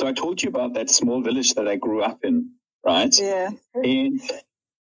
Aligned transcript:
So 0.00 0.06
I 0.06 0.14
told 0.14 0.42
you 0.42 0.48
about 0.48 0.72
that 0.74 0.88
small 0.88 1.20
village 1.20 1.52
that 1.56 1.68
I 1.68 1.76
grew 1.76 2.00
up 2.00 2.20
in, 2.24 2.52
right? 2.82 3.14
Yeah. 3.18 3.50
And 3.74 4.18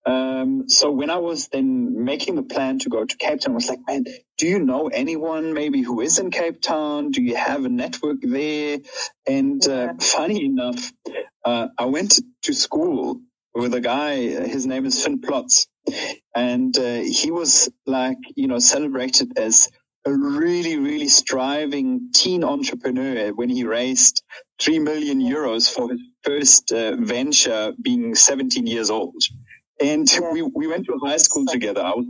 um, 0.05 0.69
so 0.69 0.91
when 0.91 1.09
I 1.09 1.17
was 1.17 1.49
then 1.49 2.05
making 2.05 2.35
the 2.35 2.43
plan 2.43 2.79
to 2.79 2.89
go 2.89 3.03
to 3.03 3.17
Cape 3.17 3.41
Town, 3.41 3.51
I 3.51 3.55
was 3.55 3.67
like, 3.67 3.81
man, 3.85 4.05
do 4.37 4.47
you 4.47 4.59
know 4.59 4.87
anyone 4.87 5.53
maybe 5.53 5.81
who 5.81 5.99
is 5.99 6.19
in 6.19 6.31
Cape 6.31 6.61
Town? 6.61 7.11
Do 7.11 7.21
you 7.21 7.35
have 7.35 7.65
a 7.65 7.69
network 7.69 8.19
there? 8.21 8.77
And 9.27 9.67
uh, 9.67 9.95
funny 9.99 10.45
enough, 10.45 10.89
uh, 11.43 11.67
I 11.77 11.83
went 11.83 12.21
to 12.43 12.53
school 12.53 13.19
with 13.53 13.73
a 13.73 13.81
guy. 13.81 14.19
His 14.47 14.65
name 14.65 14.85
is 14.85 15.03
Finn 15.03 15.19
Plotz, 15.19 15.67
and 16.33 16.79
uh, 16.79 17.01
he 17.01 17.29
was 17.29 17.69
like, 17.85 18.19
you 18.37 18.47
know, 18.47 18.59
celebrated 18.59 19.37
as 19.37 19.69
a 20.05 20.13
really, 20.13 20.77
really 20.77 21.07
striving 21.09 22.11
teen 22.13 22.43
entrepreneur 22.43 23.29
when 23.33 23.49
he 23.49 23.63
raised 23.65 24.23
three 24.59 24.79
million 24.79 25.21
euros 25.21 25.71
for 25.73 25.89
his 25.91 26.01
first 26.23 26.71
uh, 26.71 26.95
venture, 26.97 27.73
being 27.81 28.15
17 28.15 28.67
years 28.67 28.89
old. 28.89 29.21
And 29.81 30.07
we, 30.33 30.41
we 30.43 30.67
went 30.67 30.85
to 30.87 30.99
high 31.03 31.17
school 31.17 31.45
together. 31.45 31.81
I 31.81 31.91
was 31.95 32.05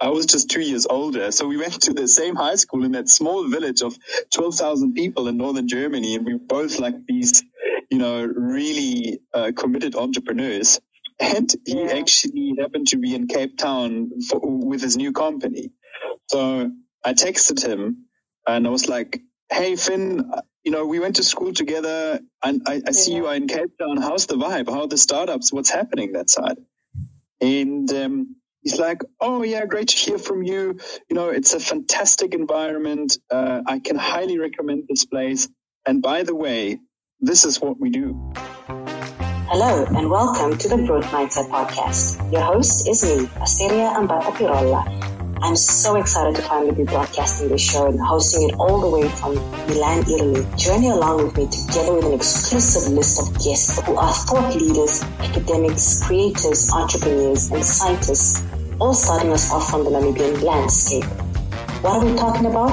I 0.00 0.08
was 0.10 0.26
just 0.26 0.50
two 0.50 0.62
years 0.62 0.86
older, 0.88 1.30
so 1.30 1.46
we 1.46 1.58
went 1.58 1.82
to 1.82 1.92
the 1.94 2.08
same 2.08 2.34
high 2.36 2.56
school 2.56 2.84
in 2.84 2.92
that 2.92 3.08
small 3.08 3.48
village 3.48 3.82
of 3.82 3.96
12,000 4.34 4.94
people 4.94 5.28
in 5.28 5.36
northern 5.38 5.68
Germany, 5.68 6.16
and 6.16 6.26
we 6.26 6.34
were 6.34 6.40
both 6.40 6.78
like 6.80 6.94
these, 7.06 7.42
you 7.90 7.98
know, 7.98 8.24
really 8.24 9.20
uh, 9.34 9.52
committed 9.56 9.94
entrepreneurs. 9.96 10.80
And 11.20 11.54
he 11.66 11.80
Yeah. 11.82 11.98
actually 11.98 12.54
happened 12.58 12.88
to 12.88 12.96
be 12.98 13.14
in 13.14 13.26
Cape 13.28 13.58
Town 13.58 14.10
for, 14.28 14.40
with 14.42 14.82
his 14.82 14.96
new 14.96 15.12
company. 15.12 15.70
So 16.30 16.70
I 17.04 17.14
texted 17.14 17.64
him 17.66 18.06
and 18.46 18.66
I 18.66 18.70
was 18.70 18.88
like, 18.88 19.20
Hey, 19.50 19.74
Finn, 19.74 20.30
uh, 20.32 20.42
you 20.64 20.70
know, 20.70 20.86
we 20.86 21.00
went 21.00 21.16
to 21.16 21.24
school 21.24 21.52
together 21.52 22.20
and 22.44 22.62
I, 22.66 22.82
I 22.86 22.92
see 22.92 23.14
you 23.14 23.26
are 23.26 23.34
in 23.34 23.48
Cape 23.48 23.70
Town. 23.80 23.96
How's 23.96 24.26
the 24.26 24.36
vibe? 24.36 24.68
How 24.68 24.82
are 24.82 24.86
the 24.86 24.98
startups? 24.98 25.52
What's 25.52 25.70
happening 25.70 26.12
that 26.12 26.30
side? 26.30 26.58
And, 27.40 27.90
um, 27.92 28.36
he's 28.62 28.78
like, 28.78 29.00
Oh 29.20 29.42
yeah, 29.42 29.64
great 29.64 29.88
to 29.88 29.96
hear 29.96 30.18
from 30.18 30.42
you. 30.42 30.78
You 31.08 31.16
know, 31.16 31.30
it's 31.30 31.54
a 31.54 31.60
fantastic 31.60 32.34
environment. 32.34 33.18
Uh, 33.30 33.62
I 33.66 33.78
can 33.78 33.96
highly 33.96 34.38
recommend 34.38 34.84
this 34.88 35.06
place. 35.06 35.48
And 35.86 36.02
by 36.02 36.22
the 36.22 36.34
way, 36.34 36.78
this 37.20 37.44
is 37.44 37.60
what 37.60 37.80
we 37.80 37.90
do. 37.90 38.32
Hello 39.48 39.84
and 39.86 40.10
welcome 40.10 40.56
to 40.58 40.68
the 40.68 40.76
Growth 40.86 41.06
Mindset 41.06 41.48
Podcast. 41.50 42.30
Your 42.30 42.42
host 42.42 42.86
is 42.86 43.02
me, 43.02 43.28
Asteria 43.40 43.88
Ambata 43.96 44.30
Pirolla. 44.32 45.19
I'm 45.42 45.56
so 45.56 45.96
excited 45.96 46.36
to 46.36 46.42
finally 46.42 46.72
be 46.72 46.84
broadcasting 46.84 47.48
this 47.48 47.62
show 47.62 47.86
and 47.86 47.98
hosting 47.98 48.50
it 48.50 48.54
all 48.56 48.78
the 48.78 48.90
way 48.90 49.08
from 49.08 49.36
Milan, 49.68 50.00
Italy. 50.00 50.46
Journey 50.58 50.88
along 50.90 51.24
with 51.24 51.36
me 51.36 51.46
together 51.46 51.94
with 51.94 52.04
an 52.04 52.12
exclusive 52.12 52.92
list 52.92 53.18
of 53.18 53.32
guests 53.42 53.80
who 53.80 53.96
are 53.96 54.12
thought 54.12 54.54
leaders, 54.54 55.02
academics, 55.18 56.04
creators, 56.06 56.70
entrepreneurs, 56.70 57.50
and 57.50 57.64
scientists, 57.64 58.44
all 58.80 58.92
starting 58.92 59.32
us 59.32 59.50
off 59.50 59.70
from 59.70 59.84
the 59.84 59.90
Namibian 59.90 60.42
landscape. 60.42 61.04
What 61.80 62.02
are 62.02 62.04
we 62.04 62.14
talking 62.18 62.44
about? 62.44 62.70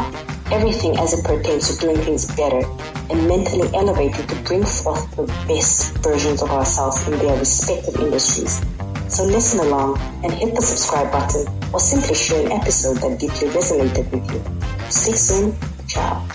Everything 0.52 0.98
as 1.00 1.14
it 1.14 1.24
pertains 1.24 1.74
to 1.74 1.80
doing 1.80 1.98
things 2.02 2.26
better 2.36 2.68
and 3.10 3.28
mentally 3.30 3.70
elevated 3.76 4.28
to 4.28 4.36
bring 4.44 4.66
forth 4.66 5.10
the 5.16 5.24
best 5.48 5.98
versions 6.00 6.42
of 6.44 6.52
ourselves 6.52 7.08
in 7.08 7.18
their 7.18 7.40
respective 7.40 7.96
industries. 7.96 8.62
So 9.10 9.24
listen 9.24 9.60
along 9.62 9.98
and 10.24 10.34
hit 10.34 10.54
the 10.54 10.62
subscribe 10.62 11.12
button 11.12 11.48
or 11.74 11.80
simply 11.80 12.14
share 12.14 12.46
an 12.46 12.52
episode 12.52 12.98
that 12.98 13.18
deeply 13.20 13.48
resonated 13.50 14.12
with 14.12 14.30
you. 14.32 14.92
See 14.92 15.12
you 15.12 15.18
soon. 15.18 15.56
Ciao. 15.88 16.28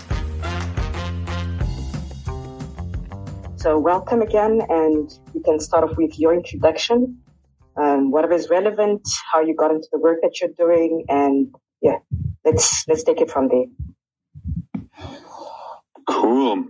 So 3.57 3.79
welcome 3.79 4.23
again 4.23 4.63
and 4.69 5.13
you 5.35 5.43
can 5.43 5.61
start 5.61 5.85
off 5.85 5.97
with 5.99 6.19
your 6.19 6.35
introduction, 6.35 7.19
um, 7.77 8.11
whatever 8.11 8.33
is 8.33 8.49
relevant, 8.49 9.07
how 9.31 9.43
you 9.43 9.55
got 9.55 9.71
into 9.71 9.89
the 9.93 9.99
work 9.99 10.19
that 10.23 10.41
you're 10.41 10.51
doing 10.57 11.05
and 11.09 11.55
yeah, 11.83 11.99
let's, 12.45 12.89
let's 12.89 13.05
take 13.05 13.21
it 13.21 13.31
from 13.31 13.49
there. 13.49 13.67
Cool. 16.09 16.65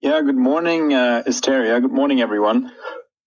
Yeah, 0.00 0.22
good 0.22 0.36
morning, 0.36 0.94
uh, 0.94 1.24
Asteria. 1.26 1.80
Good 1.80 1.92
morning, 1.92 2.20
everyone. 2.20 2.72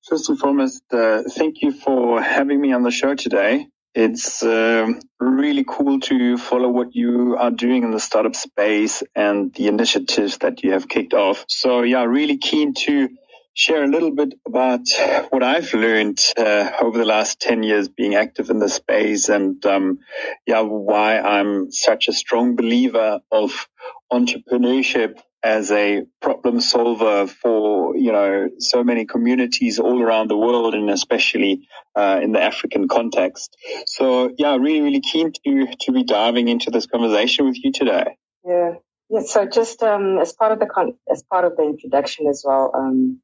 First 0.09 0.29
and 0.29 0.39
foremost, 0.39 0.83
uh, 0.93 1.23
thank 1.29 1.61
you 1.61 1.71
for 1.71 2.21
having 2.21 2.59
me 2.59 2.73
on 2.73 2.83
the 2.83 2.91
show 2.91 3.15
today. 3.15 3.67
It's 3.93 4.41
um 4.41 4.99
really 5.19 5.65
cool 5.67 5.99
to 6.01 6.37
follow 6.37 6.69
what 6.69 6.95
you 6.95 7.37
are 7.37 7.51
doing 7.51 7.83
in 7.83 7.91
the 7.91 7.99
startup 7.99 8.35
space 8.35 9.03
and 9.15 9.53
the 9.53 9.67
initiatives 9.67 10.39
that 10.39 10.63
you 10.63 10.71
have 10.71 10.87
kicked 10.87 11.13
off. 11.13 11.45
So 11.49 11.83
yeah, 11.83 12.03
really 12.03 12.37
keen 12.37 12.73
to 12.85 13.09
share 13.53 13.83
a 13.83 13.87
little 13.87 14.15
bit 14.15 14.33
about 14.47 14.87
what 15.29 15.43
I've 15.43 15.73
learned 15.73 16.19
uh, 16.37 16.71
over 16.81 16.97
the 16.97 17.05
last 17.05 17.41
10 17.41 17.63
years 17.63 17.89
being 17.89 18.15
active 18.15 18.49
in 18.49 18.59
the 18.59 18.69
space 18.69 19.29
and 19.29 19.63
um, 19.65 19.99
yeah, 20.47 20.61
why 20.61 21.19
I'm 21.19 21.71
such 21.71 22.07
a 22.07 22.13
strong 22.13 22.55
believer 22.55 23.19
of 23.31 23.67
entrepreneurship 24.11 25.19
as 25.43 25.71
a 25.71 26.03
problem 26.21 26.61
solver 26.61 27.27
for 27.27 27.95
you 27.95 28.11
know 28.11 28.49
so 28.59 28.83
many 28.83 29.05
communities 29.05 29.79
all 29.79 30.01
around 30.01 30.29
the 30.29 30.37
world 30.37 30.75
and 30.75 30.89
especially 30.89 31.67
uh, 31.95 32.19
in 32.21 32.31
the 32.31 32.41
African 32.41 32.87
context. 32.87 33.55
So 33.87 34.31
yeah, 34.37 34.55
really 34.55 34.81
really 34.81 35.01
keen 35.01 35.31
to 35.45 35.67
to 35.81 35.91
be 35.91 36.03
diving 36.03 36.47
into 36.47 36.71
this 36.71 36.85
conversation 36.85 37.45
with 37.45 37.57
you 37.63 37.71
today. 37.71 38.17
Yeah. 38.45 38.73
Yeah. 39.09 39.21
So 39.25 39.45
just 39.45 39.83
um, 39.83 40.19
as 40.19 40.31
part 40.31 40.53
of 40.53 40.59
the 40.59 40.67
con- 40.67 40.97
as 41.11 41.23
part 41.23 41.43
of 41.45 41.57
the 41.57 41.63
introduction 41.63 42.27
as 42.27 42.43
well, 42.45 42.71
um, 42.73 43.19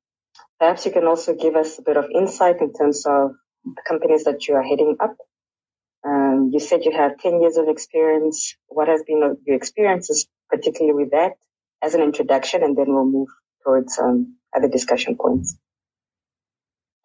perhaps 0.59 0.85
you 0.85 0.91
can 0.91 1.05
also 1.05 1.33
give 1.33 1.55
us 1.55 1.79
a 1.79 1.81
bit 1.81 1.97
of 1.97 2.05
insight 2.13 2.61
in 2.61 2.73
terms 2.73 3.05
of 3.05 3.31
the 3.63 3.81
companies 3.87 4.25
that 4.25 4.47
you 4.47 4.55
are 4.55 4.63
heading 4.63 4.97
up. 4.99 5.15
Um, 6.05 6.51
you 6.53 6.59
said 6.59 6.85
you 6.85 6.91
have 6.91 7.17
10 7.17 7.41
years 7.41 7.57
of 7.57 7.67
experience. 7.67 8.55
What 8.67 8.87
has 8.87 9.03
been 9.03 9.37
your 9.45 9.55
experiences, 9.55 10.27
particularly 10.49 10.93
with 10.93 11.11
that, 11.11 11.33
as 11.83 11.93
an 11.93 12.01
introduction, 12.01 12.63
and 12.63 12.77
then 12.77 12.85
we'll 12.87 13.05
move 13.05 13.29
towards 13.63 13.97
um, 13.99 14.37
other 14.55 14.67
discussion 14.67 15.17
points. 15.17 15.57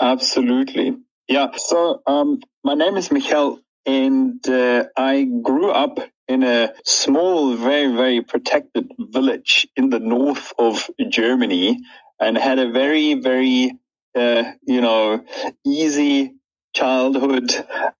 Absolutely. 0.01 0.97
Yeah. 1.29 1.49
So 1.57 2.03
um, 2.07 2.41
my 2.65 2.75
name 2.75 2.97
is 2.97 3.11
Michel, 3.13 3.61
and 3.87 4.47
uh, 4.49 4.85
I 4.97 5.25
grew 5.25 5.71
up 5.71 5.99
in 6.29 6.43
a 6.43 6.73
small, 6.85 7.55
very, 7.55 7.95
very 7.95 8.23
protected 8.23 8.91
village 8.99 9.69
in 9.77 9.91
the 9.91 9.99
north 9.99 10.53
of 10.59 10.89
Germany 11.09 11.81
and 12.19 12.39
had 12.39 12.59
a 12.59 12.71
very, 12.71 13.15
very, 13.15 13.73
uh, 14.15 14.45
you 14.67 14.81
know, 14.81 15.25
easy 15.67 16.35
childhood, 16.75 17.53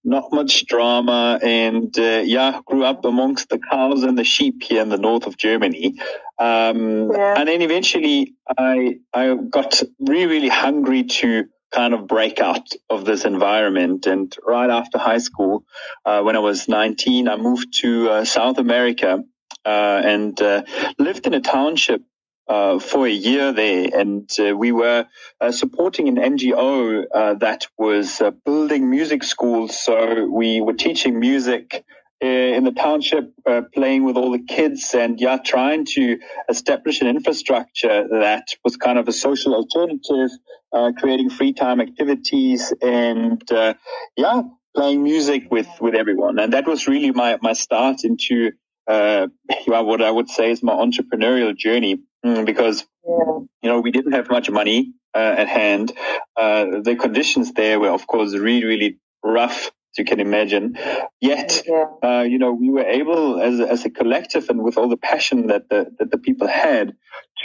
not 0.05 0.33
much 0.33 0.67
drama, 0.67 1.39
and 1.43 1.97
uh, 1.99 2.23
yeah, 2.25 2.61
grew 2.65 2.85
up 2.85 3.05
amongst 3.05 3.49
the 3.49 3.59
cows 3.59 4.03
and 4.03 4.19
the 4.19 4.25
sheep 4.25 4.63
here 4.63 4.83
in 4.83 4.89
the 4.89 4.99
north 4.99 5.27
of 5.27 5.37
Germany. 5.37 5.99
Um, 6.39 7.11
Yeah. 7.13 7.35
And 7.39 7.49
then 7.49 7.63
eventually, 7.63 8.35
I 8.59 8.99
I 9.13 9.35
got 9.35 9.83
really, 10.01 10.27
really 10.27 10.49
hungry 10.49 11.05
to 11.21 11.45
kind 11.73 11.95
of 11.95 12.07
break 12.07 12.39
out 12.41 12.69
of 12.91 13.05
this 13.05 13.25
environment. 13.25 14.07
And 14.07 14.35
right 14.47 14.71
after 14.71 14.99
high 14.99 15.19
school, 15.19 15.65
uh, 16.05 16.21
when 16.23 16.37
I 16.37 16.41
was 16.41 16.69
19, 16.69 17.29
I 17.29 17.37
moved 17.37 17.79
to 17.81 18.11
uh, 18.11 18.25
South 18.25 18.59
America 18.59 19.25
uh, 19.65 20.03
and 20.05 20.41
uh, 20.41 20.63
lived 20.99 21.27
in 21.27 21.35
a 21.35 21.41
township 21.41 22.03
uh, 22.49 22.79
for 22.79 23.07
a 23.07 23.11
year 23.11 23.53
there, 23.53 23.89
and 23.95 24.31
uh, 24.39 24.57
we 24.57 24.73
were 24.73 25.07
uh, 25.41 25.53
supporting 25.53 26.09
an 26.09 26.17
NGO 26.17 27.05
uh, 27.15 27.35
that 27.35 27.67
was 27.79 28.21
uh, 28.21 28.31
building 28.45 28.91
music 28.91 29.25
schools. 29.25 29.79
So 29.79 30.27
we 30.27 30.61
were 30.61 30.75
teaching 30.75 31.21
music 31.21 31.85
uh, 32.23 32.27
in 32.27 32.65
the 32.65 32.73
township, 32.73 33.33
uh, 33.47 33.63
playing 33.75 34.05
with 34.05 34.17
all 34.17 34.31
the 34.31 34.45
kids, 34.45 34.95
and 34.95 35.21
yeah, 35.21 35.39
trying 35.45 35.85
to 35.85 36.19
establish 36.49 37.01
an 37.01 37.09
infrastructure 37.09 38.07
that 38.11 38.49
was 38.65 38.77
kind 38.77 38.99
of 38.99 39.09
a 39.09 39.13
social 39.13 39.55
alternative, 39.55 40.31
uh, 40.73 40.93
creating 40.99 41.31
free 41.31 41.53
time 41.53 41.81
activities, 41.81 42.73
and 42.81 43.43
uh, 43.51 43.75
yeah, 44.17 44.43
playing 44.77 45.03
music 45.03 45.51
with 45.51 45.69
with 45.81 45.95
everyone. 45.95 46.39
And 46.39 46.53
that 46.53 46.67
was 46.67 46.87
really 46.87 47.11
my 47.11 47.39
my 47.43 47.55
start 47.55 48.05
into 48.05 48.53
uh, 48.87 49.27
what 49.67 50.03
I 50.03 50.11
would 50.11 50.29
say 50.29 50.51
is 50.51 50.63
my 50.63 50.75
entrepreneurial 50.75 51.57
journey, 51.57 51.99
because 52.23 52.87
Yeah. 53.07 53.39
you 53.63 53.69
know, 53.71 53.81
we 53.81 53.91
didn't 53.91 54.13
have 54.13 54.29
much 54.31 54.51
money 54.51 54.93
uh, 55.15 55.35
at 55.43 55.49
hand. 55.49 55.93
Uh, 56.37 56.81
the 56.83 56.97
conditions 56.97 57.53
there 57.53 57.81
were, 57.81 57.91
of 57.91 58.07
course, 58.07 58.35
really, 58.35 58.65
really 58.65 58.99
rough, 59.25 59.67
as 59.67 59.99
you 59.99 60.05
can 60.05 60.21
imagine. 60.21 60.77
Yet, 61.21 61.63
Yeah. 61.67 61.87
uh, 62.03 62.23
you 62.23 62.39
know, 62.39 62.53
we 62.53 62.71
were 62.71 62.85
able, 63.01 63.41
as 63.41 63.61
a, 63.61 63.69
as 63.71 63.85
a 63.85 63.91
collective, 63.91 64.49
and 64.51 64.63
with 64.63 64.79
all 64.79 64.89
the 64.89 64.97
passion 64.97 65.49
that 65.49 65.69
the 65.69 65.81
that 65.99 66.11
the 66.11 66.19
people 66.19 66.49
had, 66.49 66.95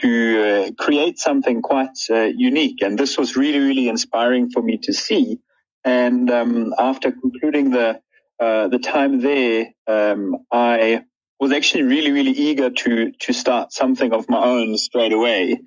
to 0.01 0.11
uh, 0.43 0.83
create 0.83 1.17
something 1.19 1.61
quite 1.61 1.97
uh, 2.09 2.29
unique. 2.49 2.81
And 2.81 2.97
this 2.97 3.17
was 3.17 3.35
really, 3.35 3.59
really 3.59 3.87
inspiring 3.89 4.49
for 4.51 4.61
me 4.61 4.77
to 4.83 4.93
see. 4.93 5.39
And 5.83 6.29
um, 6.29 6.73
after 6.77 7.11
concluding 7.11 7.71
the 7.71 7.99
uh, 8.39 8.67
the 8.67 8.79
time 8.79 9.21
there, 9.21 9.67
um, 9.87 10.37
I 10.51 11.03
was 11.39 11.51
actually 11.51 11.83
really, 11.83 12.11
really 12.11 12.31
eager 12.31 12.69
to 12.69 13.11
to 13.11 13.33
start 13.33 13.73
something 13.73 14.13
of 14.13 14.29
my 14.29 14.43
own 14.43 14.77
straight 14.77 15.13
away. 15.13 15.59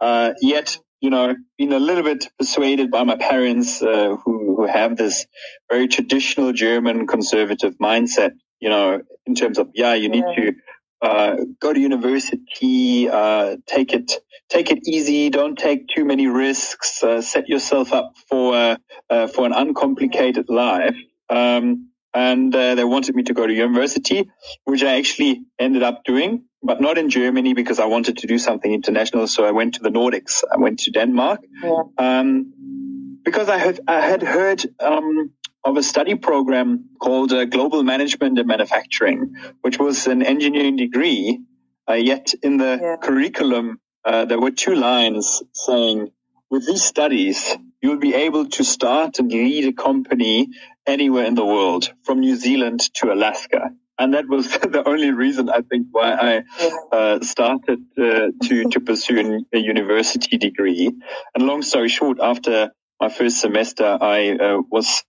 Uh, 0.00 0.34
yet, 0.40 0.78
you 1.00 1.10
know, 1.10 1.36
been 1.58 1.72
a 1.72 1.80
little 1.80 2.04
bit 2.04 2.28
persuaded 2.38 2.90
by 2.90 3.04
my 3.04 3.16
parents, 3.16 3.82
uh, 3.82 4.16
who, 4.24 4.56
who 4.56 4.66
have 4.66 4.96
this 4.96 5.26
very 5.70 5.88
traditional 5.88 6.52
German 6.52 7.06
conservative 7.06 7.76
mindset, 7.78 8.32
you 8.60 8.70
know, 8.70 9.02
in 9.26 9.34
terms 9.34 9.58
of, 9.58 9.70
yeah, 9.74 9.94
you 9.94 10.08
need 10.08 10.24
to, 10.36 10.54
uh, 11.02 11.36
go 11.60 11.72
to 11.72 11.80
university, 11.80 13.08
uh, 13.08 13.56
take 13.66 13.92
it, 13.92 14.12
take 14.50 14.70
it 14.72 14.80
easy. 14.88 15.30
Don't 15.30 15.58
take 15.58 15.88
too 15.88 16.04
many 16.04 16.28
risks. 16.28 17.02
Uh, 17.02 17.22
set 17.22 17.48
yourself 17.48 17.92
up 17.92 18.14
for, 18.28 18.54
uh, 18.54 18.76
uh, 19.10 19.28
for 19.28 19.46
an 19.46 19.52
uncomplicated 19.52 20.46
life. 20.48 20.96
Um, 21.30 21.91
and 22.14 22.54
uh, 22.54 22.74
they 22.74 22.84
wanted 22.84 23.14
me 23.14 23.22
to 23.24 23.34
go 23.34 23.46
to 23.46 23.52
university, 23.52 24.30
which 24.64 24.82
I 24.82 24.98
actually 24.98 25.44
ended 25.58 25.82
up 25.82 26.04
doing, 26.04 26.44
but 26.62 26.80
not 26.80 26.98
in 26.98 27.08
Germany 27.08 27.54
because 27.54 27.78
I 27.80 27.86
wanted 27.86 28.18
to 28.18 28.26
do 28.26 28.38
something 28.38 28.72
international. 28.72 29.26
So 29.26 29.44
I 29.44 29.50
went 29.52 29.74
to 29.74 29.82
the 29.82 29.88
Nordics. 29.88 30.44
I 30.52 30.58
went 30.58 30.80
to 30.80 30.90
Denmark 30.90 31.40
yeah. 31.62 31.82
um, 31.98 33.18
because 33.24 33.48
I 33.48 33.58
had 33.58 33.80
I 33.88 34.00
had 34.00 34.22
heard 34.22 34.62
um, 34.80 35.32
of 35.64 35.76
a 35.76 35.82
study 35.82 36.16
program 36.16 36.90
called 37.00 37.32
uh, 37.32 37.44
Global 37.46 37.82
Management 37.82 38.38
and 38.38 38.46
Manufacturing, 38.46 39.34
which 39.62 39.78
was 39.78 40.06
an 40.06 40.22
engineering 40.22 40.76
degree. 40.76 41.40
Uh, 41.88 41.94
yet 41.94 42.32
in 42.42 42.58
the 42.58 42.78
yeah. 42.80 42.96
curriculum, 42.96 43.80
uh, 44.04 44.24
there 44.24 44.38
were 44.38 44.52
two 44.52 44.74
lines 44.74 45.42
saying, 45.52 46.12
"With 46.48 46.64
these 46.64 46.84
studies, 46.84 47.56
you'll 47.82 47.98
be 47.98 48.14
able 48.14 48.46
to 48.46 48.64
start 48.64 49.18
and 49.18 49.30
lead 49.30 49.66
a 49.66 49.72
company 49.72 50.48
anywhere 50.86 51.24
in 51.24 51.34
the 51.34 51.44
world, 51.44 51.92
from 52.04 52.20
New 52.20 52.36
Zealand 52.36 52.80
to 52.94 53.12
Alaska. 53.12 53.70
And 53.98 54.14
that 54.14 54.28
was 54.28 54.48
the 54.76 54.82
only 54.86 55.10
reason 55.10 55.50
I 55.50 55.62
think 55.62 55.88
why 55.90 56.12
I 56.12 56.96
uh, 56.96 57.20
started 57.20 57.80
uh, 57.98 58.28
to 58.44 58.64
to 58.70 58.80
pursue 58.80 59.44
a 59.52 59.58
university 59.58 60.38
degree. 60.38 60.90
And 61.34 61.46
long 61.46 61.62
story 61.62 61.88
short, 61.88 62.18
after 62.20 62.70
my 63.00 63.08
first 63.08 63.40
semester, 63.40 63.98
I 64.00 64.30
uh, 64.30 64.62
was 64.70 65.04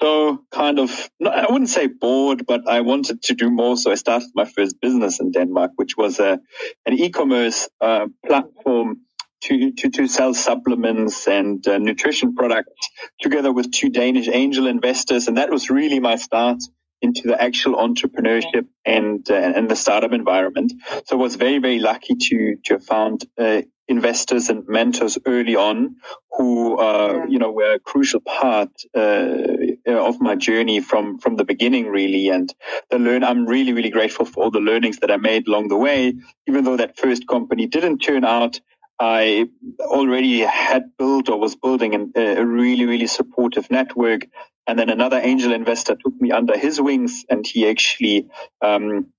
so 0.00 0.38
kind 0.50 0.78
of 0.78 0.90
I 1.24 1.46
wouldn't 1.48 1.70
say 1.70 1.86
bored, 1.86 2.44
but 2.46 2.68
I 2.68 2.80
wanted 2.80 3.22
to 3.24 3.34
do 3.34 3.50
more. 3.50 3.76
So 3.76 3.90
I 3.92 3.94
started 3.94 4.28
my 4.34 4.44
first 4.44 4.80
business 4.80 5.20
in 5.20 5.30
Denmark, 5.32 5.72
which 5.76 5.96
was 5.96 6.18
a 6.18 6.38
an 6.86 6.94
e-commerce 6.94 7.68
uh, 7.80 8.06
platform 8.26 9.05
to, 9.42 9.72
to, 9.72 9.90
to 9.90 10.06
sell 10.06 10.34
supplements 10.34 11.28
and 11.28 11.66
uh, 11.68 11.78
nutrition 11.78 12.34
products 12.34 12.88
together 13.20 13.52
with 13.52 13.72
two 13.72 13.90
Danish 13.90 14.28
angel 14.28 14.66
investors. 14.66 15.28
And 15.28 15.36
that 15.36 15.50
was 15.50 15.70
really 15.70 16.00
my 16.00 16.16
start 16.16 16.58
into 17.02 17.28
the 17.28 17.40
actual 17.40 17.76
entrepreneurship 17.76 18.66
and, 18.84 19.28
uh, 19.30 19.34
and 19.34 19.68
the 19.68 19.76
startup 19.76 20.12
environment. 20.12 20.72
So 21.04 21.18
I 21.18 21.20
was 21.20 21.36
very, 21.36 21.58
very 21.58 21.78
lucky 21.78 22.14
to, 22.14 22.56
to 22.64 22.74
have 22.74 22.84
found, 22.84 23.24
uh, 23.38 23.62
investors 23.88 24.48
and 24.48 24.66
mentors 24.66 25.16
early 25.26 25.54
on 25.54 25.96
who, 26.32 26.76
uh, 26.76 27.24
you 27.28 27.38
know, 27.38 27.52
were 27.52 27.74
a 27.74 27.78
crucial 27.78 28.20
part, 28.20 28.70
uh, 28.96 29.46
of 29.86 30.20
my 30.20 30.34
journey 30.34 30.80
from, 30.80 31.18
from 31.18 31.36
the 31.36 31.44
beginning, 31.44 31.86
really. 31.86 32.28
And 32.28 32.52
the 32.90 32.98
learn, 32.98 33.22
I'm 33.22 33.46
really, 33.46 33.72
really 33.72 33.90
grateful 33.90 34.26
for 34.26 34.44
all 34.44 34.50
the 34.50 34.58
learnings 34.58 34.98
that 34.98 35.10
I 35.10 35.16
made 35.16 35.46
along 35.46 35.68
the 35.68 35.76
way, 35.76 36.14
even 36.48 36.64
though 36.64 36.76
that 36.76 36.98
first 36.98 37.28
company 37.28 37.66
didn't 37.66 37.98
turn 37.98 38.24
out 38.24 38.60
I 38.98 39.48
already 39.80 40.40
had 40.40 40.96
built 40.98 41.28
or 41.28 41.38
was 41.38 41.56
building 41.56 41.94
an, 41.94 42.12
a 42.16 42.44
really, 42.44 42.86
really 42.86 43.06
supportive 43.06 43.70
network. 43.70 44.26
And 44.66 44.78
then 44.78 44.90
another 44.90 45.20
angel 45.22 45.52
investor 45.52 45.96
took 45.96 46.20
me 46.20 46.30
under 46.32 46.56
his 46.56 46.80
wings 46.80 47.24
and 47.28 47.46
he 47.46 47.68
actually, 47.68 48.28
um, 48.62 49.12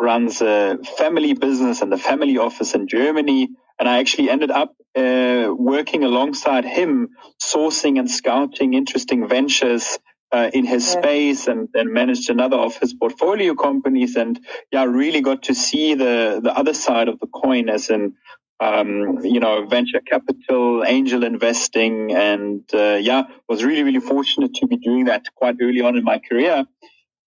runs 0.00 0.40
a 0.40 0.78
family 0.96 1.34
business 1.34 1.82
and 1.82 1.92
the 1.92 1.98
family 1.98 2.38
office 2.38 2.74
in 2.74 2.88
Germany. 2.88 3.50
And 3.78 3.88
I 3.88 3.98
actually 3.98 4.30
ended 4.30 4.50
up 4.50 4.74
uh, 4.96 5.52
working 5.56 6.04
alongside 6.04 6.64
him, 6.64 7.10
sourcing 7.40 7.98
and 7.98 8.10
scouting 8.10 8.74
interesting 8.74 9.28
ventures 9.28 9.98
uh, 10.32 10.50
in 10.52 10.64
his 10.64 10.86
yeah. 10.86 11.00
space 11.00 11.48
and 11.48 11.68
then 11.72 11.92
managed 11.92 12.30
another 12.30 12.56
of 12.56 12.76
his 12.78 12.94
portfolio 12.94 13.54
companies. 13.54 14.16
And 14.16 14.40
yeah, 14.72 14.84
really 14.84 15.20
got 15.20 15.44
to 15.44 15.54
see 15.54 15.94
the, 15.94 16.40
the 16.42 16.56
other 16.56 16.74
side 16.74 17.08
of 17.08 17.20
the 17.20 17.26
coin 17.26 17.68
as 17.68 17.90
in 17.90 18.14
um, 18.60 19.24
you 19.24 19.40
know, 19.40 19.64
venture 19.66 20.00
capital, 20.00 20.84
angel 20.84 21.24
investing, 21.24 22.12
and 22.12 22.62
uh, 22.74 22.98
yeah, 23.00 23.22
was 23.48 23.64
really, 23.64 23.82
really 23.82 24.00
fortunate 24.00 24.54
to 24.54 24.66
be 24.66 24.76
doing 24.76 25.06
that 25.06 25.34
quite 25.34 25.56
early 25.62 25.80
on 25.80 25.96
in 25.96 26.04
my 26.04 26.18
career. 26.18 26.66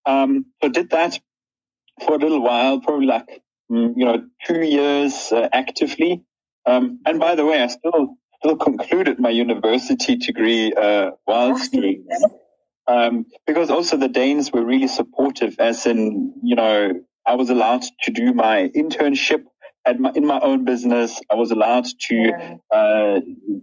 Um, 0.05 0.45
so 0.61 0.69
did 0.69 0.91
that 0.91 1.19
for 2.05 2.15
a 2.15 2.19
little 2.19 2.41
while, 2.41 2.79
probably 2.81 3.07
like 3.07 3.41
mm, 3.71 3.93
you 3.95 4.05
know 4.05 4.25
two 4.45 4.61
years 4.61 5.31
uh, 5.31 5.49
actively. 5.51 6.23
Um, 6.65 6.99
and 7.05 7.19
by 7.19 7.35
the 7.35 7.45
way, 7.45 7.61
I 7.61 7.67
still 7.67 8.15
still 8.37 8.55
concluded 8.55 9.19
my 9.19 9.29
university 9.29 10.17
degree 10.17 10.73
uh, 10.73 11.11
whilst 11.25 11.71
doing 11.71 12.05
that. 12.09 12.29
Um, 12.85 13.25
because 13.47 13.69
also 13.69 13.95
the 13.97 14.09
Danes 14.09 14.51
were 14.51 14.63
really 14.63 14.89
supportive, 14.89 15.55
as 15.59 15.87
in 15.87 16.33
you 16.43 16.55
know 16.55 16.93
I 17.25 17.35
was 17.35 17.49
allowed 17.49 17.83
to 18.03 18.11
do 18.11 18.33
my 18.33 18.69
internship 18.75 19.45
my, 19.99 20.11
in 20.15 20.25
my 20.25 20.39
own 20.39 20.65
business. 20.65 21.19
I 21.29 21.35
was 21.35 21.51
allowed 21.51 21.85
to 22.07 22.59
uh, 22.71 23.19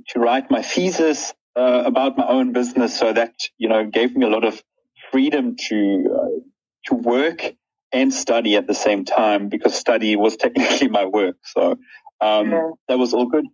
to 0.09 0.21
write 0.21 0.51
my 0.51 0.63
thesis 0.63 1.33
uh, 1.57 1.83
about 1.87 2.17
my 2.19 2.27
own 2.27 2.53
business, 2.53 2.99
so 2.99 3.13
that 3.13 3.35
you 3.59 3.69
know 3.69 3.87
gave 3.87 4.17
me 4.17 4.27
a 4.27 4.31
lot 4.31 4.45
of 4.45 4.63
freedom 5.11 5.57
to 5.69 6.19
uh, 6.21 6.41
to 6.87 6.95
work 6.95 7.53
and 7.93 8.13
study 8.15 8.57
at 8.57 8.67
the 8.67 8.75
same 8.75 9.05
time 9.05 9.49
because 9.49 9.75
study 9.75 10.17
was 10.17 10.37
technically 10.45 10.89
my 10.89 11.05
work. 11.05 11.37
So 11.45 11.79
um, 12.21 12.51
yeah. 12.51 12.71
that 12.89 12.99
was 12.99 13.15
all 13.15 13.27
good. 13.27 13.47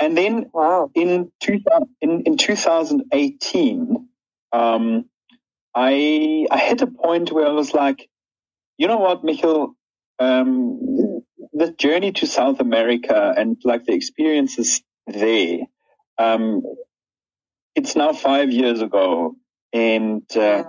And 0.00 0.16
then 0.16 0.46
wow. 0.52 0.90
in, 0.94 1.32
two, 1.40 1.60
in 2.00 2.22
in 2.22 2.36
2018, 2.36 4.08
um, 4.52 5.04
I 5.74 6.46
I 6.50 6.58
hit 6.58 6.82
a 6.82 6.86
point 6.86 7.32
where 7.32 7.46
I 7.46 7.52
was 7.52 7.74
like, 7.74 8.08
you 8.76 8.86
know 8.86 8.98
what, 8.98 9.24
Michel, 9.24 9.74
um, 10.20 11.22
the 11.52 11.72
journey 11.72 12.12
to 12.12 12.26
South 12.26 12.60
America 12.60 13.34
and 13.36 13.56
like 13.64 13.84
the 13.84 13.92
experiences 13.92 14.82
there, 15.06 15.60
um, 16.18 16.62
it's 17.74 17.96
now 17.96 18.12
five 18.12 18.50
years 18.50 18.80
ago. 18.80 19.36
And 19.72 20.24
uh, 20.36 20.64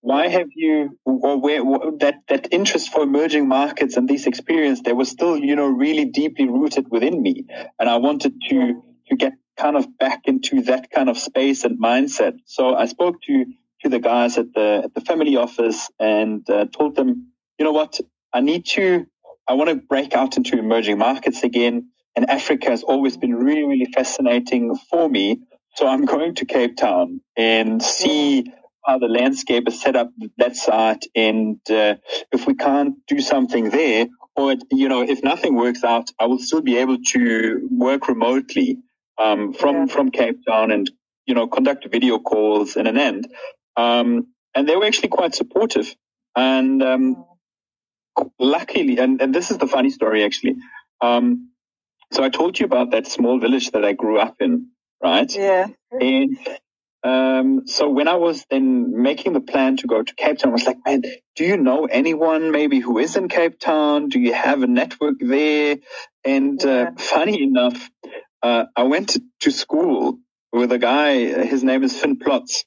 why 0.00 0.28
have 0.28 0.48
you, 0.54 0.98
or 1.04 1.40
where, 1.40 1.62
that, 1.98 2.22
that 2.28 2.48
interest 2.50 2.92
for 2.92 3.02
emerging 3.02 3.48
markets 3.48 3.96
and 3.96 4.08
this 4.08 4.26
experience, 4.26 4.82
they 4.82 4.92
was 4.92 5.08
still, 5.08 5.36
you 5.38 5.56
know, 5.56 5.66
really 5.68 6.06
deeply 6.06 6.48
rooted 6.48 6.90
within 6.90 7.22
me. 7.22 7.46
And 7.78 7.88
I 7.88 7.96
wanted 7.96 8.34
to, 8.48 8.82
to 9.08 9.16
get 9.16 9.32
kind 9.56 9.76
of 9.76 9.98
back 9.98 10.22
into 10.24 10.62
that 10.62 10.90
kind 10.90 11.08
of 11.08 11.18
space 11.18 11.64
and 11.64 11.78
mindset. 11.80 12.38
So 12.44 12.74
I 12.74 12.86
spoke 12.86 13.22
to, 13.22 13.44
to 13.82 13.88
the 13.88 14.00
guys 14.00 14.36
at 14.38 14.52
the, 14.54 14.82
at 14.84 14.94
the 14.94 15.00
family 15.00 15.36
office 15.36 15.90
and 15.98 16.48
uh, 16.50 16.66
told 16.66 16.96
them, 16.96 17.32
you 17.58 17.64
know 17.64 17.72
what, 17.72 18.00
I 18.32 18.40
need 18.40 18.66
to 18.66 19.06
I 19.48 19.54
want 19.54 19.70
to 19.70 19.76
break 19.76 20.14
out 20.14 20.36
into 20.36 20.58
emerging 20.58 20.98
markets 20.98 21.42
again. 21.42 21.90
And 22.16 22.30
Africa 22.30 22.70
has 22.70 22.82
always 22.82 23.16
been 23.16 23.34
really, 23.34 23.64
really 23.64 23.86
fascinating 23.86 24.74
for 24.90 25.08
me. 25.08 25.40
So 25.74 25.88
I'm 25.88 26.04
going 26.04 26.36
to 26.36 26.44
Cape 26.44 26.76
Town 26.76 27.20
and 27.36 27.82
see 27.82 28.52
how 28.86 28.98
the 28.98 29.08
landscape 29.08 29.66
is 29.66 29.80
set 29.80 29.96
up 29.96 30.10
that 30.36 30.56
side. 30.56 31.00
And 31.16 31.58
uh, 31.68 31.96
if 32.32 32.46
we 32.46 32.54
can't 32.54 32.94
do 33.08 33.20
something 33.20 33.70
there, 33.70 34.06
or 34.36 34.54
you 34.70 34.88
know, 34.88 35.02
if 35.02 35.22
nothing 35.22 35.54
works 35.54 35.84
out, 35.84 36.10
I 36.18 36.26
will 36.26 36.38
still 36.38 36.60
be 36.60 36.76
able 36.78 36.98
to 36.98 37.68
work 37.70 38.08
remotely 38.08 38.78
um, 39.18 39.52
from 39.52 39.74
yeah. 39.74 39.86
from 39.86 40.10
Cape 40.10 40.40
Town 40.46 40.70
and 40.70 40.90
you 41.26 41.34
know 41.34 41.46
conduct 41.46 41.86
video 41.90 42.18
calls 42.18 42.76
in 42.76 42.86
an 42.86 42.98
end. 42.98 43.28
Um, 43.76 44.28
and 44.54 44.68
they 44.68 44.76
were 44.76 44.84
actually 44.84 45.08
quite 45.08 45.34
supportive. 45.34 45.94
And 46.36 46.82
um, 46.82 47.24
luckily, 48.38 48.98
and, 48.98 49.20
and 49.20 49.34
this 49.34 49.50
is 49.50 49.58
the 49.58 49.66
funny 49.66 49.90
story 49.90 50.24
actually. 50.24 50.56
Um, 51.00 51.50
so 52.12 52.22
I 52.22 52.28
told 52.28 52.58
you 52.58 52.66
about 52.66 52.92
that 52.92 53.06
small 53.06 53.38
village 53.40 53.70
that 53.72 53.84
I 53.84 53.92
grew 53.92 54.18
up 54.18 54.36
in, 54.40 54.68
right? 55.02 55.34
Yeah. 55.34 55.68
And 55.90 56.38
um, 57.02 57.66
so 57.66 57.90
when 57.90 58.08
I 58.08 58.14
was 58.14 58.46
then 58.50 59.02
making 59.02 59.34
the 59.34 59.40
plan 59.40 59.76
to 59.78 59.86
go 59.86 60.02
to 60.02 60.14
Cape 60.14 60.38
Town, 60.38 60.50
I 60.50 60.54
was 60.54 60.64
like, 60.64 60.78
man, 60.86 61.02
do 61.36 61.44
you 61.44 61.56
know 61.56 61.84
anyone 61.84 62.50
maybe 62.50 62.80
who 62.80 62.98
is 62.98 63.16
in 63.16 63.28
Cape 63.28 63.58
Town? 63.58 64.08
Do 64.08 64.18
you 64.18 64.32
have 64.32 64.62
a 64.62 64.66
network 64.66 65.16
there? 65.20 65.78
And 66.24 66.64
uh, 66.64 66.68
yeah. 66.68 66.82
uh, 66.88 66.92
funny 66.96 67.42
enough, 67.42 67.90
uh, 68.42 68.64
I 68.74 68.84
went 68.84 69.10
to, 69.10 69.22
to, 69.40 69.50
school 69.50 70.18
with 70.52 70.72
a 70.72 70.78
guy. 70.78 71.44
His 71.44 71.62
name 71.62 71.82
is 71.82 71.98
Finn 71.98 72.18
Plotz. 72.18 72.64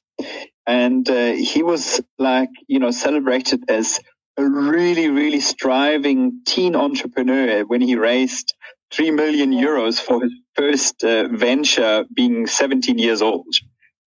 And 0.66 1.08
uh, 1.08 1.32
he 1.32 1.62
was 1.62 2.00
like, 2.18 2.50
you 2.66 2.78
know, 2.78 2.90
celebrated 2.90 3.64
as 3.68 4.00
a 4.38 4.48
really, 4.48 5.08
really 5.08 5.40
striving 5.40 6.42
teen 6.46 6.76
entrepreneur 6.76 7.64
when 7.64 7.80
he 7.80 7.96
raised 7.96 8.54
3 8.92 9.10
million 9.10 9.52
euros 9.52 10.00
for 10.00 10.22
his 10.22 10.32
first 10.54 11.02
uh, 11.04 11.26
venture 11.28 12.04
being 12.14 12.46
17 12.46 12.98
years 12.98 13.20
old. 13.20 13.52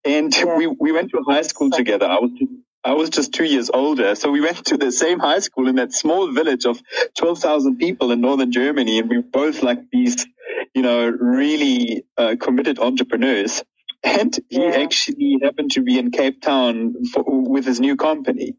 And 0.05 0.35
yeah. 0.35 0.57
we, 0.57 0.67
we 0.67 0.91
went 0.91 1.11
to 1.11 1.21
high 1.27 1.41
school 1.41 1.69
together. 1.69 2.05
I 2.05 2.19
was, 2.19 2.31
I 2.83 2.93
was 2.93 3.09
just 3.09 3.33
two 3.33 3.43
years 3.43 3.69
older. 3.71 4.15
So 4.15 4.31
we 4.31 4.39
went 4.39 4.65
to 4.67 4.77
the 4.77 4.91
same 4.91 5.19
high 5.19 5.39
school 5.39 5.67
in 5.67 5.75
that 5.75 5.93
small 5.93 6.31
village 6.31 6.65
of 6.65 6.81
12,000 7.17 7.77
people 7.77 8.11
in 8.11 8.21
northern 8.21 8.53
Germany. 8.53 8.99
And 8.99 9.09
we 9.09 9.19
both 9.19 9.61
like 9.61 9.79
these, 9.91 10.25
you 10.73 10.81
know, 10.81 11.09
really 11.09 12.05
uh, 12.17 12.37
committed 12.39 12.79
entrepreneurs. 12.79 13.63
And 14.03 14.35
he 14.49 14.63
yeah. 14.63 14.77
actually 14.77 15.39
happened 15.43 15.71
to 15.71 15.83
be 15.83 15.99
in 15.99 16.09
Cape 16.09 16.41
Town 16.41 16.95
for, 17.13 17.23
with 17.27 17.65
his 17.65 17.79
new 17.79 17.97
company. 17.97 18.55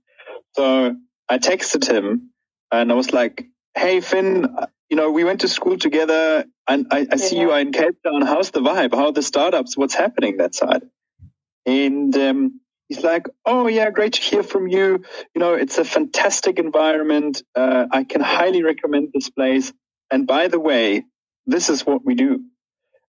So 0.54 0.94
I 1.32 1.38
texted 1.38 1.90
him 1.90 2.30
and 2.70 2.92
I 2.92 2.94
was 2.94 3.14
like, 3.14 3.46
Hey, 3.74 4.00
Finn, 4.02 4.54
you 4.90 4.98
know, 4.98 5.10
we 5.10 5.24
went 5.24 5.40
to 5.40 5.48
school 5.48 5.78
together 5.78 6.44
and 6.68 6.88
I, 6.90 7.06
I 7.10 7.16
see 7.16 7.38
you 7.40 7.52
are 7.52 7.60
in 7.60 7.72
Cape 7.72 7.96
Town. 8.04 8.20
How's 8.20 8.50
the 8.50 8.60
vibe? 8.60 8.94
How 8.94 9.06
are 9.06 9.12
the 9.12 9.22
startups? 9.22 9.74
What's 9.74 9.94
happening 9.94 10.36
that 10.36 10.54
side? 10.54 10.82
And, 11.64 12.14
um, 12.18 12.60
he's 12.88 13.02
like, 13.02 13.28
Oh 13.46 13.66
yeah, 13.66 13.88
great 13.88 14.12
to 14.12 14.20
hear 14.20 14.42
from 14.42 14.68
you. 14.68 15.04
You 15.34 15.40
know, 15.40 15.54
it's 15.54 15.78
a 15.78 15.86
fantastic 15.86 16.58
environment. 16.58 17.42
Uh, 17.54 17.86
I 17.90 18.04
can 18.04 18.20
highly 18.20 18.62
recommend 18.62 19.08
this 19.14 19.30
place. 19.30 19.72
And 20.10 20.26
by 20.26 20.48
the 20.48 20.60
way, 20.60 21.04
this 21.46 21.70
is 21.70 21.86
what 21.86 22.04
we 22.04 22.14
do. 22.14 22.44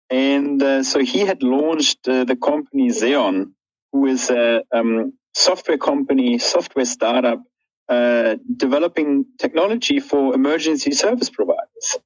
And 0.10 0.64
uh, 0.64 0.84
so 0.84 1.02
he 1.02 1.20
had 1.20 1.44
launched 1.44 2.08
uh, 2.08 2.24
the 2.24 2.38
company 2.38 2.88
Xeon, 2.88 3.52
who 3.92 4.06
is 4.06 4.30
a 4.30 4.64
um, 4.74 5.12
software 5.34 5.78
company, 5.78 6.38
software 6.38 6.86
startup, 6.86 7.42
uh, 7.90 8.36
developing 8.56 9.26
technology 9.40 10.00
for 10.00 10.34
emergency 10.34 10.92
service 10.92 11.30
providers. 11.30 11.98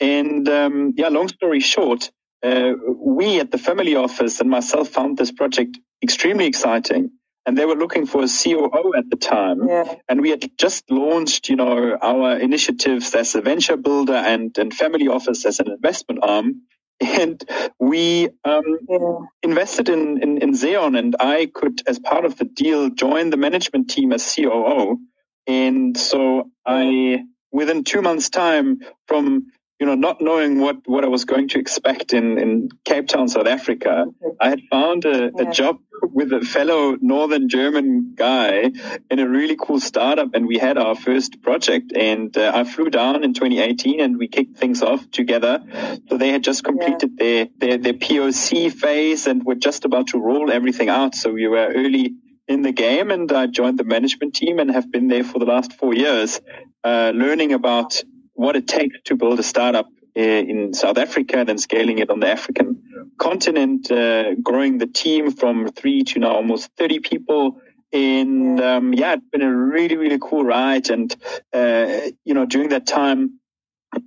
And 0.00 0.48
um, 0.48 0.94
yeah, 0.96 1.08
long 1.08 1.28
story 1.28 1.60
short, 1.60 2.10
uh, 2.42 2.72
we 2.96 3.40
at 3.40 3.50
the 3.50 3.58
family 3.58 3.96
office 3.96 4.40
and 4.40 4.50
myself 4.50 4.88
found 4.88 5.16
this 5.16 5.32
project 5.32 5.78
extremely 6.02 6.46
exciting. 6.46 7.10
And 7.46 7.58
they 7.58 7.66
were 7.66 7.76
looking 7.76 8.06
for 8.06 8.22
a 8.22 8.28
COO 8.28 8.94
at 8.96 9.10
the 9.10 9.16
time. 9.16 9.68
Yeah. 9.68 9.96
And 10.08 10.22
we 10.22 10.30
had 10.30 10.50
just 10.56 10.90
launched, 10.90 11.50
you 11.50 11.56
know, 11.56 11.98
our 12.00 12.38
initiatives 12.38 13.14
as 13.14 13.34
a 13.34 13.42
venture 13.42 13.76
builder 13.76 14.14
and, 14.14 14.56
and 14.56 14.72
family 14.72 15.08
office 15.08 15.44
as 15.44 15.60
an 15.60 15.70
investment 15.70 16.20
arm 16.22 16.62
and 17.00 17.42
we 17.78 18.28
um, 18.44 18.78
yeah. 18.88 19.18
invested 19.42 19.88
in, 19.88 20.22
in, 20.22 20.38
in 20.38 20.52
Xeon, 20.52 20.98
and 20.98 21.16
I 21.18 21.50
could, 21.52 21.82
as 21.86 21.98
part 21.98 22.24
of 22.24 22.36
the 22.38 22.44
deal, 22.44 22.90
join 22.90 23.30
the 23.30 23.36
management 23.36 23.90
team 23.90 24.12
as 24.12 24.34
COO. 24.34 24.98
And 25.46 25.96
so 25.96 26.50
I, 26.66 27.24
within 27.52 27.84
two 27.84 28.02
months' 28.02 28.30
time, 28.30 28.80
from 29.06 29.46
you 29.80 29.86
know, 29.86 29.94
not 29.94 30.20
knowing 30.20 30.60
what, 30.60 30.78
what 30.86 31.04
I 31.04 31.08
was 31.08 31.24
going 31.24 31.48
to 31.48 31.58
expect 31.58 32.12
in, 32.12 32.38
in 32.38 32.68
Cape 32.84 33.08
Town, 33.08 33.28
South 33.28 33.46
Africa, 33.46 34.06
I 34.40 34.48
had 34.48 34.60
found 34.70 35.04
a, 35.04 35.34
a 35.36 35.50
job 35.50 35.78
with 36.12 36.32
a 36.32 36.40
fellow 36.40 36.96
Northern 37.00 37.48
German 37.48 38.14
guy 38.14 38.70
in 39.10 39.18
a 39.18 39.28
really 39.28 39.56
cool 39.60 39.80
startup. 39.80 40.34
And 40.34 40.46
we 40.46 40.58
had 40.58 40.78
our 40.78 40.94
first 40.94 41.42
project 41.42 41.92
and 41.94 42.36
uh, 42.36 42.52
I 42.54 42.64
flew 42.64 42.88
down 42.88 43.24
in 43.24 43.34
2018 43.34 44.00
and 44.00 44.16
we 44.16 44.28
kicked 44.28 44.56
things 44.58 44.80
off 44.80 45.10
together. 45.10 45.62
So 46.08 46.18
they 46.18 46.30
had 46.30 46.44
just 46.44 46.62
completed 46.62 47.12
yeah. 47.18 47.24
their, 47.24 47.48
their, 47.58 47.78
their 47.78 47.92
POC 47.94 48.72
phase 48.72 49.26
and 49.26 49.44
were 49.44 49.54
just 49.54 49.84
about 49.84 50.08
to 50.08 50.18
roll 50.18 50.52
everything 50.52 50.88
out. 50.88 51.14
So 51.14 51.32
we 51.32 51.48
were 51.48 51.72
early 51.74 52.14
in 52.48 52.62
the 52.62 52.72
game 52.72 53.10
and 53.10 53.30
I 53.32 53.46
joined 53.46 53.78
the 53.78 53.84
management 53.84 54.34
team 54.34 54.58
and 54.58 54.70
have 54.70 54.90
been 54.90 55.08
there 55.08 55.24
for 55.24 55.38
the 55.38 55.46
last 55.46 55.72
four 55.74 55.94
years, 55.94 56.40
uh, 56.82 57.12
learning 57.14 57.52
about 57.52 58.02
what 58.34 58.56
it 58.56 58.66
takes 58.66 58.96
to 59.04 59.16
build 59.16 59.38
a 59.38 59.42
startup 59.42 59.86
uh, 60.16 60.20
in 60.20 60.74
South 60.74 60.98
Africa, 60.98 61.44
then 61.46 61.58
scaling 61.58 61.98
it 61.98 62.10
on 62.10 62.20
the 62.20 62.28
African 62.28 62.82
continent, 63.18 63.90
uh, 63.90 64.34
growing 64.36 64.78
the 64.78 64.86
team 64.86 65.30
from 65.32 65.68
three 65.68 66.02
to 66.04 66.18
now 66.20 66.34
almost 66.36 66.70
30 66.76 67.00
people. 67.00 67.60
And 67.92 68.60
um, 68.60 68.92
yeah, 68.92 69.14
it's 69.14 69.26
been 69.32 69.42
a 69.42 69.54
really, 69.54 69.96
really 69.96 70.18
cool 70.20 70.44
ride. 70.44 70.90
And, 70.90 71.14
uh, 71.52 72.10
you 72.24 72.34
know, 72.34 72.44
during 72.44 72.70
that 72.70 72.86
time, 72.86 73.38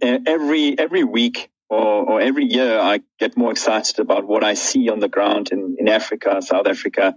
uh, 0.01 0.19
every 0.25 0.77
every 0.77 1.03
week 1.05 1.49
or, 1.69 2.11
or, 2.11 2.21
every 2.21 2.45
year 2.45 2.79
I 2.79 3.01
get 3.19 3.35
more 3.35 3.51
excited 3.51 3.99
about 3.99 4.25
what 4.25 4.43
I 4.43 4.53
see 4.53 4.89
on 4.89 4.99
the 4.99 5.09
ground 5.09 5.49
in, 5.51 5.75
in 5.77 5.89
Africa, 5.89 6.41
South 6.41 6.65
Africa. 6.65 7.13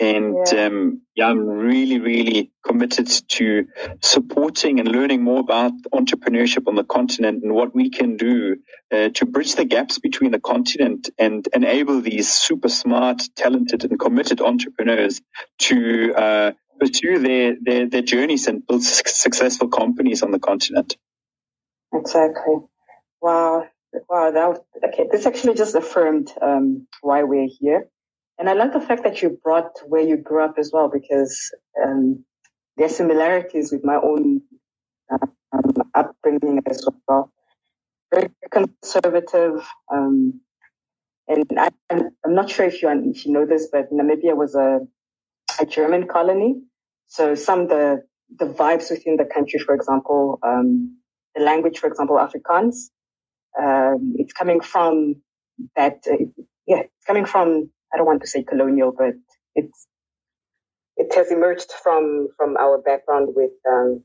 And 0.00 0.36
yeah. 0.52 0.66
Um, 0.66 1.02
yeah, 1.14 1.28
I'm 1.28 1.46
really, 1.46 2.00
really 2.00 2.50
committed 2.66 3.06
to 3.28 3.66
supporting 4.00 4.80
and 4.80 4.88
learning 4.88 5.22
more 5.22 5.40
about 5.40 5.72
entrepreneurship 5.94 6.66
on 6.66 6.74
the 6.74 6.84
continent 6.84 7.44
and 7.44 7.54
what 7.54 7.74
we 7.74 7.90
can 7.90 8.16
do 8.16 8.56
uh, 8.92 9.10
to 9.10 9.26
bridge 9.26 9.54
the 9.54 9.66
gaps 9.66 9.98
between 9.98 10.32
the 10.32 10.40
continent 10.40 11.10
and 11.18 11.46
enable 11.52 12.00
these 12.00 12.32
super 12.32 12.68
smart, 12.68 13.22
talented 13.36 13.84
and 13.84 14.00
committed 14.00 14.40
entrepreneurs 14.40 15.20
to 15.58 16.14
uh, 16.14 16.52
pursue 16.80 17.18
their, 17.18 17.56
their, 17.60 17.88
their 17.88 18.02
journeys 18.02 18.48
and 18.48 18.66
build 18.66 18.82
successful 18.82 19.68
companies 19.68 20.22
on 20.22 20.32
the 20.32 20.40
continent. 20.40 20.96
Exactly. 21.94 22.56
Wow. 23.20 23.68
Wow, 24.08 24.30
that 24.30 24.48
was, 24.48 24.60
okay. 24.88 25.06
This 25.10 25.26
actually 25.26 25.54
just 25.54 25.74
affirmed 25.74 26.32
um, 26.40 26.86
why 27.02 27.24
we're 27.24 27.48
here, 27.48 27.88
and 28.38 28.48
I 28.48 28.54
love 28.54 28.72
the 28.72 28.80
fact 28.80 29.04
that 29.04 29.20
you 29.20 29.38
brought 29.42 29.72
where 29.86 30.02
you 30.02 30.16
grew 30.16 30.42
up 30.44 30.54
as 30.58 30.70
well 30.72 30.88
because 30.88 31.50
um, 31.84 32.24
there 32.76 32.86
are 32.86 32.90
similarities 32.90 33.70
with 33.70 33.84
my 33.84 33.96
own 33.96 34.42
um, 35.10 35.74
upbringing 35.94 36.60
as 36.66 36.86
well. 37.06 37.30
Very 38.14 38.30
conservative, 38.50 39.66
um, 39.92 40.40
and 41.28 41.44
I, 41.58 41.70
am 41.90 42.34
not 42.34 42.50
sure 42.50 42.66
if 42.66 42.80
you 42.80 42.88
if 43.10 43.26
you 43.26 43.32
know 43.32 43.44
this, 43.46 43.68
but 43.70 43.92
Namibia 43.92 44.34
was 44.36 44.54
a 44.54 44.80
a 45.60 45.66
German 45.66 46.08
colony, 46.08 46.62
so 47.08 47.34
some 47.34 47.68
the 47.68 48.02
the 48.38 48.46
vibes 48.46 48.90
within 48.90 49.16
the 49.18 49.26
country, 49.26 49.60
for 49.60 49.74
example, 49.74 50.38
um, 50.42 50.96
the 51.34 51.42
language, 51.42 51.78
for 51.78 51.88
example, 51.88 52.16
Afrikaans 52.16 52.88
um, 53.60 54.14
it's 54.18 54.32
coming 54.32 54.60
from 54.60 55.16
that, 55.76 56.04
uh, 56.10 56.16
yeah, 56.66 56.80
it's 56.80 57.06
coming 57.06 57.26
from, 57.26 57.70
I 57.92 57.96
don't 57.96 58.06
want 58.06 58.22
to 58.22 58.28
say 58.28 58.42
colonial, 58.42 58.92
but 58.96 59.14
it's, 59.54 59.86
it 60.96 61.14
has 61.14 61.30
emerged 61.30 61.72
from, 61.82 62.28
from 62.36 62.56
our 62.56 62.78
background 62.78 63.30
with, 63.34 63.52
um, 63.68 64.04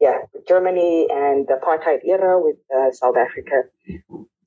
yeah, 0.00 0.18
Germany 0.48 1.06
and 1.10 1.46
the 1.46 1.54
apartheid 1.54 2.00
era 2.04 2.40
with 2.42 2.56
uh, 2.76 2.90
South 2.90 3.16
Africa. 3.16 3.62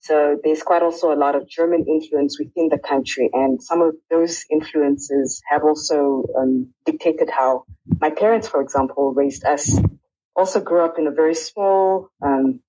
So 0.01 0.37
there's 0.43 0.61
quite 0.61 0.83
also 0.83 1.13
a 1.13 1.15
lot 1.17 1.35
of 1.35 1.49
German 1.49 1.85
influence 1.87 2.37
within 2.37 2.69
the 2.69 2.77
country, 2.77 3.29
and 3.33 3.63
some 3.63 3.81
of 3.81 3.95
those 4.11 4.43
influences 4.51 5.41
have 5.49 5.63
also 5.63 6.25
um, 6.37 6.73
dictated 6.85 7.29
how 7.29 7.63
my 7.99 8.11
parents, 8.11 8.47
for 8.47 8.61
example, 8.61 9.13
raised 9.13 9.45
us. 9.45 9.79
Also 10.35 10.59
grew 10.59 10.85
up 10.85 10.99
in 10.99 11.07
a 11.07 11.11
very 11.11 11.33
small 11.33 12.09
um, 12.21 12.59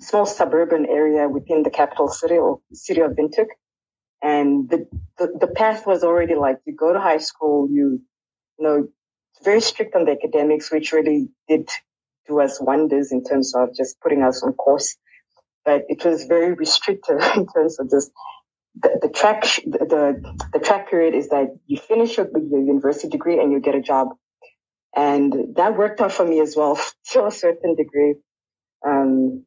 small 0.00 0.26
suburban 0.26 0.86
area 0.86 1.28
within 1.28 1.62
the 1.62 1.70
capital 1.70 2.08
city 2.08 2.36
or 2.36 2.60
city 2.72 3.00
of 3.00 3.12
Windhoek. 3.12 3.48
And 4.22 4.70
the, 4.70 4.86
the, 5.18 5.36
the 5.40 5.46
path 5.46 5.86
was 5.86 6.02
already 6.02 6.34
like 6.34 6.58
you 6.66 6.74
go 6.74 6.92
to 6.92 7.00
high 7.00 7.18
school, 7.18 7.68
you, 7.70 8.00
you 8.58 8.64
know, 8.64 8.88
very 9.42 9.60
strict 9.60 9.94
on 9.94 10.04
the 10.04 10.12
academics, 10.12 10.70
which 10.70 10.92
really 10.92 11.28
did 11.48 11.68
do 12.26 12.40
us 12.40 12.60
wonders 12.60 13.12
in 13.12 13.22
terms 13.22 13.54
of 13.54 13.74
just 13.74 14.00
putting 14.00 14.22
us 14.22 14.42
on 14.42 14.52
course. 14.54 14.96
But 15.64 15.82
it 15.88 16.04
was 16.04 16.24
very 16.24 16.54
restrictive 16.54 17.20
in 17.36 17.46
terms 17.46 17.78
of 17.78 17.90
just 17.90 18.10
the, 18.80 18.98
the 19.02 19.08
track, 19.08 19.42
the, 19.64 20.36
the 20.52 20.58
track 20.58 20.90
period 20.90 21.14
is 21.14 21.28
that 21.28 21.48
you 21.66 21.78
finish 21.78 22.16
your, 22.16 22.28
your 22.34 22.62
university 22.62 23.08
degree 23.08 23.38
and 23.38 23.52
you 23.52 23.60
get 23.60 23.74
a 23.74 23.80
job. 23.80 24.08
And 24.96 25.56
that 25.56 25.76
worked 25.76 26.00
out 26.00 26.12
for 26.12 26.24
me 26.24 26.40
as 26.40 26.56
well 26.56 26.78
to 27.12 27.26
a 27.26 27.30
certain 27.30 27.74
degree. 27.74 28.14
Um, 28.86 29.44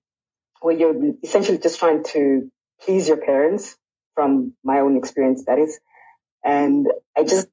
where 0.61 0.75
you're 0.77 0.95
essentially 1.23 1.57
just 1.59 1.79
trying 1.79 2.03
to 2.13 2.49
please 2.81 3.07
your 3.07 3.17
parents 3.17 3.77
from 4.15 4.53
my 4.63 4.79
own 4.79 4.97
experience, 4.97 5.45
that 5.47 5.59
is. 5.59 5.79
And 6.43 6.87
I 7.17 7.23
just, 7.23 7.47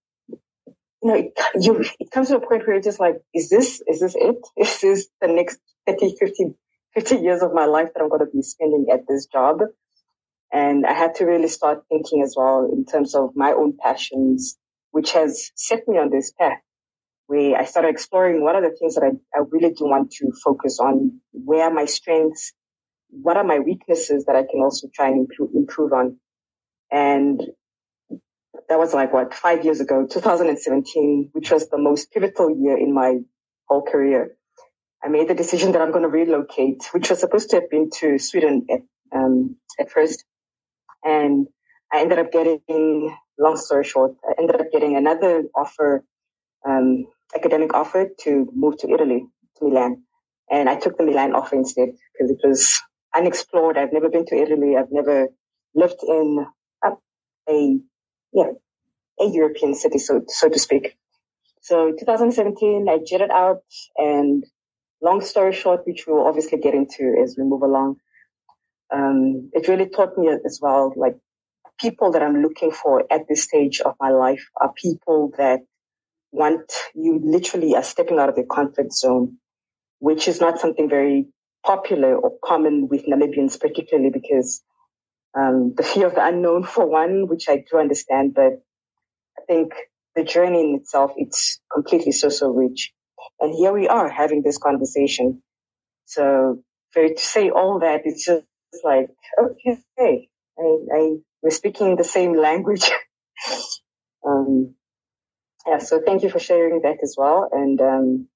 you 1.02 1.10
know, 1.10 1.14
it, 1.14 1.38
you, 1.60 1.84
it 2.00 2.10
comes 2.10 2.28
to 2.28 2.36
a 2.36 2.40
point 2.40 2.66
where 2.66 2.74
you're 2.74 2.82
just 2.82 3.00
like, 3.00 3.16
is 3.34 3.50
this, 3.50 3.82
is 3.86 4.00
this 4.00 4.14
it? 4.16 4.36
Is 4.58 4.80
this 4.80 5.08
the 5.20 5.28
next 5.28 5.58
30, 5.86 6.16
50, 6.18 6.54
50 6.94 7.16
years 7.18 7.42
of 7.42 7.54
my 7.54 7.66
life 7.66 7.88
that 7.94 8.02
I'm 8.02 8.08
going 8.08 8.20
to 8.26 8.32
be 8.32 8.42
spending 8.42 8.86
at 8.92 9.02
this 9.08 9.26
job? 9.26 9.60
And 10.52 10.86
I 10.86 10.92
had 10.92 11.16
to 11.16 11.26
really 11.26 11.48
start 11.48 11.84
thinking 11.90 12.22
as 12.22 12.34
well 12.36 12.70
in 12.72 12.86
terms 12.86 13.14
of 13.14 13.30
my 13.36 13.52
own 13.52 13.76
passions, 13.82 14.56
which 14.92 15.12
has 15.12 15.50
set 15.56 15.88
me 15.88 15.98
on 15.98 16.10
this 16.10 16.32
path 16.32 16.58
where 17.26 17.56
I 17.56 17.64
started 17.64 17.88
exploring 17.88 18.42
what 18.42 18.54
are 18.54 18.62
the 18.62 18.76
things 18.76 18.94
that 18.96 19.04
I, 19.04 19.38
I 19.38 19.44
really 19.50 19.74
do 19.74 19.86
want 19.86 20.12
to 20.12 20.32
focus 20.44 20.78
on, 20.80 21.20
where 21.32 21.64
are 21.64 21.74
my 21.74 21.86
strengths, 21.86 22.52
what 23.22 23.36
are 23.36 23.44
my 23.44 23.58
weaknesses 23.58 24.24
that 24.26 24.36
I 24.36 24.42
can 24.42 24.60
also 24.60 24.88
try 24.94 25.08
and 25.08 25.28
improve, 25.54 25.92
on? 25.92 26.18
And 26.90 27.40
that 28.68 28.78
was 28.78 28.94
like 28.94 29.12
what 29.12 29.34
five 29.34 29.64
years 29.64 29.80
ago, 29.80 30.06
2017, 30.10 31.30
which 31.32 31.50
was 31.50 31.68
the 31.68 31.78
most 31.78 32.12
pivotal 32.12 32.50
year 32.56 32.76
in 32.76 32.94
my 32.94 33.18
whole 33.68 33.82
career. 33.82 34.36
I 35.04 35.08
made 35.08 35.28
the 35.28 35.34
decision 35.34 35.72
that 35.72 35.82
I'm 35.82 35.90
going 35.92 36.02
to 36.02 36.08
relocate, 36.08 36.84
which 36.92 37.10
was 37.10 37.20
supposed 37.20 37.50
to 37.50 37.56
have 37.56 37.70
been 37.70 37.90
to 38.00 38.18
Sweden 38.18 38.66
at, 38.70 38.80
um, 39.14 39.56
at 39.78 39.90
first. 39.90 40.24
And 41.04 41.46
I 41.92 42.00
ended 42.00 42.18
up 42.18 42.32
getting, 42.32 43.14
long 43.38 43.56
story 43.56 43.84
short, 43.84 44.12
I 44.28 44.34
ended 44.40 44.60
up 44.60 44.72
getting 44.72 44.96
another 44.96 45.44
offer, 45.54 46.04
um, 46.66 47.04
academic 47.34 47.74
offer 47.74 48.08
to 48.20 48.48
move 48.54 48.78
to 48.78 48.90
Italy, 48.90 49.26
to 49.58 49.68
Milan. 49.68 50.02
And 50.50 50.68
I 50.68 50.76
took 50.76 50.96
the 50.96 51.04
Milan 51.04 51.34
offer 51.34 51.56
instead 51.56 51.90
because 52.12 52.30
it 52.30 52.38
was 52.46 52.80
unexplored. 53.16 53.78
I've 53.78 53.92
never 53.92 54.08
been 54.10 54.26
to 54.26 54.36
Italy. 54.36 54.76
I've 54.78 54.92
never 54.92 55.28
lived 55.74 56.02
in 56.06 56.46
a, 56.84 56.90
a 57.50 57.78
yeah 58.32 58.52
a 59.20 59.26
European 59.26 59.74
city, 59.74 59.98
so 59.98 60.22
so 60.28 60.48
to 60.48 60.58
speak. 60.58 60.96
So 61.62 61.92
2017, 61.98 62.86
I 62.88 62.98
jetted 63.06 63.30
out, 63.30 63.62
and 63.96 64.44
long 65.02 65.20
story 65.22 65.52
short, 65.52 65.82
which 65.86 66.06
we 66.06 66.12
will 66.14 66.26
obviously 66.26 66.58
get 66.58 66.74
into 66.74 67.16
as 67.22 67.36
we 67.38 67.44
move 67.44 67.62
along, 67.62 67.96
um, 68.94 69.50
it 69.54 69.68
really 69.68 69.88
taught 69.88 70.18
me 70.18 70.28
as 70.46 70.60
well, 70.62 70.92
like 70.96 71.16
people 71.80 72.12
that 72.12 72.22
I'm 72.22 72.42
looking 72.42 72.70
for 72.70 73.04
at 73.12 73.28
this 73.28 73.44
stage 73.44 73.80
of 73.80 73.94
my 74.00 74.10
life 74.10 74.44
are 74.60 74.72
people 74.74 75.32
that 75.38 75.60
want 76.32 76.72
you 76.94 77.20
literally 77.24 77.74
are 77.76 77.82
stepping 77.82 78.18
out 78.18 78.28
of 78.28 78.36
your 78.36 78.46
comfort 78.46 78.92
zone, 78.92 79.38
which 80.00 80.28
is 80.28 80.40
not 80.40 80.60
something 80.60 80.88
very 80.88 81.28
popular 81.64 82.16
or 82.16 82.32
common 82.44 82.88
with 82.90 83.06
Namibians, 83.06 83.60
particularly 83.60 84.10
because 84.10 84.62
um, 85.36 85.74
the 85.76 85.82
fear 85.82 86.06
of 86.06 86.14
the 86.14 86.26
unknown, 86.26 86.64
for 86.74 86.86
one, 86.86 87.28
which 87.28 87.48
I 87.48 87.64
do 87.70 87.78
understand, 87.78 88.34
but 88.34 88.62
I 89.38 89.42
think 89.46 89.74
the 90.16 90.24
journey 90.24 90.60
in 90.62 90.76
itself, 90.76 91.12
it's 91.16 91.60
completely 91.72 92.12
so, 92.12 92.28
so 92.30 92.50
rich. 92.50 92.92
And 93.40 93.54
here 93.54 93.72
we 93.72 93.88
are 93.88 94.08
having 94.10 94.42
this 94.42 94.58
conversation. 94.58 95.42
So 96.06 96.62
for 96.92 97.08
to 97.08 97.18
say 97.18 97.50
all 97.50 97.80
that, 97.80 98.02
it's 98.04 98.26
just 98.26 98.44
like, 98.84 99.08
okay, 99.40 100.28
I, 100.58 100.62
I, 100.94 101.16
we're 101.42 101.50
speaking 101.50 101.96
the 101.96 102.04
same 102.04 102.36
language. 102.36 102.90
um, 104.26 104.74
yeah, 105.66 105.78
so 105.78 106.00
thank 106.04 106.22
you 106.22 106.30
for 106.30 106.40
sharing 106.40 106.82
that 106.82 106.98
as 107.02 107.16
well. 107.18 107.48
And, 107.52 107.80
um, 107.80 108.28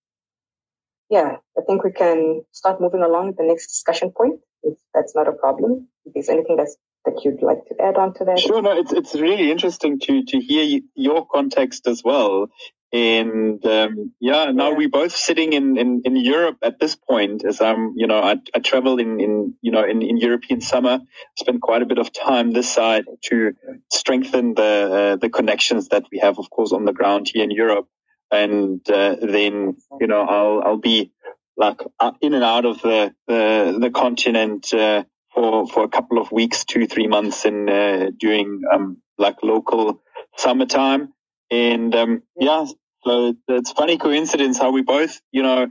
yeah, 1.11 1.37
I 1.57 1.63
think 1.67 1.85
we 1.85 1.93
can 1.93 2.43
start 2.53 2.81
moving 2.81 3.03
along 3.03 3.35
the 3.37 3.45
next 3.45 3.69
discussion 3.69 4.13
point. 4.17 4.41
If 4.63 4.77
that's 4.93 5.15
not 5.15 5.29
a 5.29 5.33
problem. 5.33 5.89
If 6.05 6.15
there's 6.15 6.29
anything 6.29 6.57
that's 6.57 6.77
that 7.05 7.25
you'd 7.25 7.43
like 7.43 7.65
to 7.69 7.83
add 7.83 7.97
on 7.97 8.15
to 8.15 8.25
that? 8.25 8.39
Sure. 8.39 8.61
No, 8.61 8.77
it's 8.79 8.93
it's 8.93 9.15
really 9.15 9.51
interesting 9.51 9.99
to 10.01 10.25
to 10.25 10.41
hear 10.41 10.81
your 10.95 11.27
context 11.27 11.87
as 11.87 12.03
well. 12.05 12.49
And 12.91 13.65
um, 13.67 14.15
yeah, 14.19 14.51
now 14.51 14.71
yeah. 14.71 14.77
we're 14.77 14.89
both 14.89 15.15
sitting 15.15 15.53
in, 15.53 15.77
in, 15.77 16.03
in 16.07 16.17
Europe 16.17 16.57
at 16.63 16.81
this 16.81 16.97
point. 16.97 17.45
As 17.45 17.61
I'm, 17.61 17.93
you 17.97 18.07
know, 18.07 18.19
I, 18.19 18.37
I 18.55 18.61
travel 18.61 18.99
in, 18.99 19.21
in 19.21 19.55
you 19.61 19.73
know 19.73 19.85
in, 19.85 20.01
in 20.01 20.17
European 20.17 20.63
summer. 20.63 21.01
Spend 21.37 21.61
quite 21.61 21.83
a 21.83 21.87
bit 21.87 21.99
of 21.99 22.13
time 22.13 22.53
this 22.53 22.73
side 22.73 23.05
to 23.25 23.53
strengthen 23.93 24.55
the 24.55 25.13
uh, 25.13 25.17
the 25.17 25.29
connections 25.29 25.89
that 25.89 26.05
we 26.11 26.19
have, 26.19 26.39
of 26.39 26.49
course, 26.49 26.73
on 26.73 26.87
the 26.87 26.95
ground 26.95 27.29
here 27.33 27.45
in 27.45 27.51
Europe. 27.51 27.89
And 28.31 28.81
uh, 28.91 29.17
then 29.21 29.77
you 30.01 30.07
know 30.07 30.23
I'll 30.23 30.63
I'll 30.65 30.79
be 30.79 31.13
like 31.57 31.81
uh, 31.99 32.13
in 32.21 32.35
and 32.35 32.45
out 32.45 32.65
of 32.65 32.81
the 32.83 33.15
the, 33.27 33.79
the 33.81 33.91
continent 33.91 34.73
uh, 34.73 35.05
for 35.35 35.67
for 35.67 35.85
a 35.85 35.89
couple 35.89 36.19
of 36.19 36.31
weeks, 36.33 36.65
two 36.65 36.87
three 36.87 37.07
months, 37.07 37.45
in 37.45 37.69
uh, 37.69 38.11
during 38.19 38.63
um, 38.73 38.99
like 39.19 39.43
local 39.43 40.03
summertime. 40.37 41.13
And 41.51 41.95
um, 41.95 42.23
yeah, 42.39 42.67
so 43.05 43.35
it's 43.49 43.73
funny 43.73 43.97
coincidence 43.97 44.59
how 44.59 44.71
we 44.71 44.83
both, 44.83 45.21
you 45.33 45.43
know, 45.43 45.69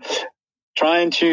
trying 0.75 1.11
to 1.11 1.27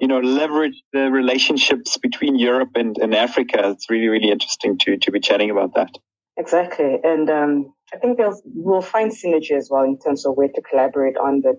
you 0.00 0.08
know 0.08 0.20
leverage 0.20 0.82
the 0.92 1.10
relationships 1.10 1.98
between 1.98 2.36
Europe 2.36 2.70
and, 2.74 2.96
and 2.98 3.14
Africa. 3.14 3.70
It's 3.70 3.90
really 3.90 4.08
really 4.08 4.30
interesting 4.30 4.78
to 4.78 4.96
to 4.98 5.10
be 5.10 5.20
chatting 5.20 5.50
about 5.50 5.74
that. 5.74 5.90
Exactly, 6.36 6.98
and 7.02 7.30
um, 7.30 7.74
I 7.94 7.98
think 7.98 8.18
we'll 8.44 8.82
find 8.82 9.12
synergy 9.12 9.52
as 9.52 9.68
well 9.70 9.84
in 9.84 9.98
terms 9.98 10.26
of 10.26 10.36
where 10.36 10.48
to 10.48 10.62
collaborate 10.62 11.16
on. 11.16 11.40
But 11.40 11.56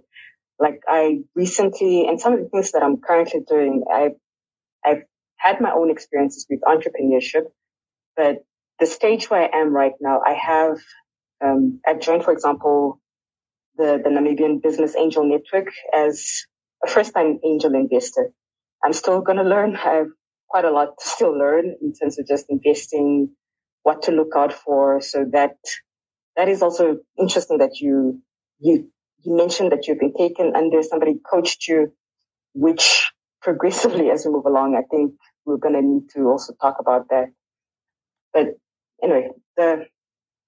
like 0.60 0.82
I 0.88 1.20
recently, 1.36 2.08
and 2.08 2.20
some 2.20 2.34
of 2.34 2.40
the 2.40 2.50
things 2.50 2.72
that 2.72 2.84
I'm 2.84 2.98
currently 2.98 3.42
doing, 3.48 3.84
I 3.92 4.10
I've 4.86 5.04
had 5.38 5.62
my 5.62 5.72
own 5.72 5.90
experiences 5.92 6.48
with 6.50 6.62
entrepreneurship, 6.62 7.46
but 8.16 8.38
the 8.80 8.86
stage 8.86 9.30
where 9.30 9.44
I 9.44 9.60
am 9.60 9.74
right 9.74 9.94
now, 10.00 10.22
I 10.26 10.34
have, 10.34 10.78
um, 11.44 11.80
I've 11.88 12.00
joined, 12.00 12.24
for 12.24 12.32
example, 12.34 13.02
the, 13.78 14.00
the 14.04 14.10
Namibian 14.10 14.62
Business 14.62 14.96
Angel 14.96 15.28
Network 15.28 15.72
as 15.94 16.46
a 16.86 16.90
first 16.90 17.14
time 17.14 17.40
angel 17.46 17.74
investor. 17.76 18.32
I'm 18.84 18.94
still 18.94 19.22
going 19.22 19.38
to 19.38 19.44
learn. 19.44 19.76
I 19.76 19.96
have 19.96 20.08
quite 20.50 20.66
a 20.66 20.72
lot 20.72 20.98
to 21.00 21.08
still 21.08 21.38
learn 21.38 21.76
in 21.82 21.94
terms 21.94 22.20
of 22.20 22.28
just 22.28 22.46
investing, 22.50 23.30
what 23.84 24.04
to 24.04 24.12
look 24.12 24.34
out 24.36 24.54
for. 24.54 25.02
So 25.02 25.26
that, 25.32 25.58
that 26.38 26.50
is 26.50 26.64
also 26.64 27.00
interesting 27.20 27.60
that 27.60 27.82
you, 27.82 28.22
you, 28.60 28.90
you 29.24 29.38
mentioned 29.38 29.74
that 29.74 29.88
you've 29.88 30.00
been 30.00 30.16
taken 30.16 30.56
under 30.56 30.84
somebody 30.84 31.16
coached 31.30 31.68
you, 31.70 31.94
which 32.56 33.12
progressively 33.42 34.12
as 34.12 34.26
we 34.26 34.32
move 34.34 34.46
along, 34.48 34.76
I 34.76 34.84
think 34.90 35.14
we're 35.46 35.58
going 35.58 35.76
to 35.76 35.84
need 35.84 36.10
to 36.16 36.30
also 36.30 36.54
talk 36.62 36.78
about 36.82 37.10
that. 37.12 37.28
But 38.34 38.48
anyway, 39.04 39.30
the 39.58 39.86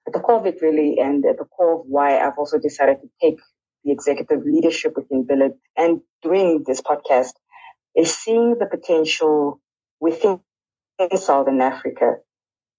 at 0.08 0.14
the 0.14 0.20
core 0.20 0.40
of 0.40 0.46
it 0.46 0.60
really, 0.62 1.00
and 1.00 1.26
at 1.26 1.38
the 1.38 1.46
core 1.46 1.82
of 1.82 1.86
why 1.88 2.20
I've 2.20 2.38
also 2.38 2.60
decided 2.60 2.98
to 3.02 3.10
take 3.22 3.40
the 3.86 3.92
executive 3.92 4.44
leadership 4.46 4.94
within 4.96 5.26
Billet 5.26 5.54
and 5.78 6.02
doing 6.24 6.64
this 6.68 6.82
podcast 6.82 7.34
is 7.96 8.16
seeing 8.16 8.58
the 8.60 8.66
potential 8.68 9.62
within 10.00 10.42
Southern 11.16 11.62
Africa. 11.62 12.18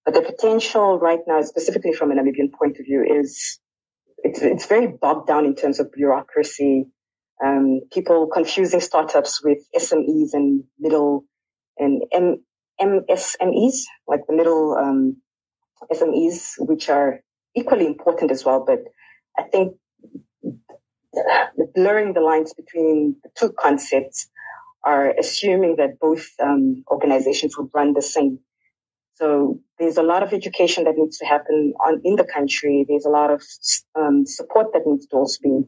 But 0.05 0.15
the 0.15 0.21
potential 0.21 0.99
right 0.99 1.19
now, 1.27 1.41
specifically 1.43 1.93
from 1.93 2.11
a 2.11 2.15
Namibian 2.15 2.51
point 2.53 2.77
of 2.79 2.85
view, 2.85 3.03
is 3.03 3.59
it's, 4.19 4.41
it's 4.41 4.65
very 4.65 4.87
bogged 4.87 5.27
down 5.27 5.45
in 5.45 5.55
terms 5.55 5.79
of 5.79 5.91
bureaucracy, 5.91 6.85
um, 7.43 7.81
people 7.91 8.27
confusing 8.27 8.81
startups 8.81 9.43
with 9.43 9.59
SMEs 9.75 10.33
and 10.33 10.63
middle 10.79 11.25
and 11.77 12.03
M- 12.11 12.43
MSMEs, 12.81 13.83
like 14.07 14.21
the 14.27 14.35
middle 14.35 14.75
um, 14.75 15.17
SMEs, 15.93 16.53
which 16.59 16.89
are 16.89 17.21
equally 17.55 17.85
important 17.85 18.31
as 18.31 18.45
well. 18.45 18.63
But 18.65 18.79
I 19.37 19.43
think 19.43 19.75
blurring 21.75 22.13
the 22.13 22.21
lines 22.21 22.53
between 22.53 23.15
the 23.23 23.29
two 23.37 23.53
concepts 23.59 24.29
are 24.83 25.11
assuming 25.17 25.75
that 25.77 25.99
both 25.99 26.27
um, 26.41 26.83
organizations 26.89 27.57
would 27.57 27.69
run 27.73 27.93
the 27.93 28.01
same. 28.01 28.39
So 29.15 29.59
there's 29.77 29.97
a 29.97 30.03
lot 30.03 30.23
of 30.23 30.33
education 30.33 30.85
that 30.85 30.95
needs 30.97 31.17
to 31.19 31.25
happen 31.25 31.73
on, 31.85 32.01
in 32.03 32.15
the 32.15 32.23
country. 32.23 32.85
There's 32.87 33.05
a 33.05 33.09
lot 33.09 33.31
of 33.31 33.43
um, 33.99 34.25
support 34.25 34.67
that 34.73 34.83
needs 34.85 35.07
to 35.07 35.17
also 35.17 35.37
be 35.43 35.61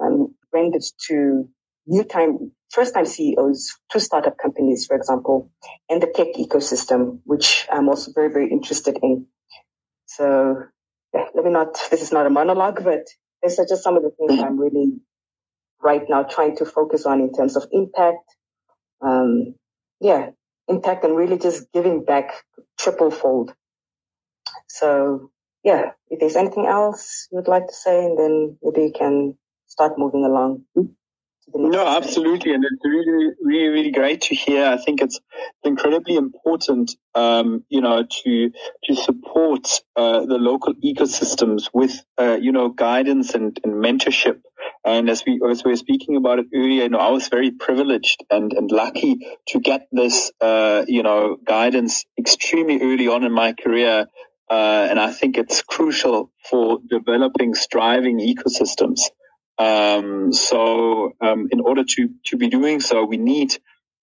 um, 0.00 0.34
rendered 0.52 0.82
to 1.08 1.48
new 1.86 2.04
time, 2.04 2.52
first 2.70 2.94
time 2.94 3.06
CEOs 3.06 3.76
to 3.90 4.00
startup 4.00 4.36
companies, 4.38 4.86
for 4.86 4.96
example, 4.96 5.50
and 5.88 6.02
the 6.02 6.06
tech 6.06 6.28
ecosystem, 6.38 7.20
which 7.24 7.66
I'm 7.70 7.88
also 7.88 8.12
very, 8.14 8.30
very 8.30 8.50
interested 8.50 8.98
in. 9.02 9.26
So 10.06 10.64
yeah, 11.14 11.24
let 11.34 11.44
me 11.44 11.50
not, 11.50 11.78
this 11.90 12.02
is 12.02 12.12
not 12.12 12.26
a 12.26 12.30
monologue, 12.30 12.84
but 12.84 13.06
these 13.42 13.58
are 13.58 13.66
just 13.66 13.82
some 13.82 13.96
of 13.96 14.02
the 14.02 14.10
things 14.10 14.40
I'm 14.40 14.58
really 14.58 14.92
right 15.82 16.02
now 16.08 16.22
trying 16.22 16.56
to 16.56 16.66
focus 16.66 17.06
on 17.06 17.20
in 17.20 17.32
terms 17.32 17.56
of 17.56 17.66
impact. 17.72 18.24
Um, 19.00 19.54
yeah, 20.00 20.30
impact 20.68 21.04
and 21.04 21.16
really 21.16 21.38
just 21.38 21.72
giving 21.72 22.04
back 22.04 22.44
triple 22.78 23.10
fold. 23.10 23.54
So 24.68 25.30
yeah, 25.64 25.92
if 26.08 26.20
there's 26.20 26.36
anything 26.36 26.66
else 26.66 27.28
you'd 27.32 27.48
like 27.48 27.66
to 27.66 27.74
say, 27.74 28.04
and 28.04 28.18
then 28.18 28.58
maybe 28.62 28.82
you 28.88 28.92
can 28.96 29.36
start 29.66 29.98
moving 29.98 30.24
along. 30.24 30.64
Mm-hmm. 30.76 30.92
No, 31.54 31.86
absolutely, 31.86 32.54
and 32.54 32.64
it's 32.64 32.84
really, 32.84 33.32
really, 33.42 33.68
really 33.68 33.90
great 33.90 34.22
to 34.22 34.34
hear. 34.34 34.66
I 34.66 34.76
think 34.76 35.02
it's 35.02 35.18
incredibly 35.64 36.16
important, 36.16 36.94
um, 37.14 37.64
you 37.68 37.80
know, 37.80 38.04
to 38.24 38.50
to 38.84 38.94
support 38.96 39.68
uh, 39.96 40.20
the 40.26 40.38
local 40.38 40.74
ecosystems 40.74 41.68
with, 41.74 42.04
uh, 42.18 42.38
you 42.40 42.52
know, 42.52 42.68
guidance 42.68 43.34
and, 43.34 43.58
and 43.64 43.74
mentorship. 43.74 44.40
And 44.84 45.10
as 45.10 45.24
we 45.26 45.40
as 45.50 45.64
we 45.64 45.72
were 45.72 45.76
speaking 45.76 46.16
about 46.16 46.38
it 46.38 46.46
earlier, 46.54 46.84
you 46.84 46.88
know, 46.90 46.98
I 46.98 47.10
was 47.10 47.28
very 47.28 47.50
privileged 47.50 48.24
and 48.30 48.52
and 48.52 48.70
lucky 48.70 49.18
to 49.48 49.60
get 49.60 49.88
this, 49.92 50.30
uh, 50.40 50.84
you 50.86 51.02
know, 51.02 51.36
guidance 51.44 52.04
extremely 52.18 52.80
early 52.82 53.08
on 53.08 53.24
in 53.24 53.32
my 53.32 53.52
career. 53.54 54.06
Uh, 54.50 54.86
and 54.90 54.98
I 55.00 55.12
think 55.12 55.36
it's 55.38 55.62
crucial 55.62 56.30
for 56.50 56.78
developing 56.88 57.54
striving 57.54 58.18
ecosystems. 58.18 59.00
Um, 59.58 60.32
so 60.32 61.12
um, 61.20 61.48
in 61.50 61.60
order 61.60 61.84
to 61.84 62.10
to 62.26 62.36
be 62.36 62.48
doing 62.48 62.80
so, 62.80 63.04
we 63.04 63.16
need 63.16 63.56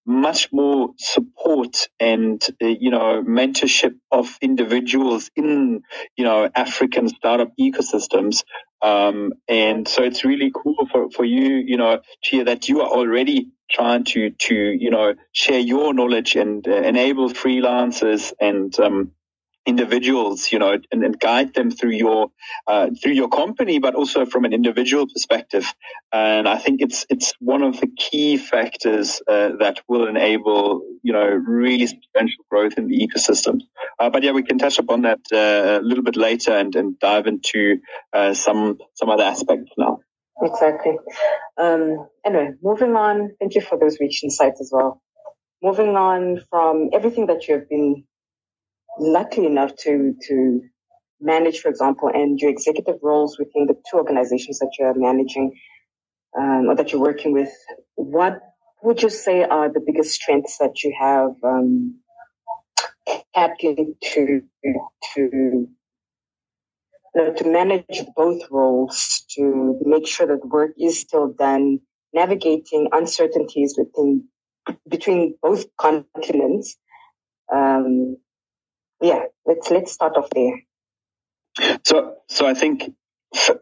much 0.05 0.51
more 0.51 0.89
support 0.97 1.87
and 1.99 2.43
uh, 2.61 2.67
you 2.67 2.91
know 2.91 3.23
mentorship 3.23 3.95
of 4.11 4.37
individuals 4.41 5.31
in 5.35 5.81
you 6.15 6.23
know 6.23 6.49
African 6.53 7.09
startup 7.09 7.51
ecosystems. 7.59 8.43
Um, 8.81 9.33
and 9.47 9.87
so 9.87 10.03
it's 10.03 10.23
really 10.23 10.51
cool 10.53 10.87
for, 10.91 11.09
for 11.09 11.25
you, 11.25 11.55
you 11.55 11.77
know, 11.77 11.97
to 11.97 12.29
hear 12.29 12.43
that 12.45 12.69
you 12.69 12.81
are 12.81 12.89
already 12.89 13.49
trying 13.71 14.03
to 14.03 14.29
to 14.29 14.55
you 14.55 14.91
know 14.91 15.15
share 15.31 15.59
your 15.59 15.93
knowledge 15.93 16.35
and 16.35 16.67
uh, 16.67 16.71
enable 16.71 17.29
freelancers 17.29 18.33
and 18.39 18.77
um, 18.79 19.11
individuals, 19.65 20.51
you 20.51 20.59
know, 20.59 20.77
and, 20.91 21.03
and 21.03 21.19
guide 21.19 21.53
them 21.53 21.71
through 21.71 21.91
your 21.91 22.27
uh, 22.67 22.89
through 23.01 23.13
your 23.13 23.29
company, 23.29 23.79
but 23.79 23.95
also 23.95 24.25
from 24.25 24.45
an 24.45 24.53
individual 24.53 25.07
perspective. 25.07 25.65
And 26.11 26.47
I 26.47 26.57
think 26.57 26.81
it's 26.81 27.05
it's 27.09 27.33
one 27.39 27.63
of 27.63 27.79
the 27.79 27.87
key 27.87 28.37
factors 28.37 29.21
uh, 29.27 29.51
that 29.59 29.81
will 29.87 30.07
enable 30.07 30.81
you 31.03 31.13
know 31.13 31.25
really 31.25 31.87
substantial 31.87 32.43
growth 32.49 32.77
in 32.77 32.87
the 32.87 33.07
ecosystem. 33.07 33.61
Uh, 33.99 34.09
but 34.09 34.23
yeah, 34.23 34.31
we 34.31 34.43
can 34.43 34.57
touch 34.57 34.79
upon 34.79 35.01
that 35.03 35.19
uh, 35.33 35.79
a 35.79 35.83
little 35.83 36.03
bit 36.03 36.15
later 36.15 36.51
and, 36.51 36.75
and 36.75 36.99
dive 36.99 37.27
into 37.27 37.79
uh, 38.13 38.33
some 38.33 38.77
some 38.93 39.09
other 39.09 39.23
aspects 39.23 39.71
now. 39.77 39.99
Exactly. 40.41 40.97
Um, 41.57 42.07
anyway, 42.25 42.51
moving 42.61 42.95
on. 42.95 43.31
Thank 43.39 43.55
you 43.55 43.61
for 43.61 43.79
those 43.79 43.97
rich 43.99 44.23
insights 44.23 44.59
as 44.59 44.69
well. 44.71 45.01
Moving 45.63 45.95
on 45.95 46.41
from 46.49 46.89
everything 46.93 47.27
that 47.27 47.47
you 47.47 47.55
have 47.55 47.69
been 47.69 48.03
lucky 48.99 49.45
enough 49.45 49.75
to 49.77 50.15
to 50.27 50.61
manage, 51.21 51.59
for 51.59 51.69
example, 51.69 52.09
and 52.13 52.39
your 52.39 52.51
executive 52.51 52.97
roles 53.03 53.39
within 53.39 53.67
the 53.67 53.75
two 53.89 53.97
organizations 53.97 54.59
that 54.59 54.71
you're 54.79 54.93
managing 54.95 55.53
um, 56.37 56.67
or 56.69 56.75
that 56.75 56.91
you're 56.91 57.01
working 57.01 57.33
with, 57.33 57.51
what 57.95 58.39
would 58.83 59.01
you 59.01 59.09
say 59.09 59.43
are 59.43 59.71
the 59.71 59.81
biggest 59.85 60.11
strengths 60.13 60.57
that 60.59 60.83
you 60.83 60.93
have 60.99 61.31
um, 61.43 61.99
tapped 63.35 63.63
into 63.63 64.41
to 65.15 65.67
to 67.37 67.49
manage 67.49 68.03
both 68.15 68.41
roles, 68.51 69.25
to 69.31 69.79
make 69.85 70.07
sure 70.07 70.27
that 70.27 70.45
work 70.47 70.71
is 70.79 70.99
still 70.99 71.27
done, 71.33 71.79
navigating 72.13 72.89
uncertainties 72.91 73.75
within 73.77 74.27
between 74.89 75.35
both 75.41 75.65
continents, 75.77 76.77
um, 77.53 78.17
yeah, 79.05 79.23
let's 79.45 79.71
let's 79.71 79.91
start 79.91 80.17
off 80.17 80.29
there. 80.31 80.61
So, 81.85 82.15
so 82.29 82.47
I 82.47 82.53
think 82.53 82.91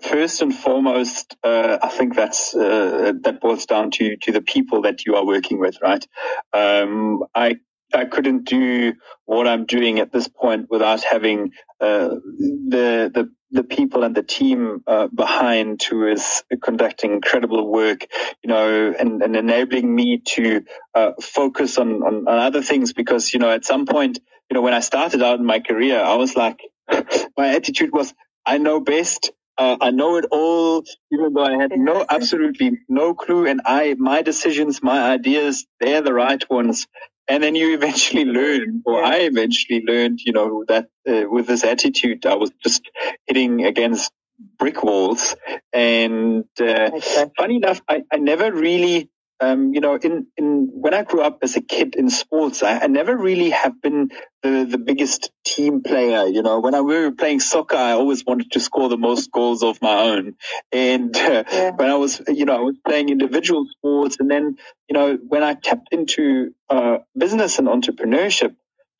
first 0.01 0.41
and 0.41 0.55
foremost, 0.55 1.35
uh, 1.43 1.77
I 1.81 1.89
think 1.89 2.15
that's 2.15 2.55
uh, 2.55 3.13
that 3.23 3.41
boils 3.41 3.65
down 3.65 3.91
to 3.91 4.17
to 4.17 4.31
the 4.31 4.41
people 4.41 4.83
that 4.83 5.05
you 5.05 5.15
are 5.15 5.25
working 5.25 5.59
with, 5.59 5.77
right? 5.81 6.05
Um, 6.53 7.23
I 7.35 7.57
I 7.95 8.05
couldn't 8.05 8.45
do 8.45 8.93
what 9.25 9.47
I'm 9.47 9.65
doing 9.65 9.99
at 9.99 10.11
this 10.11 10.27
point 10.27 10.67
without 10.69 11.03
having 11.03 11.51
uh, 11.81 12.09
the 12.09 13.11
the 13.13 13.31
the 13.51 13.63
people 13.63 14.03
and 14.03 14.15
the 14.15 14.23
team 14.23 14.83
uh, 14.87 15.07
behind 15.07 15.81
who 15.83 16.07
is 16.07 16.43
conducting 16.63 17.13
incredible 17.13 17.71
work, 17.71 18.05
you 18.43 18.49
know, 18.49 18.93
and, 18.99 19.23
and 19.23 19.35
enabling 19.35 19.93
me 19.95 20.19
to 20.25 20.63
uh, 20.95 21.11
focus 21.21 21.77
on, 21.77 22.03
on, 22.03 22.27
on 22.27 22.39
other 22.39 22.61
things 22.63 22.93
because 22.93 23.33
you 23.33 23.39
know 23.39 23.51
at 23.51 23.65
some 23.65 23.85
point 23.87 24.19
you 24.49 24.55
know, 24.55 24.61
when 24.63 24.75
I 24.75 24.81
started 24.81 25.23
out 25.23 25.39
in 25.39 25.45
my 25.45 25.59
career, 25.61 26.01
I 26.01 26.15
was 26.15 26.35
like, 26.35 26.61
my 27.37 27.55
attitude 27.55 27.91
was, 27.93 28.13
I 28.45 28.59
know 28.59 28.79
best. 28.81 29.31
Uh, 29.57 29.77
I 29.81 29.91
know 29.91 30.17
it 30.17 30.25
all, 30.31 30.83
even 31.11 31.33
though 31.33 31.45
I 31.45 31.53
had 31.61 31.71
no, 31.75 32.05
absolutely 32.09 32.79
no 32.89 33.15
clue. 33.15 33.47
And 33.47 33.61
I, 33.65 33.95
my 33.97 34.21
decisions, 34.21 34.83
my 34.83 35.01
ideas, 35.13 35.65
they're 35.79 36.01
the 36.03 36.13
right 36.13 36.43
ones. 36.49 36.87
And 37.27 37.43
then 37.43 37.55
you 37.55 37.73
eventually 37.73 38.25
learn, 38.39 38.81
or 38.85 39.03
I 39.03 39.17
eventually 39.19 39.83
learned, 39.85 40.19
you 40.25 40.33
know, 40.33 40.65
that 40.67 40.87
uh, 41.07 41.23
with 41.29 41.47
this 41.47 41.63
attitude, 41.63 42.25
I 42.25 42.35
was 42.35 42.51
just 42.63 42.89
hitting 43.27 43.65
against 43.65 44.11
brick 44.57 44.83
walls. 44.83 45.35
And 45.71 46.45
uh, 46.59 46.91
funny 47.37 47.57
enough, 47.57 47.81
I, 47.87 48.03
I 48.11 48.17
never 48.17 48.51
really 48.51 49.09
um, 49.43 49.73
you 49.73 49.81
know, 49.81 49.95
in, 49.95 50.27
in 50.37 50.69
when 50.71 50.93
I 50.93 51.03
grew 51.03 51.21
up 51.21 51.39
as 51.41 51.55
a 51.55 51.61
kid 51.61 51.95
in 51.95 52.09
sports, 52.09 52.63
I, 52.63 52.79
I, 52.79 52.87
never 52.87 53.15
really 53.15 53.49
have 53.49 53.81
been 53.81 54.09
the, 54.41 54.65
the 54.69 54.77
biggest 54.77 55.31
team 55.45 55.83
player. 55.83 56.25
You 56.25 56.41
know, 56.41 56.59
when 56.59 56.73
I 56.73 56.81
we 56.81 56.97
were 56.97 57.11
playing 57.11 57.39
soccer, 57.39 57.75
I 57.75 57.91
always 57.91 58.25
wanted 58.25 58.51
to 58.51 58.59
score 58.59 58.89
the 58.89 58.97
most 58.97 59.31
goals 59.31 59.63
of 59.63 59.81
my 59.81 59.95
own. 60.01 60.35
And 60.71 61.15
uh, 61.15 61.43
yeah. 61.51 61.71
when 61.71 61.89
I 61.89 61.95
was, 61.95 62.21
you 62.27 62.45
know, 62.45 62.55
I 62.55 62.61
was 62.61 62.77
playing 62.87 63.09
individual 63.09 63.65
sports, 63.77 64.17
and 64.19 64.29
then, 64.29 64.57
you 64.89 64.93
know, 64.93 65.17
when 65.27 65.43
I 65.43 65.55
tapped 65.55 65.89
into 65.91 66.53
uh, 66.69 66.99
business 67.17 67.59
and 67.59 67.67
entrepreneurship, 67.67 68.55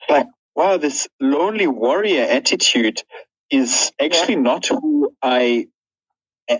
like, 0.10 0.28
wow, 0.56 0.78
this 0.78 1.08
lonely 1.20 1.68
warrior 1.68 2.24
attitude 2.24 3.02
is 3.50 3.92
actually 4.00 4.36
yeah. 4.36 4.42
not 4.42 4.66
who 4.68 5.14
I 5.22 5.68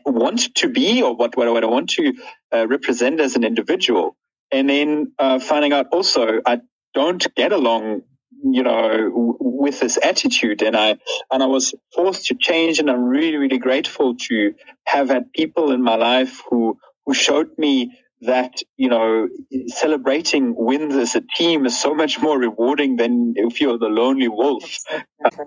want 0.06 0.56
to 0.56 0.70
be 0.70 1.04
or 1.04 1.16
what, 1.16 1.38
what, 1.38 1.52
what 1.52 1.64
I 1.64 1.68
want 1.68 1.92
to 1.92 2.14
uh, 2.54 2.68
represent 2.68 3.20
as 3.22 3.36
an 3.36 3.44
individual. 3.44 4.18
And 4.52 4.70
then 4.70 5.14
uh, 5.20 5.40
finding 5.40 5.74
out 5.74 5.88
also 5.92 6.42
I 6.46 6.62
don't 6.94 7.26
get 7.36 7.52
along, 7.54 8.04
you 8.44 8.64
know, 8.64 8.90
w- 8.90 9.38
with 9.40 9.80
this 9.82 10.00
attitude. 10.04 10.62
And 10.64 10.76
I, 10.78 10.98
and 11.32 11.44
I 11.44 11.48
was 11.48 11.74
forced 11.96 12.28
to 12.28 12.36
change 12.36 12.80
and 12.80 12.90
I'm 12.90 13.04
really, 13.06 13.38
really 13.38 13.60
grateful 13.60 14.16
to 14.30 14.54
have 14.86 15.10
had 15.10 15.34
people 15.34 15.72
in 15.72 15.84
my 15.84 15.96
life 15.96 16.42
who, 16.50 16.78
who 17.06 17.14
showed 17.14 17.58
me 17.58 17.98
that, 18.22 18.54
you 18.78 18.90
know, 18.90 19.28
celebrating 19.68 20.56
wins 20.58 20.96
as 20.96 21.16
a 21.16 21.22
team 21.38 21.66
is 21.66 21.80
so 21.80 21.94
much 21.96 22.20
more 22.20 22.40
rewarding 22.40 22.98
than 22.98 23.34
if 23.38 23.62
you're 23.62 23.78
the 23.80 23.88
lonely 23.88 24.28
wolf. 24.30 24.80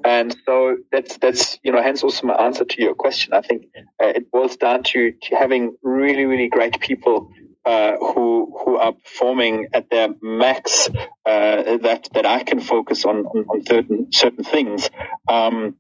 And 0.05 0.37
so 0.45 0.79
that's, 0.93 1.19
that's, 1.19 1.59
you 1.63 1.73
know, 1.73 1.83
hence 1.83 2.03
also 2.03 2.27
my 2.27 2.35
answer 2.35 2.65
to 2.65 2.83
your 2.83 2.95
question. 2.95 3.35
I 3.35 3.41
think 3.41 3.67
uh, 4.03 4.07
it 4.07 4.31
boils 4.31 4.57
down 4.57 4.83
to, 4.85 5.13
to 5.13 5.37
having 5.37 5.77
really, 5.83 6.25
really 6.25 6.49
great 6.49 6.81
people 6.81 7.31
uh, 7.67 7.97
who 7.99 8.57
who 8.65 8.77
are 8.77 8.93
performing 8.93 9.67
at 9.75 9.91
their 9.91 10.09
max 10.23 10.89
uh, 11.27 11.79
that 11.79 12.09
that 12.15 12.25
I 12.25 12.45
can 12.45 12.61
focus 12.61 13.05
on 13.05 13.27
on, 13.27 13.45
on 13.49 13.67
certain 13.67 14.13
certain 14.13 14.45
things. 14.45 14.89
Um, 15.29 15.75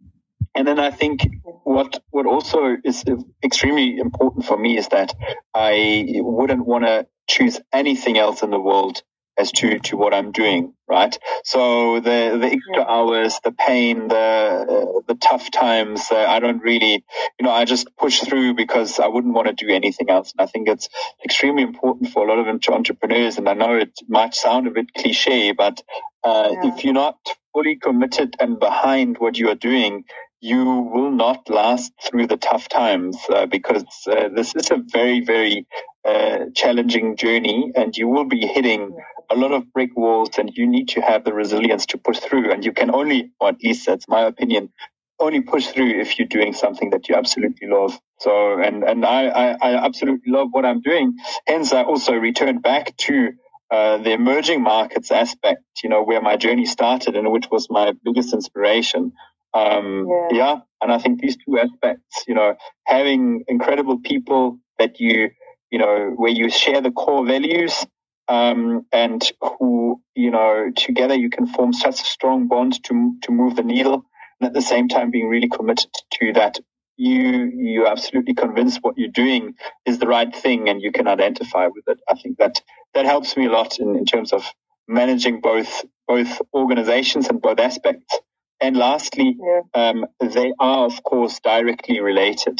and 0.56 0.66
then 0.66 0.80
I 0.80 0.90
think 0.90 1.20
what 1.62 2.02
what 2.10 2.26
also 2.26 2.76
is 2.84 3.04
extremely 3.44 3.98
important 3.98 4.46
for 4.46 4.58
me 4.58 4.76
is 4.76 4.88
that 4.88 5.14
I 5.54 6.06
wouldn't 6.16 6.66
want 6.66 6.84
to 6.84 7.06
choose 7.28 7.60
anything 7.72 8.18
else 8.18 8.42
in 8.42 8.50
the 8.50 8.60
world 8.60 9.02
as 9.38 9.52
to, 9.52 9.78
to 9.80 9.96
what 9.96 10.14
I'm 10.14 10.32
doing, 10.32 10.72
right? 10.88 11.16
So 11.44 12.00
the, 12.00 12.38
the 12.40 12.46
extra 12.46 12.82
hours, 12.82 13.40
the 13.44 13.52
pain, 13.52 14.08
the, 14.08 14.16
uh, 14.16 15.00
the 15.06 15.14
tough 15.14 15.50
times, 15.50 16.08
uh, 16.10 16.16
I 16.16 16.40
don't 16.40 16.62
really, 16.62 17.04
you 17.38 17.42
know, 17.44 17.50
I 17.50 17.64
just 17.64 17.88
push 17.96 18.20
through 18.20 18.54
because 18.54 18.98
I 18.98 19.08
wouldn't 19.08 19.34
want 19.34 19.48
to 19.48 19.52
do 19.52 19.72
anything 19.72 20.10
else. 20.10 20.32
And 20.32 20.46
I 20.46 20.50
think 20.50 20.68
it's 20.68 20.88
extremely 21.24 21.62
important 21.62 22.10
for 22.10 22.26
a 22.26 22.28
lot 22.28 22.38
of 22.38 22.46
entrepreneurs. 22.46 23.38
And 23.38 23.48
I 23.48 23.54
know 23.54 23.76
it 23.76 23.98
might 24.08 24.34
sound 24.34 24.66
a 24.66 24.70
bit 24.70 24.94
cliche, 24.94 25.52
but, 25.52 25.82
uh, 26.24 26.48
yeah. 26.52 26.72
if 26.74 26.84
you're 26.84 26.94
not 26.94 27.18
fully 27.56 27.76
committed 27.76 28.36
and 28.38 28.60
behind 28.60 29.16
what 29.18 29.38
you 29.38 29.48
are 29.48 29.56
doing, 29.70 30.04
you 30.42 30.62
will 30.94 31.10
not 31.10 31.48
last 31.48 31.90
through 32.04 32.26
the 32.26 32.36
tough 32.36 32.68
times 32.68 33.16
uh, 33.30 33.46
because 33.46 33.84
uh, 34.10 34.28
this 34.36 34.54
is 34.54 34.70
a 34.70 34.78
very, 34.92 35.22
very 35.24 35.66
uh, 36.06 36.40
challenging 36.54 37.16
journey 37.16 37.72
and 37.74 37.96
you 37.96 38.08
will 38.08 38.26
be 38.26 38.46
hitting 38.46 38.94
a 39.30 39.36
lot 39.36 39.52
of 39.52 39.72
brick 39.72 39.96
walls 39.96 40.32
and 40.38 40.52
you 40.54 40.66
need 40.68 40.88
to 40.90 41.00
have 41.00 41.24
the 41.24 41.32
resilience 41.32 41.86
to 41.86 41.98
push 41.98 42.18
through. 42.18 42.52
And 42.52 42.62
you 42.62 42.72
can 42.74 42.94
only, 42.94 43.32
or 43.40 43.48
at 43.48 43.62
least 43.64 43.86
that's 43.86 44.06
my 44.06 44.22
opinion, 44.26 44.70
only 45.18 45.40
push 45.40 45.68
through 45.68 46.00
if 46.02 46.18
you're 46.18 46.28
doing 46.28 46.52
something 46.52 46.90
that 46.90 47.08
you 47.08 47.16
absolutely 47.16 47.68
love. 47.68 47.98
So, 48.20 48.60
and, 48.60 48.84
and 48.84 49.06
I, 49.06 49.28
I, 49.28 49.46
I 49.62 49.86
absolutely 49.86 50.30
love 50.30 50.48
what 50.52 50.66
I'm 50.66 50.82
doing. 50.82 51.16
Hence, 51.48 51.72
I 51.72 51.84
also 51.84 52.12
returned 52.14 52.62
back 52.62 52.96
to 53.08 53.30
uh, 53.70 53.98
the 53.98 54.12
emerging 54.12 54.62
markets 54.62 55.10
aspect, 55.10 55.62
you 55.82 55.90
know, 55.90 56.02
where 56.02 56.20
my 56.20 56.36
journey 56.36 56.66
started 56.66 57.16
and 57.16 57.30
which 57.32 57.50
was 57.50 57.68
my 57.70 57.92
biggest 58.04 58.32
inspiration. 58.32 59.12
Um, 59.54 60.06
yeah. 60.08 60.28
yeah. 60.36 60.56
And 60.82 60.92
I 60.92 60.98
think 60.98 61.20
these 61.20 61.36
two 61.36 61.58
aspects, 61.58 62.24
you 62.28 62.34
know, 62.34 62.54
having 62.84 63.44
incredible 63.48 63.98
people 64.00 64.58
that 64.78 65.00
you, 65.00 65.30
you 65.70 65.78
know, 65.78 66.12
where 66.14 66.30
you 66.30 66.50
share 66.50 66.80
the 66.80 66.90
core 66.90 67.26
values, 67.26 67.84
um, 68.28 68.86
and 68.92 69.22
who, 69.40 70.00
you 70.14 70.30
know, 70.30 70.70
together 70.76 71.14
you 71.14 71.30
can 71.30 71.46
form 71.46 71.72
such 71.72 72.00
a 72.00 72.04
strong 72.04 72.48
bond 72.48 72.82
to, 72.84 73.14
to 73.22 73.32
move 73.32 73.56
the 73.56 73.62
needle. 73.62 74.04
And 74.40 74.48
at 74.48 74.52
the 74.52 74.62
same 74.62 74.88
time, 74.88 75.10
being 75.10 75.28
really 75.28 75.48
committed 75.48 75.90
to 76.14 76.32
that 76.34 76.58
you 76.96 77.52
you 77.54 77.86
absolutely 77.86 78.34
convinced 78.34 78.78
what 78.82 78.96
you're 78.96 79.08
doing 79.08 79.54
is 79.84 79.98
the 79.98 80.06
right 80.06 80.34
thing 80.34 80.68
and 80.68 80.80
you 80.80 80.92
can 80.92 81.06
identify 81.06 81.66
with 81.66 81.84
it. 81.88 81.98
I 82.08 82.14
think 82.14 82.38
that 82.38 82.62
that 82.96 83.04
helps 83.04 83.36
me 83.36 83.46
a 83.46 83.50
lot 83.50 83.78
in, 83.78 83.94
in 83.96 84.04
terms 84.04 84.32
of 84.32 84.42
managing 84.88 85.40
both 85.40 85.84
both 86.08 86.40
organizations 86.54 87.28
and 87.28 87.42
both 87.42 87.58
aspects. 87.58 88.20
And 88.60 88.76
lastly, 88.76 89.36
yeah. 89.38 89.60
um, 89.74 90.06
they 90.20 90.52
are, 90.58 90.86
of 90.86 91.02
course, 91.02 91.40
directly 91.40 92.00
related 92.00 92.58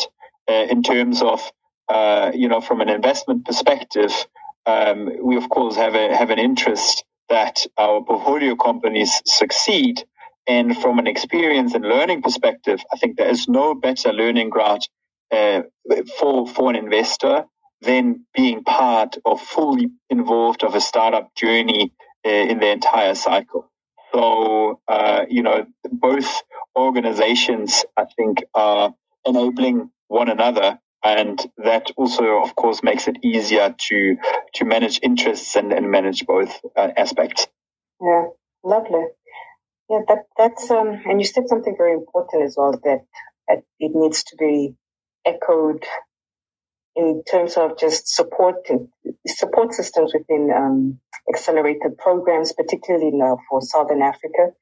uh, 0.51 0.67
in 0.69 0.83
terms 0.83 1.23
of, 1.23 1.41
uh, 1.89 2.33
you 2.35 2.49
know, 2.49 2.61
from 2.61 2.81
an 2.81 2.89
investment 2.89 3.47
perspective. 3.47 4.13
Um, 4.67 5.11
we, 5.23 5.37
of 5.37 5.49
course, 5.49 5.77
have 5.77 5.95
a 5.95 6.15
have 6.15 6.31
an 6.31 6.39
interest 6.39 7.05
that 7.29 7.67
our 7.79 8.03
portfolio 8.03 8.57
companies 8.57 9.23
succeed. 9.25 10.05
And 10.49 10.77
from 10.79 10.99
an 11.01 11.09
experience 11.09 11.75
and 11.75 11.85
learning 11.85 12.23
perspective, 12.23 12.81
I 12.93 12.97
think 12.99 13.17
there 13.17 13.31
is 13.31 13.49
no 13.49 13.75
better 13.75 14.13
learning 14.13 14.51
ground 14.51 14.89
uh, 15.33 15.63
for 16.19 16.47
for 16.47 16.71
an 16.71 16.77
investor 16.77 17.47
than 17.83 18.27
being 18.35 18.65
part 18.65 19.17
or 19.25 19.39
fully 19.39 19.89
involved 20.11 20.65
of 20.65 20.75
a 20.75 20.81
startup 20.81 21.35
journey 21.35 21.93
uh, 22.27 22.31
in 22.31 22.59
the 22.59 22.71
entire 22.71 23.15
cycle. 23.15 23.71
So, 24.13 24.81
uh, 24.89 25.27
you 25.29 25.43
know, 25.43 25.67
both 25.91 26.43
organizations, 26.77 27.85
I 27.97 28.07
think, 28.17 28.45
are 28.55 28.95
enabling 29.27 29.91
one 30.09 30.31
another. 30.31 30.79
And 31.05 31.39
that 31.59 31.91
also, 31.97 32.43
of 32.43 32.57
course, 32.57 32.83
makes 32.83 33.07
it 33.09 33.19
easier 33.23 33.75
to, 33.79 34.17
to 34.55 34.65
manage 34.65 34.99
interests 35.03 35.55
and, 35.55 35.73
and 35.73 35.91
manage 35.91 36.27
both 36.27 36.59
uh, 36.77 36.89
aspects. 36.97 37.47
Yeah, 38.01 38.25
lovely. 38.65 39.05
Yeah, 39.89 40.01
that, 40.09 40.25
that's, 40.37 40.71
um, 40.71 41.01
and 41.05 41.21
you 41.21 41.27
said 41.27 41.49
something 41.49 41.77
very 41.77 41.93
important 41.93 42.45
as 42.45 42.57
well 42.59 42.73
that 42.73 43.05
it 43.79 43.93
needs 43.95 44.25
to 44.25 44.37
be 44.37 44.75
echoed 45.25 45.85
in 46.97 47.23
terms 47.31 47.57
of 47.57 47.79
just 47.79 48.09
support 48.09 48.57
support 49.27 49.75
systems 49.75 50.15
within 50.15 50.51
um, 50.57 51.01
accelerated 51.33 51.99
programs, 51.99 52.53
particularly 52.53 53.13
now 53.13 53.39
for 53.51 53.63
Southern 53.63 54.03
Africa, 54.03 54.53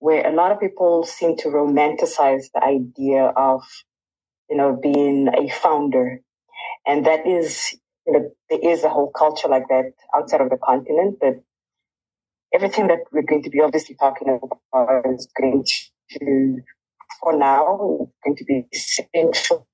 where 0.00 0.26
a 0.26 0.34
lot 0.34 0.52
of 0.52 0.60
people 0.60 1.04
seem 1.04 1.36
to 1.38 1.48
romanticize 1.48 2.46
the 2.54 2.62
idea 2.64 3.24
of, 3.24 3.62
you 4.50 4.56
know, 4.56 4.78
being 4.82 5.28
a 5.28 5.48
founder, 5.50 6.20
and 6.86 7.06
that 7.06 7.26
is, 7.26 7.76
you 8.06 8.14
know, 8.14 8.30
there 8.50 8.60
is 8.72 8.84
a 8.84 8.90
whole 8.90 9.10
culture 9.12 9.48
like 9.48 9.68
that 9.70 9.92
outside 10.16 10.40
of 10.42 10.50
the 10.50 10.58
continent, 10.58 11.18
but 11.20 11.34
everything 12.54 12.88
that 12.88 13.00
we're 13.12 13.22
going 13.22 13.42
to 13.44 13.50
be 13.50 13.60
obviously 13.60 13.96
talking 13.96 14.28
about 14.72 15.06
is 15.14 15.28
going 15.40 15.64
to, 16.10 16.58
for 17.22 17.36
now, 17.38 18.08
going 18.24 18.36
to 18.36 18.44
be 18.44 18.66
central 18.74 19.66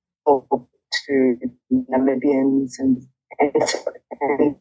to 1.07 1.37
Namibians 1.73 2.75
and, 2.79 3.03
and, 3.39 3.55
and, 4.21 4.57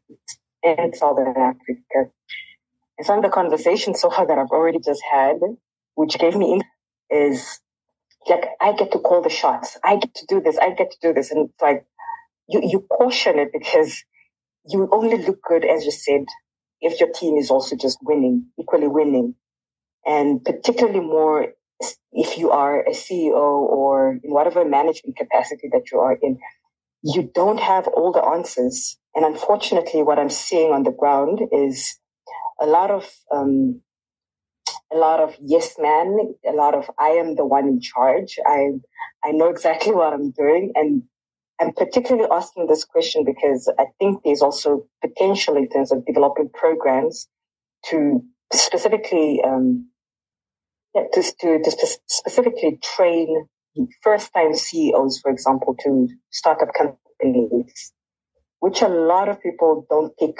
and 0.63 0.95
Southern 0.95 1.29
Africa. 1.37 2.11
And 2.97 3.05
some 3.07 3.19
of 3.19 3.23
the 3.23 3.29
conversations 3.29 4.01
so 4.01 4.09
far 4.09 4.27
that 4.27 4.37
I've 4.37 4.51
already 4.51 4.79
just 4.79 5.03
had, 5.09 5.37
which 5.95 6.17
gave 6.19 6.35
me 6.35 6.61
is 7.09 7.59
like, 8.27 8.45
I 8.61 8.73
get 8.73 8.91
to 8.93 8.99
call 8.99 9.21
the 9.21 9.29
shots. 9.29 9.77
I 9.83 9.97
get 9.97 10.15
to 10.15 10.25
do 10.27 10.41
this. 10.41 10.57
I 10.57 10.71
get 10.71 10.91
to 10.91 10.97
do 11.01 11.13
this. 11.13 11.31
And 11.31 11.49
it's 11.49 11.61
like, 11.61 11.85
you, 12.47 12.61
you 12.63 12.81
caution 12.81 13.39
it 13.39 13.49
because 13.53 14.03
you 14.67 14.89
only 14.91 15.17
look 15.17 15.41
good, 15.43 15.65
as 15.65 15.85
you 15.85 15.91
said, 15.91 16.25
if 16.81 16.99
your 16.99 17.09
team 17.11 17.37
is 17.37 17.51
also 17.51 17.75
just 17.75 17.99
winning, 18.03 18.47
equally 18.59 18.87
winning. 18.87 19.35
And 20.05 20.43
particularly 20.43 21.01
more 21.01 21.49
if 22.11 22.37
you 22.37 22.51
are 22.51 22.81
a 22.81 22.91
CEO 22.91 23.33
or 23.33 24.19
in 24.23 24.31
whatever 24.31 24.63
management 24.65 25.17
capacity 25.17 25.69
that 25.71 25.91
you 25.91 25.99
are 25.99 26.17
in, 26.21 26.37
you 27.03 27.29
don't 27.33 27.59
have 27.59 27.87
all 27.87 28.11
the 28.11 28.23
answers. 28.23 28.97
And 29.15 29.25
unfortunately, 29.25 30.01
what 30.03 30.19
I'm 30.19 30.29
seeing 30.29 30.71
on 30.71 30.83
the 30.83 30.91
ground 30.91 31.41
is 31.51 31.99
a 32.59 32.65
lot 32.65 32.89
of, 32.89 33.09
um, 33.31 33.81
a 34.91 34.97
lot 34.97 35.19
of 35.19 35.35
yes 35.41 35.75
man, 35.79 36.35
a 36.47 36.53
lot 36.53 36.73
of 36.73 36.89
I 36.97 37.09
am 37.09 37.35
the 37.35 37.45
one 37.45 37.67
in 37.67 37.81
charge. 37.81 38.39
I, 38.45 38.69
I 39.23 39.31
know 39.31 39.49
exactly 39.49 39.93
what 39.93 40.13
I'm 40.13 40.31
doing. 40.31 40.71
And 40.75 41.03
I'm 41.59 41.73
particularly 41.73 42.27
asking 42.31 42.67
this 42.67 42.83
question 42.83 43.23
because 43.25 43.71
I 43.79 43.85
think 43.99 44.21
there's 44.23 44.41
also 44.41 44.87
potential 45.01 45.55
in 45.55 45.69
terms 45.69 45.91
of 45.91 46.05
developing 46.05 46.49
programs 46.53 47.27
to 47.89 48.23
specifically, 48.51 49.41
um, 49.45 49.89
to, 50.95 51.23
to, 51.23 51.59
to 51.63 51.87
specifically 52.07 52.79
train 52.83 53.47
first 54.03 54.33
time 54.33 54.53
CEOs, 54.53 55.19
for 55.21 55.31
example, 55.31 55.75
to 55.83 56.09
startup 56.31 56.69
companies, 56.73 57.93
which 58.59 58.81
a 58.81 58.87
lot 58.87 59.29
of 59.29 59.41
people 59.41 59.85
don't 59.89 60.13
take. 60.19 60.39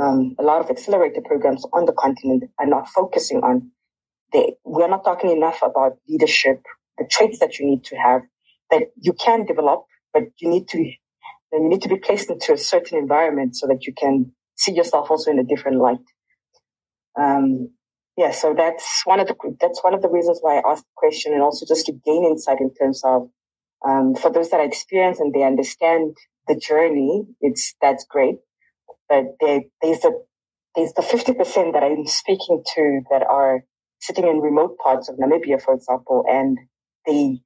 Um, 0.00 0.36
a 0.38 0.44
lot 0.44 0.62
of 0.62 0.70
accelerator 0.70 1.22
programs 1.24 1.64
on 1.72 1.86
the 1.86 1.92
continent 1.92 2.44
are 2.58 2.66
not 2.66 2.88
focusing 2.88 3.38
on. 3.38 3.72
They, 4.32 4.54
we're 4.64 4.88
not 4.88 5.04
talking 5.04 5.30
enough 5.30 5.60
about 5.62 5.98
leadership, 6.08 6.62
the 6.98 7.06
traits 7.10 7.40
that 7.40 7.58
you 7.58 7.66
need 7.66 7.84
to 7.86 7.96
have 7.96 8.22
that 8.70 8.84
you 8.96 9.12
can 9.14 9.46
develop, 9.46 9.86
but 10.14 10.24
you 10.38 10.50
need 10.50 10.68
to, 10.68 10.78
you 10.78 10.96
need 11.52 11.82
to 11.82 11.88
be 11.88 11.96
placed 11.98 12.30
into 12.30 12.52
a 12.54 12.58
certain 12.58 12.98
environment 12.98 13.56
so 13.56 13.66
that 13.68 13.86
you 13.86 13.94
can 13.94 14.32
see 14.56 14.72
yourself 14.72 15.10
also 15.10 15.30
in 15.30 15.38
a 15.38 15.44
different 15.44 15.78
light. 15.80 15.98
Um, 17.20 17.70
yeah, 18.18 18.32
so 18.32 18.54
that's 18.58 19.02
one 19.06 19.20
of 19.20 19.28
the 19.28 19.36
that's 19.62 19.84
one 19.84 19.94
of 19.94 20.02
the 20.02 20.10
reasons 20.10 20.40
why 20.42 20.58
I 20.60 20.72
asked 20.72 20.84
the 20.84 20.96
question, 20.98 21.34
and 21.34 21.42
also 21.42 21.66
just 21.68 21.86
to 21.86 21.94
gain 21.94 22.26
insight 22.26 22.60
in 22.60 22.74
terms 22.74 23.02
of 23.06 23.30
um, 23.88 24.16
for 24.16 24.32
those 24.32 24.50
that 24.50 24.60
are 24.60 24.66
experienced 24.66 25.20
and 25.22 25.34
they 25.34 25.44
understand 25.44 26.16
the 26.48 26.56
journey. 26.56 27.24
It's 27.42 27.76
that's 27.82 28.06
great, 28.10 28.36
but 29.08 29.24
there, 29.40 29.62
there's 29.82 30.00
the 30.00 30.12
there's 30.76 30.94
the 30.94 31.02
fifty 31.02 31.34
percent 31.34 31.74
that 31.74 31.84
I'm 31.84 32.06
speaking 32.06 32.64
to 32.76 33.02
that 33.10 33.24
are 33.24 33.64
sitting 34.00 34.28
in 34.28 34.40
remote 34.40 34.78
parts 34.78 35.08
of 35.10 35.16
Namibia, 35.16 35.62
for 35.62 35.74
example, 35.74 36.24
and 36.28 36.58
they 37.06 37.40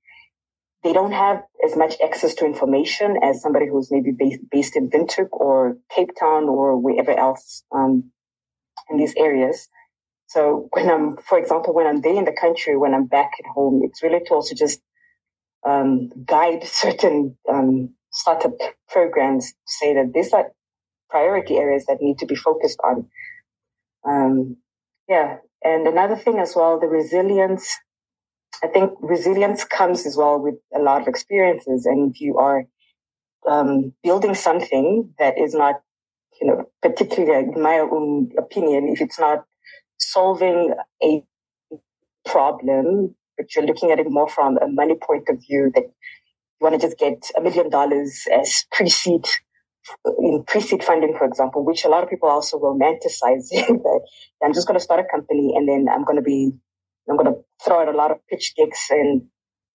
they 0.85 0.95
don't 0.95 1.13
have 1.13 1.43
as 1.67 1.77
much 1.77 1.97
access 2.05 2.35
to 2.37 2.47
information 2.47 3.19
as 3.23 3.43
somebody 3.43 3.69
who's 3.69 3.91
maybe 3.93 4.13
based, 4.13 4.41
based 4.51 4.77
in 4.77 4.91
Windhoek 4.91 5.29
or 5.33 5.77
Cape 5.95 6.11
Town 6.19 6.45
or 6.45 6.79
wherever 6.81 7.13
else 7.19 7.65
um, 7.75 8.13
in 8.91 8.99
these 8.99 9.15
areas. 9.17 9.69
So 10.33 10.69
when 10.73 10.91
I'm, 10.91 11.17
for 11.19 11.39
example, 11.39 11.75
when 11.75 11.87
I'm 11.87 12.01
there 12.01 12.17
in 12.17 12.25
the 12.25 12.33
country, 12.33 12.75
when 12.77 12.95
I'm 12.95 13.05
back 13.07 13.33
at 13.39 13.51
home, 13.51 13.83
it's 13.85 14.03
really 14.03 14.21
to 14.27 14.35
also 14.35 14.55
just 14.55 14.81
um, 15.67 16.11
guide 16.25 16.65
certain 16.65 17.37
um, 17.53 17.95
startup 18.11 18.53
programs 18.89 19.53
to 19.53 19.57
say 19.67 19.95
that 19.95 20.13
these 20.15 20.33
are 20.33 20.51
priority 21.11 21.57
areas 21.57 21.85
that 21.87 22.01
need 22.01 22.19
to 22.21 22.27
be 22.27 22.35
focused 22.35 22.79
on. 22.83 23.09
Um, 24.09 24.57
yeah, 25.07 25.37
and 25.63 25.87
another 25.87 26.17
thing 26.17 26.39
as 26.39 26.55
well, 26.57 26.81
the 26.81 26.87
resilience. 26.87 27.77
I 28.63 28.69
think 28.69 28.93
resilience 29.01 29.65
comes 29.65 30.07
as 30.07 30.17
well 30.17 30.39
with 30.39 30.55
a 30.75 30.79
lot 30.81 31.03
of 31.03 31.09
experiences, 31.09 31.85
and 31.85 32.11
if 32.15 32.21
you 32.21 32.39
are 32.39 32.65
um, 33.47 33.93
building 34.03 34.35
something 34.35 35.13
that 35.19 35.39
is 35.39 35.53
not, 35.53 35.83
you 36.41 36.47
know, 36.47 36.65
particularly 36.81 37.53
in 37.55 37.63
my 37.63 37.79
own 37.81 38.31
opinion, 38.39 38.89
if 38.89 39.01
it's 39.01 39.19
not 39.19 39.45
solving 40.11 40.75
a 41.03 41.23
problem, 42.27 43.15
but 43.37 43.55
you're 43.55 43.67
looking 43.67 43.91
at 43.91 44.01
it 44.01 44.07
more 44.11 44.29
from 44.29 44.59
a 44.59 44.69
money 44.69 44.95
point 45.01 45.29
of 45.29 45.39
view 45.41 45.71
that 45.75 45.85
you 45.85 46.61
want 46.61 46.81
to 46.81 46.87
just 46.87 46.99
get 46.99 47.31
a 47.37 47.41
million 47.41 47.71
dollars 47.71 48.27
as 48.33 48.65
pre-seed 48.73 49.27
in 50.19 50.45
pre-seed 50.47 50.85
funding, 50.85 51.15
for 51.17 51.25
example, 51.27 51.65
which 51.65 51.85
a 51.85 51.89
lot 51.89 52.05
of 52.05 52.11
people 52.11 52.29
also 52.29 52.59
romanticize 52.59 53.49
that 53.51 54.01
I'm 54.43 54.55
just 54.55 54.67
going 54.67 54.79
to 54.79 54.85
start 54.85 55.01
a 55.01 55.05
company 55.05 55.55
and 55.57 55.69
then 55.69 55.87
I'm 55.93 56.05
going 56.05 56.17
to 56.17 56.23
be, 56.23 56.53
I'm 57.09 57.17
going 57.17 57.33
to 57.35 57.41
throw 57.65 57.83
out 57.83 57.89
a 57.89 57.97
lot 57.97 58.11
of 58.11 58.19
pitch 58.29 58.55
decks 58.57 58.89
and, 58.91 59.23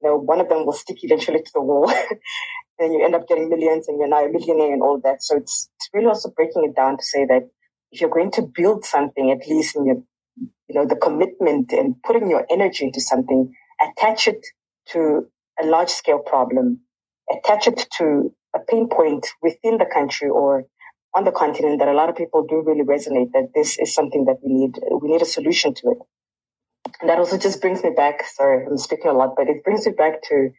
you 0.02 0.10
know, 0.10 0.18
one 0.18 0.40
of 0.40 0.50
them 0.50 0.66
will 0.66 0.74
stick 0.74 1.04
eventually 1.04 1.40
to 1.42 1.52
the 1.54 1.62
wall. 1.62 1.92
and 2.80 2.94
you 2.94 3.04
end 3.04 3.16
up 3.16 3.28
getting 3.28 3.50
millions 3.50 3.88
and 3.88 4.00
you're 4.00 4.08
now 4.08 4.26
a 4.26 4.32
millionaire 4.32 4.74
and 4.74 4.82
all 4.82 5.00
that. 5.04 5.24
So 5.24 5.38
it's, 5.38 5.70
it's 5.78 5.90
really 5.94 6.08
also 6.08 6.30
breaking 6.36 6.66
it 6.66 6.76
down 6.76 6.98
to 6.98 7.04
say 7.04 7.26
that 7.26 7.50
if 7.92 8.02
you're 8.02 8.10
going 8.10 8.32
to 8.32 8.42
build 8.44 8.86
something, 8.86 9.32
at 9.32 9.48
least 9.48 9.76
in 9.76 9.86
your 9.86 10.04
you 10.69 10.75
know, 10.75 10.86
the 10.88 10.95
commitment 10.95 11.73
and 11.73 11.95
putting 12.03 12.30
your 12.30 12.45
energy 12.49 12.86
into 12.86 13.01
something, 13.01 13.53
attach 13.82 14.27
it 14.27 14.45
to 14.89 15.27
a 15.62 15.65
large 15.65 15.89
scale 15.89 16.19
problem, 16.19 16.82
attach 17.32 17.67
it 17.67 17.88
to 17.97 18.34
a 18.56 18.60
pain 18.60 18.89
point 18.89 19.27
within 19.41 19.77
the 19.77 19.86
country 19.91 20.30
or 20.30 20.65
on 21.15 21.23
the 21.25 21.32
continent 21.32 21.80
that 21.80 21.88
a 21.88 21.93
lot 21.93 22.10
of 22.10 22.15
people 22.15 22.45
do 22.47 22.63
really 22.65 22.84
resonate 22.84 23.32
that 23.34 23.49
this 23.56 23.80
is 23.80 23.93
something 23.93 24.25
that 24.25 24.38
we 24.43 24.53
need, 24.53 24.80
we 25.01 25.10
need 25.10 25.21
a 25.21 25.25
solution 25.25 25.73
to 25.73 25.91
it. 25.91 25.97
And 27.01 27.10
that 27.10 27.19
also 27.19 27.38
just 27.38 27.62
brings 27.62 27.84
me 27.84 27.91
back, 27.95 28.25
sorry, 28.27 28.65
I'm 28.65 28.77
speaking 28.77 29.08
a 29.12 29.13
lot, 29.13 29.36
but 29.38 29.49
it 29.49 29.63
brings 29.63 29.86
me 29.86 29.93
back 29.93 30.21
to 30.30 30.49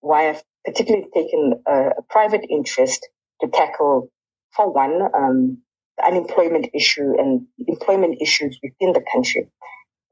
why 0.00 0.30
I've 0.30 0.42
particularly 0.64 1.08
taken 1.14 1.62
a, 1.66 1.72
a 1.98 2.02
private 2.10 2.42
interest 2.50 3.08
to 3.42 3.48
tackle, 3.48 4.10
for 4.56 4.72
one, 4.72 5.02
um, 5.14 5.58
the 5.98 6.06
unemployment 6.06 6.68
issue 6.74 7.14
and 7.18 7.46
employment 7.68 8.18
issues 8.22 8.58
within 8.62 8.94
the 8.94 9.04
country. 9.12 9.48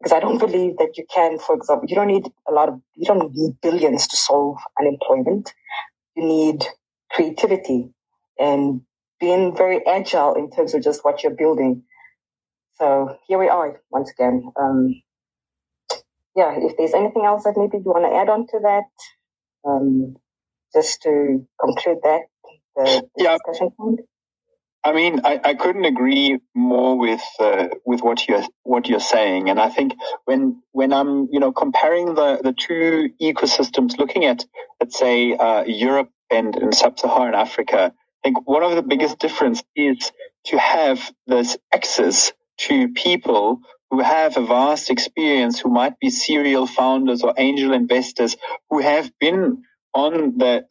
Because 0.01 0.13
I 0.13 0.21
don't 0.21 0.39
believe 0.39 0.79
that 0.79 0.99
you 0.99 1.07
can, 1.13 1.39
for 1.39 1.57
example, 1.57 1.89
you 1.89 1.97
don't 1.97 2.09
need 2.09 2.27
a 2.49 2.53
lot 2.53 2.69
of, 2.69 2.81
you 2.97 3.07
don't 3.07 3.33
need 3.35 3.57
billions 3.63 4.09
to 4.09 4.17
solve 4.17 4.59
unemployment. 4.81 5.53
You 6.17 6.25
need 6.27 6.65
creativity 7.11 7.91
and 8.39 8.83
being 9.21 9.57
very 9.57 9.87
agile 9.87 10.35
in 10.35 10.51
terms 10.51 10.75
of 10.75 10.83
just 10.83 11.05
what 11.05 11.23
you're 11.23 11.35
building. 11.35 11.85
So 12.75 13.17
here 13.29 13.39
we 13.39 13.49
are 13.49 13.81
once 13.91 14.11
again. 14.11 14.53
Um, 14.61 15.03
yeah, 16.37 16.55
if 16.59 16.77
there's 16.77 16.95
anything 16.95 17.25
else 17.25 17.45
that 17.45 17.55
maybe 17.57 17.79
you 17.79 17.91
want 17.91 18.05
to 18.11 18.17
add 18.17 18.29
on 18.29 18.47
to 18.49 18.61
that, 18.63 18.85
um, 19.69 20.17
just 20.75 21.03
to 21.03 21.47
conclude 21.61 21.99
that, 22.05 22.23
the, 22.77 23.09
the 23.17 23.25
yeah. 23.25 23.37
discussion 23.37 23.71
point. 23.79 24.01
I 24.87 24.93
mean, 24.95 25.23
I, 25.25 25.41
I 25.45 25.55
couldn't 25.55 25.87
agree 25.87 26.39
more 26.55 26.99
with 26.99 27.23
uh, 27.41 27.69
with 27.87 28.03
what 28.03 28.29
you're 28.29 28.45
what 28.65 28.89
you're 28.89 29.01
saying, 29.01 29.51
and 29.51 29.61
I 29.61 29.71
think 29.71 29.95
when 30.27 30.63
when 30.73 30.93
I'm 30.95 31.29
you 31.33 31.41
know 31.41 31.53
comparing 31.53 32.15
the 32.15 32.41
the 32.43 32.55
two 32.55 33.11
ecosystems, 33.23 33.99
looking 33.99 34.25
at 34.27 34.47
let's 34.81 34.99
say 34.99 35.35
uh, 35.37 35.65
Europe 35.65 36.11
and, 36.31 36.57
and 36.57 36.75
sub-Saharan 36.75 37.35
Africa, 37.35 37.93
I 37.95 38.21
think 38.29 38.49
one 38.49 38.65
of 38.65 38.77
the 38.77 38.83
biggest 38.83 39.19
difference 39.21 39.63
is 39.77 40.13
to 40.47 40.59
have 40.59 41.13
this 41.27 41.59
access 41.75 42.33
to 42.61 42.89
people 42.91 43.61
who 43.91 44.01
have 44.01 44.39
a 44.39 44.47
vast 44.47 44.91
experience, 44.91 45.61
who 45.61 45.71
might 45.71 46.01
be 46.01 46.11
serial 46.11 46.67
founders 46.67 47.23
or 47.23 47.35
angel 47.39 47.75
investors, 47.75 48.37
who 48.71 48.81
have 48.81 49.13
been 49.21 49.65
on 49.97 50.39
the 50.39 50.65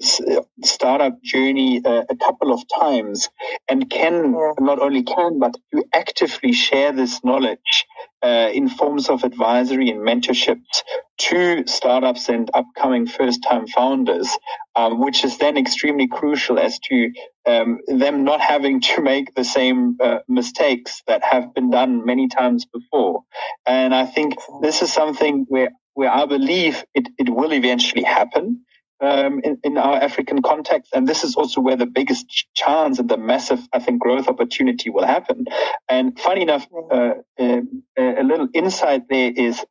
startup 0.63 1.21
journey 1.23 1.81
uh, 1.85 2.03
a 2.09 2.17
couple 2.17 2.53
of 2.53 2.61
times 2.79 3.29
and 3.69 3.89
can 3.89 4.33
not 4.59 4.79
only 4.79 5.03
can 5.03 5.39
but 5.39 5.55
to 5.73 5.85
actively 5.93 6.53
share 6.53 6.93
this 6.93 7.23
knowledge 7.25 7.87
uh, 8.23 8.49
in 8.53 8.69
forms 8.69 9.09
of 9.09 9.25
advisory 9.25 9.89
and 9.91 10.01
mentorships 10.01 10.83
to 11.19 11.65
startups 11.67 12.29
and 12.29 12.51
upcoming 12.53 13.07
first 13.07 13.43
time 13.43 13.67
founders, 13.67 14.29
um, 14.75 14.99
which 15.01 15.25
is 15.25 15.39
then 15.39 15.57
extremely 15.57 16.07
crucial 16.07 16.59
as 16.59 16.79
to 16.79 17.11
um, 17.47 17.79
them 17.87 18.25
not 18.25 18.41
having 18.41 18.81
to 18.81 19.01
make 19.03 19.35
the 19.35 19.45
same 19.45 19.97
uh, 20.01 20.19
mistakes 20.29 21.03
that 21.07 21.23
have 21.23 21.53
been 21.55 21.71
done 21.71 22.05
many 22.05 22.29
times 22.29 22.65
before. 22.65 23.23
And 23.67 23.95
I 23.95 24.07
think 24.07 24.35
this 24.61 24.83
is 24.83 24.93
something 24.93 25.45
where 25.49 25.71
where 25.95 26.11
I 26.11 26.25
believe 26.27 26.85
it, 26.95 27.09
it 27.19 27.29
will 27.29 27.53
eventually 27.53 28.03
happen 28.03 28.65
um, 29.01 29.41
in, 29.43 29.59
in 29.63 29.77
our 29.77 29.97
African 29.97 30.41
context. 30.41 30.91
And 30.93 31.07
this 31.07 31.23
is 31.23 31.35
also 31.35 31.61
where 31.61 31.75
the 31.75 31.85
biggest 31.85 32.27
chance 32.55 32.99
and 32.99 33.09
the 33.09 33.17
massive, 33.17 33.59
I 33.73 33.79
think, 33.79 34.01
growth 34.01 34.27
opportunity 34.27 34.89
will 34.89 35.05
happen. 35.05 35.45
And 35.89 36.19
funny 36.19 36.41
enough, 36.41 36.67
uh, 36.73 37.13
uh, 37.39 37.61
a 37.97 38.23
little 38.23 38.47
insight 38.53 39.03
there 39.09 39.31
is, 39.35 39.63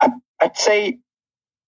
I, 0.00 0.10
I'd 0.40 0.56
say 0.56 0.98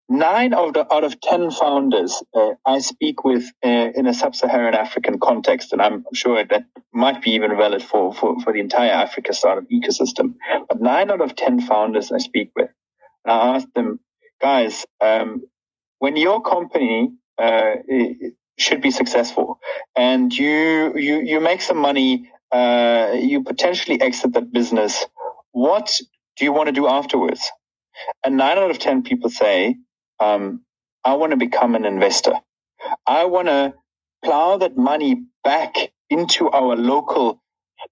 nine 0.09 0.53
out 0.53 0.77
of, 0.77 0.87
out 0.91 1.05
of 1.05 1.21
10 1.21 1.53
founders 1.53 2.21
uh, 2.35 2.51
I 2.67 2.81
speak 2.81 3.25
with 3.25 3.45
uh, 3.65 3.69
in 3.69 4.07
a 4.07 4.13
sub-Saharan 4.13 4.75
African 4.75 5.21
context, 5.21 5.73
and 5.73 5.81
I'm 5.81 6.05
sure 6.13 6.45
that 6.45 6.65
might 6.93 7.23
be 7.23 7.33
even 7.33 7.57
valid 7.57 7.83
for, 7.83 8.13
for, 8.13 8.41
for 8.41 8.53
the 8.53 8.59
entire 8.61 8.91
Africa 8.91 9.33
startup 9.33 9.65
ecosystem. 9.71 10.35
But 10.69 10.81
nine 10.81 11.11
out 11.11 11.21
of 11.21 11.37
10 11.37 11.61
founders 11.61 12.11
I 12.11 12.19
speak 12.19 12.51
with, 12.57 12.71
and 13.25 13.33
I 13.33 13.57
ask 13.57 13.69
them, 13.75 14.01
guys, 14.41 14.85
um, 15.01 15.43
when 16.01 16.17
your 16.19 16.43
company 16.43 17.13
uh, 17.39 17.77
should 18.59 18.83
be 18.83 18.93
successful 18.93 19.61
and 19.97 20.37
you 20.37 20.95
you 20.97 21.21
you 21.23 21.41
make 21.41 21.63
some 21.63 21.79
money, 21.79 22.31
uh, 22.53 23.13
you 23.17 23.45
potentially 23.45 24.01
exit 24.03 24.35
that 24.35 24.53
business. 24.53 25.07
What 25.53 25.97
do 26.39 26.47
you 26.47 26.55
want 26.55 26.69
to 26.69 26.73
do 26.75 26.89
afterwards? 26.89 27.43
And 28.25 28.37
nine 28.39 28.59
out 28.59 28.71
of 28.71 28.79
ten 28.81 29.03
people 29.05 29.31
say, 29.31 29.77
um, 30.21 30.63
"I 31.05 31.15
want 31.15 31.33
to 31.33 31.39
become 31.39 31.77
an 31.77 31.87
investor. 31.87 32.35
I 33.07 33.27
want 33.27 33.49
to 33.49 33.75
plow 34.25 34.59
that 34.59 34.77
money 34.79 35.25
back 35.45 35.75
into 36.11 36.51
our 36.51 36.77
local 36.77 37.43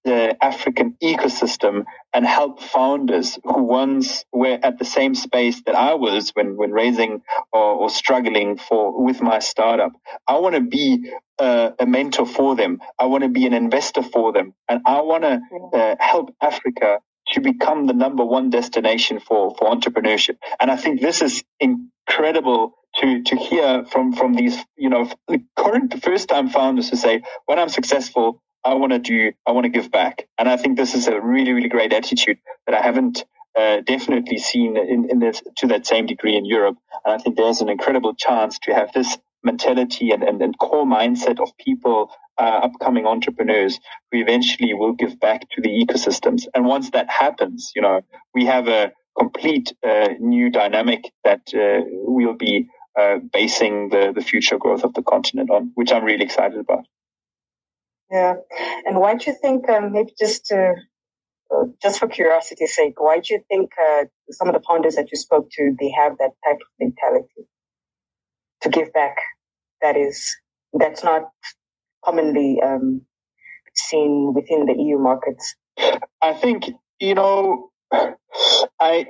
the 0.05 0.37
African 0.44 0.96
ecosystem 1.03 1.85
and 2.14 2.27
help 2.27 2.61
founders 2.62 3.38
who 3.44 3.64
once 3.64 4.24
were 4.33 4.59
at 4.62 4.79
the 4.79 4.85
same 4.85 5.14
space 5.14 5.62
that 5.66 5.74
I 5.77 5.94
was 5.94 6.31
when, 6.31 6.57
when 6.57 6.72
raising 6.72 7.22
or, 7.53 7.62
or 7.74 7.90
struggling 7.90 8.59
for 8.59 9.05
with 9.05 9.22
my 9.22 9.40
startup. 9.40 9.92
I 10.29 10.38
want 10.38 10.57
to 10.57 10.62
be 10.62 11.11
uh, 11.38 11.70
a 11.79 11.87
mentor 11.87 12.27
for 12.27 12.57
them. 12.57 12.81
I 12.98 13.07
want 13.07 13.24
to 13.24 13.31
be 13.31 13.46
an 13.46 13.55
investor 13.55 14.03
for 14.03 14.33
them, 14.33 14.55
and 14.68 14.83
I 14.87 15.03
want 15.03 15.24
to 15.24 15.40
uh, 15.79 15.96
help 16.01 16.35
Africa 16.42 17.01
to 17.33 17.40
become 17.40 17.87
the 17.87 17.92
number 17.94 18.24
one 18.24 18.51
destination 18.51 19.20
for 19.20 19.55
for 19.59 19.70
entrepreneurship. 19.70 20.37
And 20.61 20.70
I 20.70 20.77
think 20.77 21.01
this 21.01 21.22
is 21.22 21.44
incredible 21.61 22.74
to 22.96 23.22
to 23.24 23.37
hear 23.37 23.85
from 23.87 24.12
from 24.14 24.35
these 24.35 24.59
you 24.77 24.90
know 24.90 25.11
the 25.29 25.42
current 25.57 26.03
first 26.05 26.29
time 26.29 26.48
founders 26.51 26.90
who 26.90 26.96
say, 26.96 27.22
when 27.46 27.59
I'm 27.59 27.68
successful, 27.70 28.42
I 28.64 28.74
want 28.74 28.92
to 28.92 28.98
do, 28.98 29.32
I 29.46 29.52
want 29.52 29.64
to 29.64 29.70
give 29.70 29.90
back. 29.90 30.28
And 30.36 30.48
I 30.48 30.56
think 30.56 30.76
this 30.76 30.94
is 30.94 31.08
a 31.08 31.20
really, 31.20 31.52
really 31.52 31.68
great 31.68 31.92
attitude 31.92 32.38
that 32.66 32.74
I 32.74 32.82
haven't 32.82 33.24
uh, 33.58 33.80
definitely 33.80 34.38
seen 34.38 34.76
in, 34.76 35.10
in 35.10 35.18
this 35.18 35.42
to 35.58 35.68
that 35.68 35.86
same 35.86 36.06
degree 36.06 36.36
in 36.36 36.44
Europe. 36.44 36.76
And 37.04 37.14
I 37.14 37.18
think 37.18 37.36
there's 37.36 37.60
an 37.60 37.68
incredible 37.68 38.14
chance 38.14 38.58
to 38.60 38.74
have 38.74 38.92
this 38.92 39.18
mentality 39.42 40.10
and, 40.10 40.22
and, 40.22 40.42
and 40.42 40.58
core 40.58 40.84
mindset 40.84 41.40
of 41.40 41.56
people, 41.58 42.10
uh, 42.38 42.60
upcoming 42.64 43.06
entrepreneurs 43.06 43.78
who 44.10 44.18
eventually 44.18 44.74
will 44.74 44.92
give 44.92 45.18
back 45.18 45.48
to 45.50 45.62
the 45.62 45.70
ecosystems. 45.70 46.46
And 46.54 46.66
once 46.66 46.90
that 46.90 47.08
happens, 47.08 47.72
you 47.74 47.82
know, 47.82 48.02
we 48.34 48.46
have 48.46 48.68
a 48.68 48.92
complete 49.18 49.72
uh, 49.86 50.08
new 50.20 50.50
dynamic 50.50 51.12
that 51.24 51.40
uh, 51.54 51.84
we'll 51.86 52.34
be 52.34 52.68
uh, 52.98 53.18
basing 53.32 53.88
the, 53.90 54.12
the 54.14 54.20
future 54.20 54.58
growth 54.58 54.84
of 54.84 54.94
the 54.94 55.02
continent 55.02 55.50
on, 55.50 55.72
which 55.74 55.92
I'm 55.92 56.04
really 56.04 56.24
excited 56.24 56.58
about. 56.58 56.84
Yeah. 58.10 58.34
And 58.86 58.98
why 58.98 59.14
do 59.14 59.30
you 59.30 59.36
think, 59.40 59.68
um, 59.68 59.92
maybe 59.92 60.12
just 60.18 60.50
uh, 60.52 60.72
just 61.82 61.98
for 61.98 62.08
curiosity's 62.08 62.74
sake, 62.74 63.00
why 63.00 63.20
do 63.20 63.34
you 63.34 63.40
think 63.48 63.70
uh, 63.82 64.04
some 64.30 64.48
of 64.48 64.54
the 64.54 64.62
founders 64.68 64.94
that 64.96 65.10
you 65.10 65.18
spoke 65.18 65.48
to, 65.52 65.74
they 65.78 65.90
have 65.90 66.18
that 66.18 66.32
type 66.44 66.56
of 66.56 66.68
mentality 66.80 67.48
to 68.62 68.68
give 68.68 68.92
back? 68.92 69.16
That 69.82 69.96
is, 69.96 70.36
that's 70.72 71.04
not 71.04 71.30
commonly 72.04 72.60
um, 72.62 73.02
seen 73.74 74.32
within 74.34 74.66
the 74.66 74.74
EU 74.76 74.98
markets. 74.98 75.54
I 76.20 76.32
think, 76.32 76.64
you 76.98 77.14
know, 77.14 77.70
I 78.80 79.06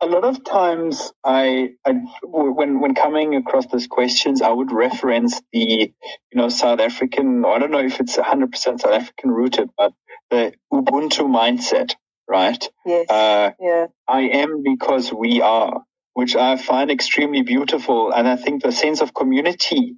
a 0.00 0.06
lot 0.06 0.24
of 0.24 0.44
times 0.44 1.12
I, 1.24 1.70
I, 1.86 1.92
when 2.22 2.80
when 2.80 2.94
coming 2.94 3.36
across 3.36 3.66
these 3.72 3.88
questions, 3.88 4.42
I 4.42 4.50
would 4.50 4.72
reference 4.72 5.42
the 5.52 5.92
you 6.32 6.34
know 6.34 6.50
South 6.50 6.80
African. 6.80 7.44
I 7.46 7.58
don't 7.58 7.72
know 7.72 7.80
if 7.84 8.00
it's 8.00 8.16
hundred 8.16 8.52
percent 8.52 8.82
South 8.82 8.92
African 8.92 9.32
rooted, 9.32 9.70
but 9.78 9.94
the 10.30 10.54
Ubuntu 10.72 11.28
mindset, 11.28 11.94
right? 12.28 12.62
Yes. 12.86 13.10
Uh, 13.10 13.52
yeah. 13.60 13.86
I 14.08 14.22
am 14.22 14.62
because 14.64 15.12
we 15.12 15.42
are, 15.42 15.82
which 16.14 16.36
I 16.36 16.56
find 16.58 16.90
extremely 16.92 17.42
beautiful, 17.42 18.12
and 18.12 18.28
I 18.28 18.36
think 18.36 18.62
the 18.62 18.72
sense 18.72 19.02
of 19.02 19.14
community. 19.14 19.96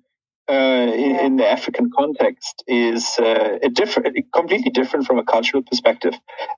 Uh, 0.51 0.93
in, 0.93 1.17
in, 1.27 1.37
the 1.37 1.49
African 1.49 1.91
context 1.97 2.65
is 2.67 3.17
uh, 3.21 3.59
a 3.63 3.69
different, 3.69 4.17
completely 4.35 4.73
different 4.73 5.07
from 5.07 5.19
a 5.21 5.23
cultural 5.23 5.63
perspective, 5.63 6.15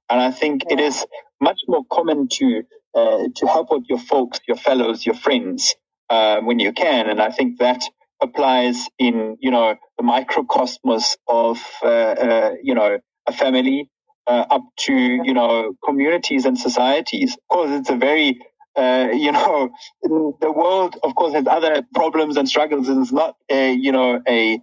and 0.09 0.18
I 0.18 0.31
think 0.31 0.62
yeah. 0.64 0.74
it 0.74 0.81
is 0.81 1.05
much 1.42 1.61
more 1.68 1.85
common 1.90 2.28
to 2.38 2.62
uh, 2.94 3.18
to 3.37 3.46
help 3.46 3.68
out 3.70 3.83
your 3.90 3.98
folks, 3.98 4.40
your 4.48 4.57
fellows, 4.57 5.05
your 5.05 5.14
friends 5.14 5.74
uh, 6.09 6.40
when 6.40 6.59
you 6.59 6.72
can. 6.72 7.11
And 7.11 7.20
I 7.20 7.31
think 7.33 7.59
that 7.59 7.83
applies 8.22 8.88
in 8.98 9.37
you 9.40 9.50
know 9.50 9.76
the 9.98 10.05
microcosmos 10.05 11.16
of 11.28 11.59
uh, 11.83 11.88
uh 11.88 12.50
you 12.62 12.74
know 12.74 12.98
a 13.26 13.33
family 13.33 13.90
uh, 14.26 14.44
up 14.50 14.62
to 14.87 14.94
you 14.94 15.35
know 15.35 15.74
communities 15.85 16.46
and 16.46 16.59
societies. 16.59 17.35
Of 17.35 17.48
course, 17.48 17.70
it's 17.72 17.90
a 17.90 17.96
very 17.96 18.40
uh, 18.77 19.09
you 19.13 19.33
know, 19.33 19.71
the 20.03 20.53
world, 20.53 20.97
of 21.03 21.15
course, 21.15 21.35
has 21.35 21.47
other 21.47 21.83
problems 21.95 22.37
and 22.37 22.49
struggles, 22.49 22.89
and 22.89 23.03
it's 23.03 23.13
not, 23.13 23.37
a, 23.51 23.73
you 23.73 23.93
know, 23.93 24.21
a 24.29 24.61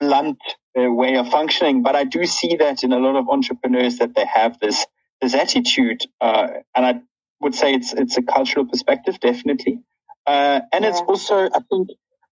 blunt 0.00 0.38
way 0.74 1.16
of 1.16 1.28
functioning. 1.28 1.82
But 1.82 1.96
I 1.96 2.04
do 2.04 2.26
see 2.26 2.56
that 2.56 2.82
in 2.84 2.92
a 2.92 2.98
lot 2.98 3.16
of 3.16 3.28
entrepreneurs 3.28 3.98
that 3.98 4.14
they 4.14 4.26
have 4.26 4.58
this 4.60 4.86
this 5.20 5.34
attitude, 5.34 6.02
uh, 6.20 6.48
and 6.74 6.86
I 6.86 7.00
would 7.40 7.54
say 7.54 7.74
it's 7.74 7.92
it's 7.92 8.16
a 8.16 8.22
cultural 8.22 8.66
perspective, 8.66 9.20
definitely, 9.20 9.80
uh, 10.26 10.60
and 10.72 10.84
yeah. 10.84 10.90
it's 10.90 11.00
also 11.00 11.48
I 11.48 11.60
think 11.70 11.90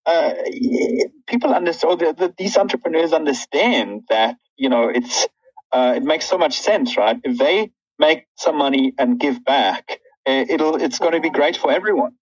uh, 0.06 0.34
people 1.28 1.54
understand 1.54 2.00
the, 2.00 2.14
the, 2.14 2.34
these 2.38 2.58
entrepreneurs 2.58 3.14
understand 3.14 4.04
that 4.10 4.38
you 4.58 4.70
know 4.70 4.90
it's 4.90 5.28
uh, 5.72 5.94
it 5.98 6.04
makes 6.04 6.26
so 6.28 6.38
much 6.38 6.60
sense, 6.60 6.98
right? 6.98 7.20
If 7.24 7.38
they 7.38 7.72
make 8.00 8.26
some 8.38 8.58
money 8.58 8.94
and 8.98 9.20
give 9.20 9.44
back, 9.44 9.84
uh, 9.90 10.05
it'll 10.26 10.76
it's 10.82 11.00
going 11.00 11.14
to 11.14 11.22
be 11.22 11.30
great 11.32 11.58
for 11.58 11.72
everyone. 11.72 12.14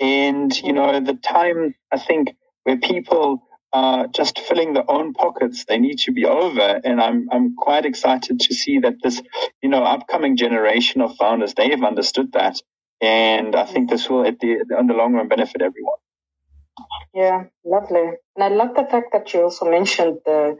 And 0.00 0.56
you 0.62 0.72
know 0.72 1.00
the 1.00 1.14
time 1.14 1.74
I 1.92 1.98
think 1.98 2.36
where 2.64 2.78
people 2.78 3.42
are 3.72 4.06
just 4.08 4.38
filling 4.40 4.74
their 4.74 4.90
own 4.90 5.12
pockets. 5.12 5.64
They 5.66 5.78
need 5.78 5.98
to 6.00 6.12
be 6.12 6.24
over. 6.24 6.80
And 6.84 7.00
I'm, 7.00 7.28
I'm 7.30 7.54
quite 7.56 7.84
excited 7.84 8.40
to 8.40 8.54
see 8.54 8.80
that 8.80 8.94
this, 9.02 9.22
you 9.62 9.68
know, 9.68 9.84
upcoming 9.84 10.36
generation 10.36 11.00
of 11.02 11.16
founders, 11.16 11.54
they 11.54 11.70
have 11.70 11.84
understood 11.84 12.32
that. 12.32 12.60
And 13.00 13.54
I 13.54 13.66
think 13.66 13.90
this 13.90 14.08
will, 14.08 14.26
at 14.26 14.40
the, 14.40 14.64
in 14.78 14.86
the 14.86 14.94
long 14.94 15.14
run, 15.14 15.28
benefit 15.28 15.62
everyone. 15.62 15.98
Yeah, 17.14 17.44
lovely. 17.64 18.12
And 18.36 18.44
I 18.44 18.48
love 18.48 18.74
the 18.76 18.84
fact 18.84 19.08
that 19.12 19.32
you 19.34 19.42
also 19.42 19.70
mentioned 19.70 20.18
the, 20.24 20.56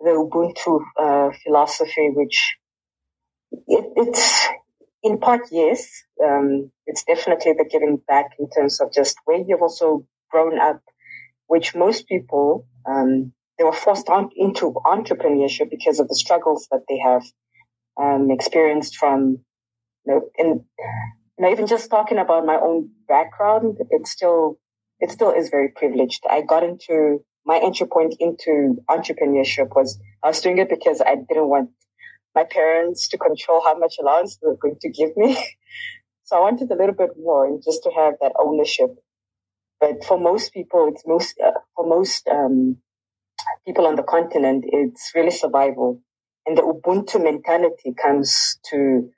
the 0.00 0.10
Ubuntu 0.10 0.80
uh, 0.98 1.30
philosophy, 1.44 2.10
which 2.14 2.56
it, 3.68 3.86
it's 3.96 4.48
in 5.02 5.18
part, 5.18 5.48
yes. 5.50 5.88
Um, 6.24 6.70
it's 6.86 7.04
definitely 7.04 7.54
the 7.54 7.68
giving 7.70 7.98
back 8.08 8.32
in 8.38 8.50
terms 8.50 8.80
of 8.80 8.92
just 8.92 9.16
where 9.24 9.38
you've 9.38 9.62
also 9.62 10.06
grown 10.30 10.58
up 10.58 10.80
which 11.48 11.74
most 11.74 12.06
people 12.08 12.66
um, 12.88 13.32
they 13.58 13.64
were 13.64 13.72
forced 13.72 14.08
on, 14.08 14.30
into 14.36 14.72
entrepreneurship 14.86 15.68
because 15.70 16.00
of 16.00 16.08
the 16.08 16.14
struggles 16.14 16.68
that 16.70 16.82
they 16.88 16.98
have 16.98 17.24
um, 18.00 18.30
experienced 18.30 18.96
from 18.96 19.38
you 20.06 20.14
know, 20.14 20.22
and 20.38 20.60
you 21.38 21.44
know, 21.44 21.50
even 21.50 21.66
just 21.66 21.90
talking 21.90 22.18
about 22.18 22.46
my 22.46 22.56
own 22.56 22.90
background, 23.08 23.78
it 23.90 24.06
still 24.06 24.58
it 25.00 25.10
still 25.10 25.32
is 25.32 25.50
very 25.50 25.68
privileged. 25.68 26.24
I 26.30 26.42
got 26.42 26.62
into 26.62 27.24
my 27.44 27.58
entry 27.58 27.86
point 27.88 28.14
into 28.20 28.76
entrepreneurship 28.88 29.74
was 29.74 29.98
I 30.24 30.28
was 30.28 30.40
doing 30.40 30.58
it 30.58 30.70
because 30.70 31.00
I 31.00 31.16
didn't 31.16 31.48
want 31.48 31.70
my 32.34 32.44
parents 32.44 33.08
to 33.08 33.18
control 33.18 33.62
how 33.64 33.76
much 33.78 33.96
allowance 34.00 34.36
they 34.36 34.46
were 34.48 34.56
going 34.56 34.76
to 34.80 34.90
give 34.90 35.16
me. 35.16 35.34
so 36.24 36.36
I 36.36 36.40
wanted 36.40 36.70
a 36.70 36.76
little 36.76 36.94
bit 36.94 37.10
more 37.18 37.46
and 37.46 37.62
just 37.62 37.82
to 37.84 37.90
have 37.90 38.14
that 38.20 38.32
ownership. 38.38 38.90
But 39.80 40.04
for 40.04 40.18
most 40.18 40.52
people, 40.52 40.88
it's 40.92 41.04
most, 41.06 41.36
uh, 41.44 41.58
for 41.76 41.86
most, 41.86 42.28
um, 42.28 42.78
people 43.66 43.86
on 43.86 43.96
the 43.96 44.02
continent, 44.02 44.64
it's 44.68 45.12
really 45.14 45.30
survival. 45.30 46.00
And 46.46 46.56
the 46.56 46.62
Ubuntu 46.62 47.22
mentality 47.22 47.94
comes 48.00 48.58
to, 48.70 49.10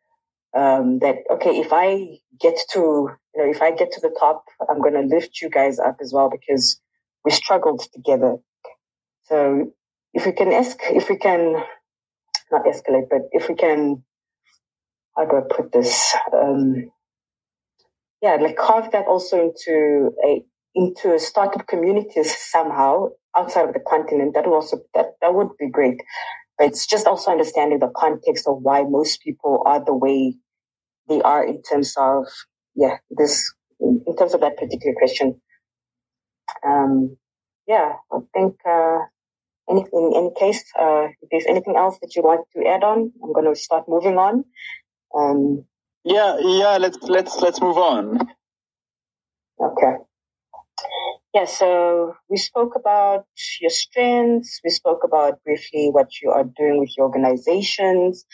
um, 0.57 0.99
that, 1.01 1.17
okay, 1.31 1.59
if 1.61 1.73
I 1.73 2.19
get 2.41 2.59
to, 2.73 2.81
you 2.81 3.43
know, 3.45 3.51
if 3.51 3.63
I 3.63 3.73
get 3.73 3.93
to 3.93 4.01
the 4.01 4.15
top, 4.19 4.45
I'm 4.69 4.81
going 4.81 4.95
to 4.95 5.15
lift 5.15 5.41
you 5.41 5.51
guys 5.51 5.79
up 5.79 5.99
as 6.01 6.13
well 6.13 6.31
because 6.31 6.81
we 7.25 7.31
struggled 7.31 7.87
together. 7.95 8.37
So 9.25 9.73
if 10.15 10.27
we 10.27 10.33
can 10.33 10.53
ask, 10.53 10.79
if 10.83 11.09
we 11.09 11.17
can 11.17 11.57
not 12.53 12.67
escalate, 12.67 13.09
but 13.11 13.23
if 13.33 13.49
we 13.49 13.57
can, 13.57 14.05
how 15.17 15.27
do 15.27 15.39
I 15.39 15.43
put 15.55 15.73
this? 15.73 16.15
Um, 16.33 16.91
yeah, 18.23 18.37
like 18.41 18.57
carve 18.57 18.93
that 18.93 19.07
also 19.07 19.41
into 19.51 20.11
a 20.25 20.45
into 20.75 21.15
a 21.15 21.19
startup 21.19 21.67
communities 21.67 22.37
somehow 22.39 23.09
outside 23.37 23.67
of 23.69 23.75
the 23.75 23.81
continent. 23.81 24.35
That 24.35 24.47
would 24.47 24.55
also 24.55 24.81
that 24.95 25.15
that 25.21 25.35
would 25.35 25.51
be 25.59 25.71
great. 25.71 26.01
But 26.59 26.69
it's 26.69 26.87
just 26.87 27.07
also 27.07 27.31
understanding 27.33 27.81
the 27.81 27.93
context 27.97 28.47
of 28.49 28.59
why 28.63 28.85
most 28.85 29.23
people 29.23 29.63
are 29.67 29.85
the 29.85 29.95
way 29.95 30.37
they 31.09 31.23
are 31.23 31.45
in 31.47 31.63
terms 31.63 31.95
of 31.99 32.27
yeah 32.77 32.99
this 33.11 33.53
in 33.81 34.17
terms 34.19 34.35
of 34.35 34.43
that 34.43 34.59
particular 34.59 34.95
question. 34.99 35.41
Um, 36.67 37.17
yeah, 37.69 37.95
I 38.13 38.19
think 38.35 38.57
uh, 38.69 38.99
any, 39.73 39.85
in 39.93 40.13
any 40.17 40.31
case, 40.39 40.63
uh, 40.79 41.09
if 41.23 41.29
there's 41.31 41.47
anything 41.49 41.77
else 41.77 41.99
that 42.03 42.15
you 42.15 42.23
want 42.23 42.47
to 42.55 42.67
add 42.69 42.85
on, 42.85 43.13
I'm 43.23 43.33
going 43.33 43.53
to 43.53 43.59
start 43.59 43.85
moving 43.89 44.19
on. 44.19 44.45
Um, 45.17 45.65
yeah, 46.05 46.37
yeah. 46.41 46.79
Let's 46.79 46.99
let's 47.03 47.37
let's 47.37 47.61
move 47.61 47.79
on. 47.79 48.21
Okay. 49.61 49.95
Yeah. 51.35 51.47
So 51.47 52.15
we 52.29 52.37
spoke 52.37 52.75
about 52.77 53.27
your 53.61 53.71
strengths. 53.71 54.61
We 54.65 54.71
spoke 54.71 55.03
about 55.05 55.43
briefly 55.45 55.89
what 55.91 56.09
you 56.21 56.31
are 56.31 56.45
doing 56.45 56.81
with 56.81 56.93
your 56.97 57.07
organizations. 57.07 58.25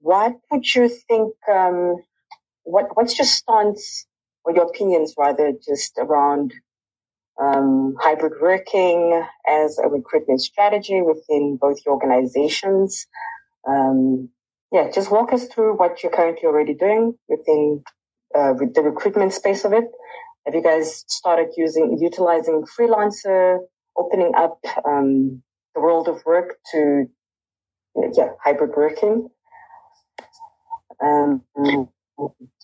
What 0.00 0.34
would 0.50 0.74
you 0.74 0.88
think? 0.88 1.34
Um, 1.50 1.96
what 2.64 2.86
What's 2.94 3.18
your 3.18 3.26
stance 3.26 4.06
or 4.44 4.54
your 4.54 4.66
opinions, 4.66 5.14
rather, 5.16 5.52
just 5.52 5.98
around 5.98 6.52
um, 7.40 7.94
hybrid 8.00 8.34
working 8.40 9.22
as 9.48 9.78
a 9.78 9.88
recruitment 9.88 10.40
strategy 10.40 11.02
within 11.02 11.58
both 11.60 11.78
your 11.84 11.94
organizations. 11.94 13.06
Um, 13.68 14.30
yeah, 14.72 14.90
just 14.90 15.10
walk 15.10 15.32
us 15.32 15.46
through 15.46 15.76
what 15.76 16.02
you're 16.02 16.12
currently 16.12 16.46
already 16.46 16.74
doing 16.74 17.14
within 17.28 17.82
uh, 18.34 18.52
with 18.58 18.74
the 18.74 18.82
recruitment 18.82 19.32
space 19.32 19.64
of 19.64 19.72
it. 19.72 19.84
Have 20.46 20.54
you 20.54 20.62
guys 20.62 21.04
started 21.08 21.50
using 21.56 21.98
utilizing 22.00 22.64
freelancer, 22.78 23.58
opening 23.96 24.32
up 24.36 24.58
um, 24.86 25.42
the 25.74 25.80
world 25.80 26.08
of 26.08 26.24
work 26.26 26.58
to 26.72 27.06
yeah 27.96 28.28
hybrid 28.42 28.72
working? 28.76 29.28
Um, 31.02 31.42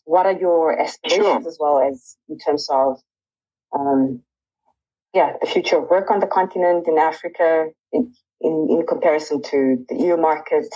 what 0.04 0.26
are 0.26 0.38
your 0.38 0.78
aspirations 0.78 1.24
sure. 1.24 1.48
as 1.48 1.56
well 1.60 1.80
as 1.80 2.16
in 2.28 2.38
terms 2.38 2.68
of 2.70 3.00
um, 3.72 4.22
yeah, 5.14 5.32
the 5.40 5.46
future 5.46 5.78
of 5.78 5.88
work 5.88 6.10
on 6.10 6.20
the 6.20 6.26
continent 6.26 6.86
in 6.86 6.98
Africa 6.98 7.66
in, 7.92 8.12
in, 8.40 8.68
in 8.70 8.86
comparison 8.86 9.42
to 9.42 9.84
the 9.88 9.96
EU 9.96 10.16
market. 10.16 10.66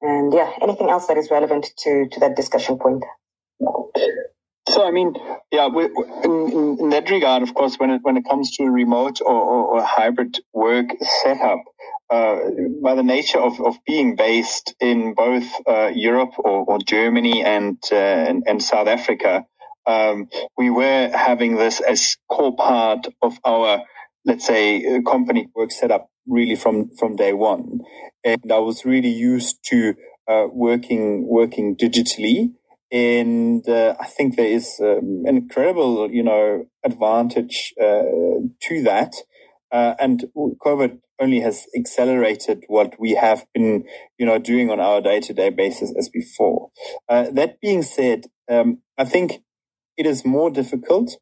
And 0.00 0.32
yeah, 0.32 0.52
anything 0.62 0.90
else 0.90 1.06
that 1.06 1.16
is 1.16 1.30
relevant 1.30 1.66
to, 1.78 2.08
to 2.10 2.20
that 2.20 2.36
discussion 2.36 2.78
point. 2.78 3.04
So, 4.68 4.86
I 4.86 4.90
mean, 4.90 5.14
yeah, 5.52 5.68
we, 5.68 5.84
in, 5.84 6.76
in, 6.80 6.90
that 6.90 7.08
regard, 7.08 7.42
of 7.42 7.54
course, 7.54 7.76
when 7.76 7.90
it, 7.90 8.00
when 8.02 8.16
it 8.16 8.24
comes 8.28 8.50
to 8.56 8.64
remote 8.64 9.20
or, 9.20 9.34
or, 9.34 9.64
or 9.76 9.82
hybrid 9.82 10.38
work 10.52 10.86
setup, 11.22 11.60
uh, 12.10 12.36
by 12.82 12.94
the 12.94 13.02
nature 13.02 13.38
of, 13.38 13.60
of 13.60 13.76
being 13.86 14.16
based 14.16 14.74
in 14.80 15.14
both 15.14 15.44
uh, 15.66 15.90
Europe 15.94 16.32
or, 16.38 16.64
or 16.64 16.78
Germany 16.78 17.44
and, 17.44 17.78
uh, 17.90 17.96
and, 17.96 18.44
and 18.46 18.62
South 18.62 18.86
Africa, 18.86 19.46
um, 19.86 20.28
we 20.56 20.70
were 20.70 21.10
having 21.14 21.56
this 21.56 21.80
as 21.80 22.16
core 22.28 22.56
part 22.56 23.06
of 23.22 23.38
our, 23.44 23.82
let's 24.24 24.46
say, 24.46 25.00
company 25.06 25.48
work 25.54 25.70
setup 25.70 26.08
really 26.26 26.56
from, 26.56 26.90
from 26.98 27.16
day 27.16 27.32
one. 27.32 27.80
And 28.24 28.50
I 28.50 28.58
was 28.58 28.84
really 28.84 29.10
used 29.10 29.58
to 29.66 29.94
uh, 30.28 30.46
working, 30.52 31.26
working 31.28 31.76
digitally. 31.76 32.52
And 32.90 33.68
uh, 33.68 33.94
I 34.00 34.06
think 34.06 34.36
there 34.36 34.46
is 34.46 34.78
um, 34.80 35.24
an 35.26 35.36
incredible, 35.36 36.10
you 36.10 36.22
know, 36.22 36.66
advantage 36.84 37.74
uh, 37.80 38.02
to 38.62 38.82
that. 38.84 39.14
Uh, 39.72 39.94
and 39.98 40.24
COVID 40.36 40.98
only 41.20 41.40
has 41.40 41.66
accelerated 41.76 42.64
what 42.68 42.94
we 43.00 43.14
have 43.14 43.46
been, 43.54 43.84
you 44.18 44.26
know, 44.26 44.38
doing 44.38 44.70
on 44.70 44.80
our 44.80 45.00
day-to-day 45.00 45.50
basis 45.50 45.92
as 45.98 46.08
before. 46.08 46.70
Uh, 47.08 47.30
that 47.32 47.60
being 47.60 47.82
said, 47.82 48.26
um, 48.48 48.82
I 48.98 49.04
think 49.04 49.42
it 49.96 50.06
is 50.06 50.24
more 50.24 50.50
difficult 50.50 51.16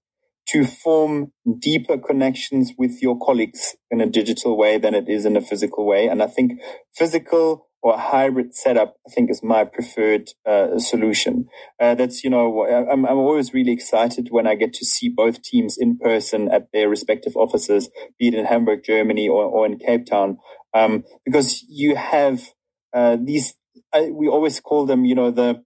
to 0.47 0.65
form 0.65 1.33
deeper 1.59 1.97
connections 1.97 2.73
with 2.77 3.01
your 3.01 3.19
colleagues 3.19 3.77
in 3.91 4.01
a 4.01 4.07
digital 4.07 4.59
way 4.59 4.77
than 4.79 4.95
it 4.95 5.09
is 5.09 5.25
in 5.25 5.37
a 5.37 5.41
physical 5.41 5.87
way. 5.87 6.07
And 6.07 6.23
I 6.23 6.27
think 6.27 6.61
physical 6.95 7.69
or 7.83 7.99
hybrid 7.99 8.55
setup, 8.55 8.95
I 9.07 9.11
think 9.11 9.31
is 9.31 9.43
my 9.43 9.65
preferred 9.65 10.31
uh, 10.47 10.79
solution. 10.79 11.47
Uh, 11.81 11.95
that's, 11.95 12.25
you 12.25 12.31
know, 12.31 12.67
I'm, 12.67 13.05
I'm 13.05 13.19
always 13.19 13.53
really 13.53 13.73
excited 13.73 14.29
when 14.31 14.47
I 14.47 14.55
get 14.55 14.73
to 14.75 14.87
see 14.87 15.09
both 15.09 15.43
teams 15.43 15.77
in 15.79 15.99
person 15.99 16.51
at 16.51 16.69
their 16.73 16.89
respective 16.89 17.37
offices, 17.37 17.91
be 18.19 18.29
it 18.29 18.35
in 18.35 18.47
Hamburg, 18.47 18.85
Germany 18.85 19.29
or, 19.29 19.45
or 19.45 19.67
in 19.67 19.79
Cape 19.79 20.07
Town. 20.07 20.39
Um, 20.73 21.05
because 21.25 21.63
you 21.69 21.95
have, 21.97 22.51
uh, 22.95 23.19
these, 23.23 23.55
we 23.95 24.29
always 24.29 24.61
call 24.61 24.87
them, 24.87 25.05
you 25.05 25.15
know, 25.15 25.31
the 25.31 25.63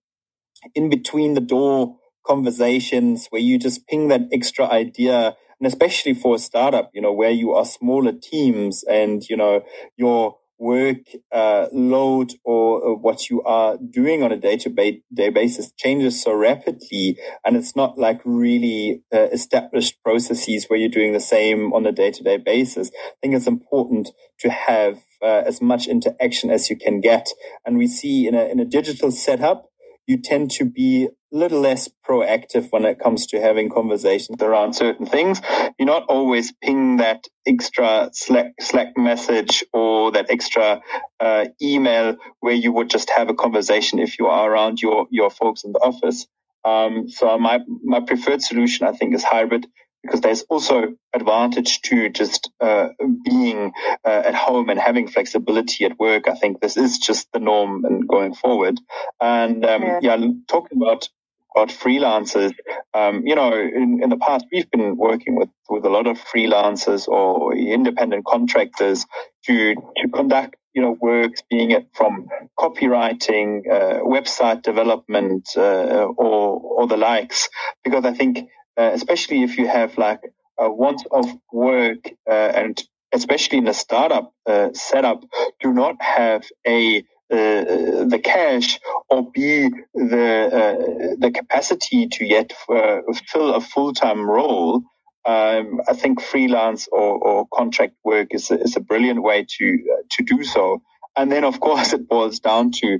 in 0.74 0.90
between 0.90 1.34
the 1.34 1.40
door 1.40 1.97
conversations 2.28 3.26
where 3.30 3.42
you 3.42 3.58
just 3.58 3.86
ping 3.86 4.08
that 4.08 4.22
extra 4.32 4.66
idea 4.66 5.36
and 5.60 5.66
especially 5.66 6.14
for 6.14 6.36
a 6.36 6.38
startup 6.38 6.90
you 6.94 7.00
know 7.00 7.12
where 7.12 7.30
you 7.30 7.52
are 7.52 7.64
smaller 7.64 8.12
teams 8.12 8.84
and 8.84 9.28
you 9.28 9.36
know 9.36 9.62
your 9.96 10.36
work 10.58 10.98
uh, 11.32 11.66
load 11.72 12.32
or, 12.44 12.80
or, 12.80 12.96
what 12.96 13.30
you 13.30 13.40
are 13.42 13.78
doing 13.90 14.24
on 14.24 14.32
a 14.32 14.36
day-to-day 14.36 15.30
basis 15.30 15.70
changes 15.78 16.20
so 16.20 16.32
rapidly 16.32 17.16
and 17.44 17.56
it's 17.56 17.76
not 17.76 17.96
like 17.96 18.20
really 18.24 19.02
uh, 19.14 19.28
established 19.32 20.02
processes 20.02 20.66
where 20.66 20.78
you're 20.78 20.88
doing 20.88 21.12
the 21.12 21.20
same 21.20 21.72
on 21.72 21.86
a 21.86 21.92
day-to-day 21.92 22.38
basis. 22.38 22.90
I 22.94 23.14
think 23.22 23.34
it's 23.34 23.46
important 23.46 24.10
to 24.40 24.50
have 24.50 24.98
uh, 25.22 25.42
as 25.46 25.62
much 25.62 25.86
interaction 25.86 26.50
as 26.50 26.68
you 26.68 26.76
can 26.76 27.00
get 27.00 27.28
and 27.64 27.78
we 27.78 27.86
see 27.86 28.26
in 28.26 28.34
a, 28.34 28.44
in 28.46 28.58
a 28.58 28.64
digital 28.64 29.12
setup 29.12 29.70
you 30.08 30.16
tend 30.16 30.50
to 30.50 30.64
be 30.64 31.04
a 31.04 31.36
little 31.36 31.60
less 31.60 31.88
proactive 32.08 32.68
when 32.70 32.86
it 32.86 32.98
comes 32.98 33.26
to 33.26 33.40
having 33.40 33.68
conversations 33.68 34.42
around 34.42 34.72
certain 34.72 35.04
things. 35.04 35.40
You're 35.78 35.86
not 35.86 36.06
always 36.08 36.52
ping 36.52 36.96
that 36.96 37.24
extra 37.46 38.08
Slack, 38.14 38.54
Slack 38.58 38.96
message 38.96 39.62
or 39.74 40.10
that 40.12 40.30
extra 40.30 40.80
uh, 41.20 41.44
email 41.60 42.16
where 42.40 42.54
you 42.54 42.72
would 42.72 42.88
just 42.88 43.10
have 43.10 43.28
a 43.28 43.34
conversation 43.34 43.98
if 43.98 44.18
you 44.18 44.26
are 44.26 44.50
around 44.50 44.80
your, 44.80 45.06
your 45.10 45.30
folks 45.30 45.64
in 45.64 45.72
the 45.72 45.80
office. 45.80 46.26
Um, 46.64 47.10
so 47.10 47.38
my, 47.38 47.60
my 47.84 48.00
preferred 48.00 48.42
solution, 48.42 48.86
I 48.86 48.92
think, 48.92 49.14
is 49.14 49.22
hybrid 49.22 49.66
because 50.02 50.20
there's 50.20 50.42
also 50.42 50.94
advantage 51.12 51.80
to 51.82 52.08
just 52.08 52.50
uh, 52.60 52.88
being 53.24 53.72
uh, 54.04 54.22
at 54.26 54.34
home 54.34 54.68
and 54.68 54.78
having 54.78 55.08
flexibility 55.08 55.84
at 55.84 55.98
work. 55.98 56.28
I 56.28 56.34
think 56.34 56.60
this 56.60 56.76
is 56.76 56.98
just 56.98 57.30
the 57.32 57.40
norm 57.40 57.84
and 57.84 58.06
going 58.08 58.34
forward. 58.34 58.80
And 59.20 59.64
um, 59.64 59.82
yeah. 59.82 60.16
yeah. 60.16 60.28
talking 60.46 60.78
about 60.80 61.08
about 61.56 61.70
freelancers, 61.70 62.52
um, 62.94 63.22
you 63.26 63.34
know, 63.34 63.52
in, 63.52 64.00
in 64.02 64.10
the 64.10 64.18
past 64.18 64.44
we've 64.52 64.70
been 64.70 64.96
working 64.96 65.34
with 65.34 65.48
with 65.68 65.84
a 65.84 65.88
lot 65.88 66.06
of 66.06 66.18
freelancers 66.18 67.08
or 67.08 67.56
independent 67.56 68.24
contractors 68.26 69.06
to 69.46 69.74
to 69.74 70.08
conduct 70.12 70.56
you 70.74 70.82
know 70.82 70.96
works, 71.00 71.42
being 71.50 71.70
it 71.70 71.88
from 71.94 72.28
copywriting, 72.58 73.62
uh, 73.70 74.00
website 74.00 74.62
development, 74.62 75.48
uh, 75.56 76.06
or 76.16 76.60
or 76.60 76.86
the 76.86 76.96
likes, 76.96 77.48
because 77.82 78.04
I 78.04 78.12
think 78.12 78.48
uh, 78.78 78.90
especially 78.94 79.42
if 79.42 79.58
you 79.58 79.66
have 79.66 79.98
like 79.98 80.20
a 80.58 80.70
want 80.70 81.06
of 81.10 81.26
work 81.52 82.10
uh, 82.28 82.52
and 82.54 82.82
especially 83.12 83.58
in 83.58 83.68
a 83.68 83.74
startup 83.74 84.32
uh, 84.46 84.68
setup, 84.72 85.24
do 85.60 85.72
not 85.72 86.00
have 86.00 86.44
a 86.66 86.98
uh, 87.30 88.04
the 88.06 88.20
cash 88.22 88.80
or 89.10 89.30
be 89.30 89.68
the 89.92 90.48
uh, 90.60 91.16
the 91.18 91.30
capacity 91.30 92.08
to 92.08 92.24
yet 92.24 92.52
uh, 92.70 93.00
fill 93.26 93.54
a 93.54 93.60
full 93.60 93.92
time 93.92 94.28
role. 94.28 94.82
Um, 95.26 95.82
I 95.86 95.92
think 95.92 96.22
freelance 96.22 96.88
or, 96.90 97.18
or, 97.18 97.46
contract 97.52 97.92
work 98.02 98.28
is 98.30 98.50
a, 98.50 98.58
is 98.62 98.76
a 98.76 98.80
brilliant 98.80 99.22
way 99.22 99.44
to 99.58 99.78
to 100.12 100.22
do 100.22 100.42
so. 100.42 100.80
And 101.16 101.30
then, 101.30 101.44
of 101.44 101.60
course, 101.66 101.92
it 101.92 102.08
boils 102.08 102.40
down 102.40 102.72
to 102.80 102.98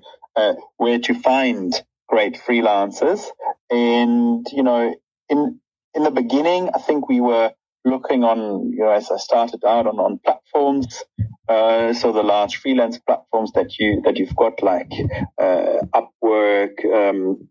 where 0.76 0.98
to 0.98 1.14
find 1.14 1.72
great 2.08 2.34
freelancers. 2.34 3.26
And, 3.70 4.46
you 4.52 4.62
know, 4.62 4.94
in, 5.28 5.60
in 5.98 6.04
the 6.04 6.12
beginning, 6.12 6.70
I 6.72 6.78
think 6.78 7.08
we 7.08 7.20
were 7.20 7.50
looking 7.84 8.22
on, 8.22 8.70
you 8.70 8.84
know, 8.84 8.90
as 8.90 9.10
I 9.10 9.16
started 9.16 9.64
out 9.64 9.88
on, 9.88 9.98
on 9.98 10.20
platforms, 10.24 11.02
uh, 11.48 11.92
so 11.92 12.12
the 12.12 12.22
large 12.22 12.54
freelance 12.58 12.98
platforms 12.98 13.50
that 13.56 13.78
you, 13.78 14.00
that 14.04 14.16
you've 14.16 14.36
got 14.36 14.62
like, 14.62 14.92
uh, 15.38 15.78
Upwork, 16.00 16.76
um, 16.84 17.48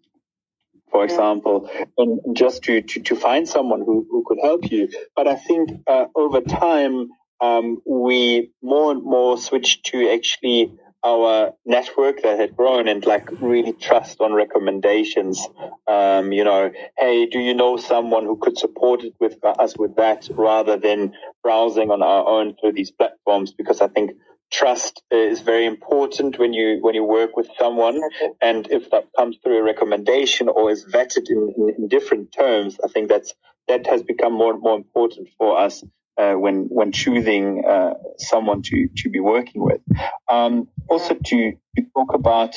for 0.90 1.04
example, 1.04 1.70
and 1.98 2.38
just 2.38 2.64
to, 2.64 2.82
to, 2.82 3.02
to 3.02 3.16
find 3.18 3.50
someone 3.50 3.82
who, 3.82 4.08
who 4.10 4.24
could 4.26 4.40
help 4.42 4.72
you. 4.72 4.88
But 5.14 5.28
I 5.28 5.36
think, 5.36 5.70
uh, 5.86 6.06
over 6.16 6.40
time, 6.40 7.10
um, 7.42 7.82
we 7.86 8.52
more 8.62 8.94
and 8.94 9.04
more 9.04 9.38
switched 9.38 9.88
to 9.88 10.10
actually 10.10 10.74
our 11.04 11.54
network 11.66 12.24
that 12.24 12.40
had 12.40 12.56
grown 12.56 12.88
and 12.88 13.06
like 13.06 13.30
really 13.40 13.74
trust 13.74 14.20
on 14.20 14.34
recommendations. 14.34 15.46
Um, 15.88 16.32
you 16.32 16.44
know, 16.44 16.72
hey, 16.98 17.28
do 17.28 17.40
you 17.40 17.54
know 17.54 17.78
someone 17.78 18.26
who 18.26 18.38
could 18.38 18.58
support 18.58 19.04
it 19.04 19.14
with 19.20 19.38
us 19.44 19.78
with 19.78 19.96
that 19.96 20.28
rather 20.32 20.78
than 20.78 21.14
browsing 21.44 21.92
on 21.92 22.02
our 22.02 22.28
own 22.28 22.56
through 22.60 22.74
these 22.74 22.92
platforms? 22.92 23.54
Because 23.54 23.82
I 23.82 23.88
think 23.88 24.12
trust 24.52 25.04
is 25.12 25.42
very 25.42 25.66
important 25.66 26.40
when 26.40 26.54
you 26.54 26.78
when 26.82 26.96
you 26.96 27.04
work 27.04 27.36
with 27.36 27.50
someone 27.60 28.00
and 28.42 28.68
if 28.72 28.90
that 28.92 29.06
comes 29.18 29.38
through 29.44 29.58
a 29.58 29.64
recommendation 29.64 30.48
or 30.48 30.72
is 30.72 30.86
vetted 30.86 31.30
in, 31.30 31.54
in, 31.58 31.76
in 31.78 31.88
different 31.90 32.32
terms 32.32 32.80
i 32.84 32.88
think 32.88 33.10
that's 33.10 33.34
that 33.68 33.86
has 33.86 34.04
become 34.04 34.32
more 34.32 34.54
and 34.54 34.62
more 34.62 34.78
important 34.78 35.28
for 35.38 35.60
us 35.60 35.84
uh, 36.18 36.34
when 36.34 36.66
when 36.70 36.92
choosing 36.92 37.64
uh, 37.66 37.94
someone 38.18 38.62
to 38.64 38.90
to 38.98 39.10
be 39.10 39.20
working 39.20 39.64
with. 39.64 39.82
Um, 40.30 40.68
also 40.90 41.16
to, 41.16 41.52
to 41.76 41.86
talk 41.94 42.14
about 42.14 42.56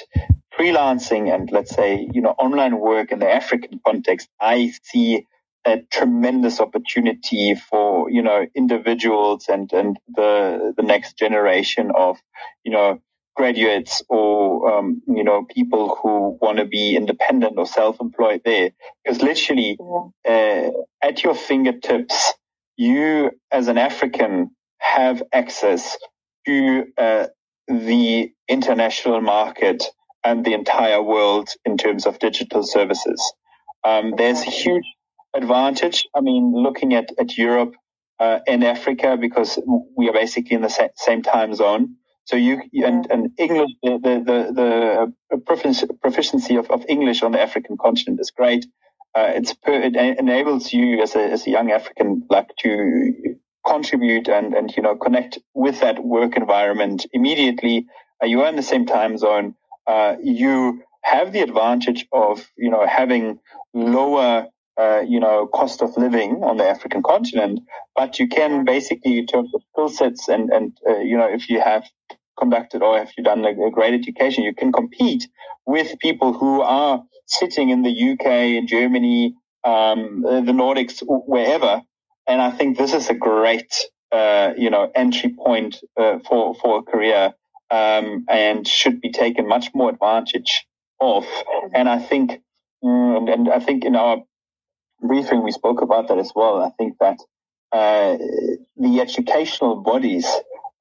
freelancing 0.59 1.33
and 1.33 1.51
let's 1.53 1.75
say 1.75 2.09
you 2.13 2.21
know 2.23 2.31
online 2.31 2.79
work 2.79 3.13
in 3.13 3.19
the 3.19 3.31
African 3.31 3.81
context, 3.85 4.29
I 4.41 4.73
see 4.83 5.27
a 5.67 5.79
tremendous 5.93 6.61
opportunity 6.61 7.55
for 7.55 8.11
you 8.11 8.23
know 8.23 8.47
individuals 8.55 9.47
and 9.49 9.71
and 9.73 9.99
the 10.09 10.75
the 10.77 10.83
next 10.83 11.19
generation 11.19 11.93
of 11.95 12.19
you 12.65 12.73
know 12.73 13.01
graduates 13.37 14.03
or 14.09 14.71
um, 14.73 15.03
you 15.07 15.25
know 15.25 15.45
people 15.45 15.99
who 16.03 16.39
want 16.41 16.59
to 16.59 16.65
be 16.65 16.97
independent 16.97 17.55
or 17.59 17.67
self-employed 17.67 18.43
there 18.45 18.71
because 19.05 19.23
literally 19.23 19.79
uh, 20.29 20.71
at 21.03 21.23
your 21.23 21.35
fingertips 21.35 22.35
you 22.81 23.31
as 23.53 23.69
an 23.69 23.79
African 23.79 24.51
have 24.79 25.23
access 25.35 25.99
to 26.47 26.87
uh, 26.97 27.27
the 27.69 28.33
international 28.49 29.21
market 29.21 29.85
and 30.25 30.45
the 30.47 30.55
entire 30.55 31.03
world 31.03 31.51
in 31.67 31.77
terms 31.77 32.07
of 32.07 32.19
digital 32.19 32.63
services. 32.63 33.21
Um, 33.85 34.15
there's 34.17 34.41
a 34.41 34.51
huge 34.51 34.87
advantage. 35.35 36.07
I 36.15 36.23
mean, 36.23 36.55
looking 36.55 36.95
at, 36.95 37.11
at 37.19 37.37
Europe 37.37 37.75
uh, 38.19 38.41
and 38.49 38.65
Africa, 38.65 39.19
because 39.21 39.59
we 39.97 40.09
are 40.09 40.15
basically 40.15 40.57
in 40.57 40.63
the 40.63 40.71
sa- 40.71 40.89
same 40.97 41.23
time 41.23 41.55
zone. 41.55 41.97
So 42.25 42.37
you 42.37 42.63
and, 42.75 43.07
and 43.11 43.31
English, 43.39 43.71
the 43.83 43.99
the 43.99 44.53
the, 44.61 45.15
the 45.31 45.95
proficiency 46.03 46.57
of, 46.57 46.71
of 46.71 46.85
English 46.89 47.23
on 47.23 47.33
the 47.33 47.41
African 47.41 47.77
continent 47.77 48.21
is 48.21 48.31
great 48.31 48.65
uh, 49.15 49.33
it's 49.35 49.55
it 49.67 49.97
enables 49.97 50.73
you 50.73 51.03
as 51.03 51.17
a 51.17 51.23
as 51.33 51.47
a 51.47 51.51
young 51.51 51.71
African 51.71 52.21
black 52.21 52.57
to 52.59 53.37
contribute 53.67 54.29
and 54.29 54.55
and 54.55 54.75
you 54.77 54.83
know 54.83 54.97
connect 54.97 55.39
with 55.55 55.81
that 55.81 56.05
work 56.05 56.37
environment 56.37 57.07
immediately. 57.13 57.87
Uh, 58.23 58.27
you 58.27 58.43
are 58.43 58.49
in 58.49 58.57
the 58.57 58.63
same 58.63 58.87
time 58.87 59.19
zone. 59.19 59.55
Uh, 59.87 60.17
you 60.23 60.83
have 61.03 61.33
the 61.33 61.41
advantage 61.41 62.07
of 62.13 62.49
you 62.57 62.71
know 62.71 62.87
having 62.87 63.41
lower 63.75 64.47
uh, 64.79 65.01
you 65.01 65.19
know 65.19 65.47
cost 65.49 65.83
of 65.83 65.97
living 65.97 66.43
on 66.45 66.57
the 66.57 66.69
African 66.69 67.03
continent, 67.03 67.61
but 67.97 68.19
you 68.21 68.29
can 68.29 68.65
basically 68.65 69.19
in 69.19 69.27
terms 69.27 69.51
of 69.55 69.63
skill 69.73 69.89
sets 69.89 70.29
and 70.29 70.51
and 70.51 70.79
uh, 70.89 70.99
you 70.99 71.17
know 71.17 71.29
if 71.29 71.51
you 71.51 71.61
have 71.61 71.85
conducted 72.41 72.83
or 72.83 72.99
if 72.99 73.11
you've 73.17 73.27
done 73.27 73.45
a, 73.45 73.51
a 73.51 73.71
great 73.71 73.95
education, 73.95 74.45
you 74.45 74.55
can 74.55 74.73
compete 74.73 75.29
with 75.67 75.99
people 76.01 76.33
who 76.33 76.63
are 76.63 77.03
sitting 77.27 77.71
in 77.71 77.83
the 77.83 78.13
UK 78.13 78.27
in 78.59 78.67
Germany, 78.67 79.35
um, 79.65 80.23
the 80.23 80.53
Nordics, 80.53 81.03
wherever. 81.07 81.83
And 82.27 82.41
I 82.43 82.51
think 82.51 82.77
this 82.77 82.93
is 82.93 83.09
a 83.09 83.15
great, 83.15 83.73
uh, 84.13 84.53
you 84.57 84.71
know, 84.71 84.91
entry 84.95 85.35
point 85.37 85.77
uh, 85.97 86.19
for 86.29 86.55
for 86.55 86.81
a 86.81 86.83
career, 86.83 87.35
um, 87.71 88.25
and 88.29 88.67
should 88.67 89.01
be 89.01 89.11
taken 89.11 89.49
much 89.49 89.69
more 89.75 89.91
advantage 89.91 90.67
of. 91.01 91.27
And 91.75 91.89
I 91.89 91.99
think, 91.99 92.41
mm, 92.85 93.17
and, 93.17 93.29
and, 93.29 93.49
I 93.49 93.61
think 93.61 93.85
in 93.85 93.97
our 93.97 94.23
briefing 95.01 95.43
we 95.43 95.53
spoke 95.53 95.81
about 95.83 96.09
that 96.09 96.19
as 96.19 96.33
well. 96.35 96.63
I 96.63 96.71
think 96.71 96.97
that 97.01 97.19
uh, 97.73 98.19
the 98.77 99.01
educational 99.01 99.77
bodies 99.77 100.27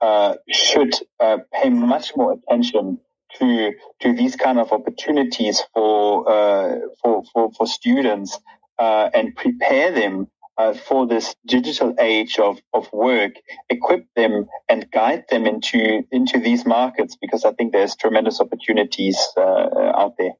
uh, 0.02 0.36
should 0.50 0.94
uh, 1.20 1.38
pay 1.54 1.70
much 1.70 2.16
more 2.16 2.34
attention 2.34 3.00
to 3.38 3.74
to 4.02 4.14
these 4.14 4.36
kind 4.36 4.60
of 4.60 4.72
opportunities 4.72 5.62
for 5.74 6.30
uh, 6.30 6.76
for, 7.02 7.24
for 7.34 7.52
for 7.52 7.68
students 7.68 8.40
uh, 8.80 9.10
and 9.14 9.36
prepare 9.36 9.92
them 9.92 10.28
uh, 10.58 10.74
for 10.74 11.06
this 11.08 11.36
digital 11.46 11.94
age 12.00 12.40
of, 12.40 12.60
of 12.74 12.92
work, 12.92 13.34
equip 13.70 14.06
them 14.16 14.46
and 14.68 14.90
guide 14.92 15.26
them 15.30 15.46
into 15.46 16.04
into 16.12 16.40
these 16.40 16.66
markets 16.66 17.18
because 17.20 17.46
I 17.46 17.52
think 17.52 17.74
there's 17.74 17.96
tremendous 17.96 18.40
opportunities 18.42 19.18
out 19.38 20.16
there. 20.18 20.32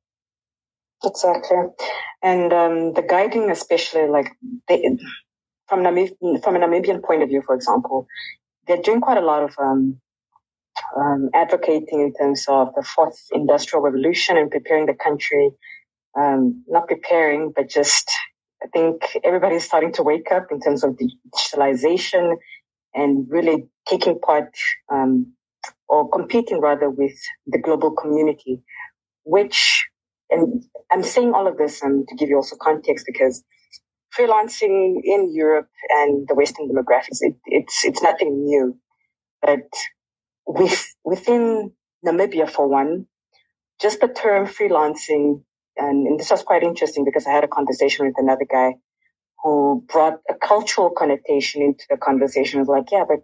Exactly, 1.04 1.58
and 2.22 2.52
um, 2.52 2.94
the 2.94 3.02
guiding, 3.02 3.52
especially 3.52 4.08
like 4.08 4.36
from 5.70 5.84
Namib- 5.84 6.44
from 6.44 6.56
a 6.56 6.60
Namibian 6.60 7.02
point 7.02 7.24
of 7.24 7.30
view, 7.30 7.42
for 7.46 7.56
example, 7.56 8.08
they're 8.70 8.84
doing 8.84 9.02
quite 9.02 9.20
a 9.20 9.26
lot 9.26 9.44
of 9.44 9.56
um, 9.62 10.00
um, 10.98 11.30
advocating 11.34 12.02
in 12.02 12.14
terms 12.14 12.46
of 12.50 12.70
the 12.76 12.84
fourth 12.84 13.20
industrial 13.34 13.84
revolution 13.84 14.38
and 14.38 14.52
preparing 14.52 14.86
the 14.88 14.96
country, 14.96 15.52
um, 16.18 16.64
not 16.68 16.88
preparing, 16.88 17.54
but 17.56 17.70
just 17.70 18.12
I 18.64 18.68
think 18.74 19.04
everybody's 19.24 19.66
starting 19.66 19.94
to 19.94 20.04
wake 20.04 20.32
up 20.32 20.48
in 20.52 20.62
terms 20.62 20.84
of 20.84 20.98
digitalization 20.98 22.36
and 22.96 23.28
really 23.30 23.66
taking 23.88 24.20
part 24.20 24.52
um, 24.92 25.34
or 25.90 26.10
competing 26.10 26.62
rather 26.62 26.90
with 26.90 27.14
the 27.48 27.60
global 27.60 27.92
community, 27.92 28.64
which, 29.26 29.88
and 30.30 30.64
I'm 30.92 31.04
saying 31.04 31.34
all 31.34 31.48
of 31.48 31.58
this 31.58 31.84
um, 31.84 32.06
to 32.10 32.16
give 32.16 32.30
you 32.30 32.38
also 32.38 32.58
context 32.62 33.06
because 33.08 33.44
freelancing 34.18 34.96
in 35.04 35.32
Europe 35.34 35.70
and 35.90 36.28
the 36.28 36.36
Western 36.36 36.70
demographics, 36.70 37.20
it, 37.22 37.36
it's, 37.46 37.86
it's 37.86 38.04
nothing 38.04 38.46
new. 38.46 38.78
But 39.42 39.70
with, 40.48 40.86
within 41.06 41.74
Namibia, 42.06 42.50
for 42.50 42.68
one, 42.68 43.08
just 43.82 44.02
the 44.02 44.10
term 44.10 44.48
freelancing, 44.48 45.44
and, 45.78 46.08
and 46.08 46.20
this 46.20 46.32
was 46.32 46.44
quite 46.44 46.64
interesting 46.64 47.06
because 47.06 47.28
I 47.28 47.32
had 47.32 47.44
a 47.46 47.50
conversation 47.50 48.08
with 48.08 48.16
another 48.18 48.46
guy 48.52 48.74
who 49.44 49.86
brought 49.92 50.20
a 50.30 50.36
cultural 50.36 50.92
connotation 50.92 51.62
into 51.64 51.86
the 51.90 51.98
conversation. 51.98 52.60
I 52.60 52.62
was 52.64 52.70
like, 52.70 52.92
yeah, 52.92 53.06
but 53.08 53.20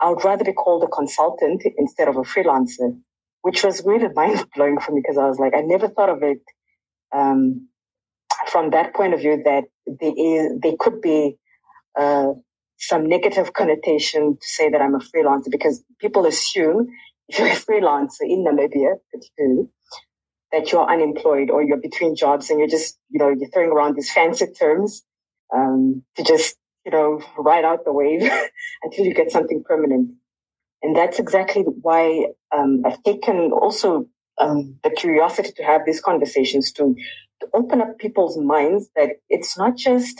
I 0.00 0.10
would 0.10 0.24
rather 0.24 0.44
be 0.44 0.52
called 0.54 0.84
a 0.84 0.88
consultant 0.88 1.62
instead 1.78 2.08
of 2.08 2.16
a 2.16 2.22
freelancer, 2.22 2.98
which 3.42 3.64
was 3.64 3.84
really 3.84 4.08
mind 4.14 4.46
blowing 4.56 4.80
for 4.80 4.92
me 4.92 5.02
because 5.02 5.18
I 5.18 5.26
was 5.28 5.38
like, 5.38 5.54
I 5.54 5.62
never 5.62 5.88
thought 5.88 6.10
of 6.10 6.22
it 6.22 6.42
um, 7.14 7.68
from 8.48 8.70
that 8.70 8.94
point 8.94 9.14
of 9.14 9.20
view 9.20 9.42
that 9.44 9.64
there, 9.86 10.12
is, 10.16 10.60
there 10.60 10.74
could 10.78 11.00
be 11.00 11.36
uh, 11.98 12.28
some 12.78 13.06
negative 13.08 13.52
connotation 13.52 14.36
to 14.40 14.46
say 14.46 14.70
that 14.70 14.80
I'm 14.82 14.94
a 14.94 14.98
freelancer 14.98 15.50
because 15.50 15.82
people 16.00 16.26
assume 16.26 16.88
if 17.28 17.38
you're 17.38 17.48
a 17.48 17.52
freelancer 17.52 18.22
in 18.22 18.44
Namibia, 18.44 18.96
particularly, 19.12 19.68
that 20.52 20.72
you're 20.72 20.90
unemployed 20.90 21.50
or 21.50 21.62
you're 21.62 21.80
between 21.80 22.16
jobs 22.16 22.50
and 22.50 22.58
you're 22.58 22.68
just, 22.68 22.98
you 23.10 23.20
know, 23.20 23.30
you're 23.30 23.50
throwing 23.50 23.70
around 23.70 23.96
these 23.96 24.12
fancy 24.12 24.46
terms 24.48 25.02
um, 25.54 26.04
to 26.16 26.24
just, 26.24 26.56
you 26.86 26.92
know, 26.92 27.20
ride 27.38 27.64
out 27.64 27.84
the 27.84 27.92
wave 27.92 28.22
until 28.84 29.06
you 29.06 29.14
get 29.14 29.32
something 29.32 29.64
permanent. 29.66 30.12
And 30.82 30.96
that's 30.96 31.18
exactly 31.18 31.62
why 31.62 32.26
um, 32.56 32.82
I've 32.86 33.02
taken 33.02 33.52
also 33.52 34.06
um, 34.40 34.78
the 34.84 34.90
curiosity 34.90 35.52
to 35.56 35.64
have 35.64 35.82
these 35.86 36.00
conversations 36.00 36.72
to, 36.74 36.96
to 37.40 37.48
open 37.54 37.80
up 37.82 37.98
people's 37.98 38.38
minds 38.38 38.90
that 38.96 39.10
it's 39.30 39.58
not 39.58 39.76
just 39.76 40.16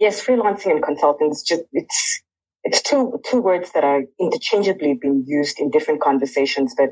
yes, 0.00 0.24
freelancing 0.24 0.72
and 0.72 0.84
consulting 0.84 1.30
is 1.30 1.44
just 1.44 1.64
it's 1.72 2.22
it's 2.64 2.82
two 2.82 3.20
two 3.24 3.42
words 3.42 3.72
that 3.72 3.84
are 3.84 4.02
interchangeably 4.20 4.94
being 5.00 5.24
used 5.26 5.60
in 5.60 5.70
different 5.70 6.02
conversations, 6.02 6.74
but 6.76 6.90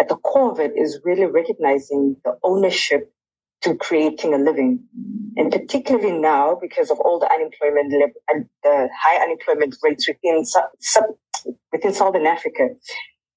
at 0.00 0.08
the 0.08 0.16
core 0.16 0.52
of 0.52 0.60
it 0.60 0.72
is 0.76 1.00
really 1.04 1.26
recognizing 1.26 2.16
the 2.24 2.38
ownership 2.44 3.12
to 3.62 3.76
creating 3.76 4.34
a 4.34 4.38
living. 4.38 4.84
And 5.36 5.52
particularly 5.52 6.12
now, 6.18 6.58
because 6.60 6.90
of 6.90 7.00
all 7.00 7.20
the 7.20 7.30
unemployment 7.30 7.92
and 8.30 8.46
the 8.64 8.88
high 8.98 9.22
unemployment 9.22 9.76
rates 9.82 10.08
within 10.08 10.44
sub, 10.46 11.04
within 11.72 11.94
Southern 11.94 12.26
Africa, 12.26 12.70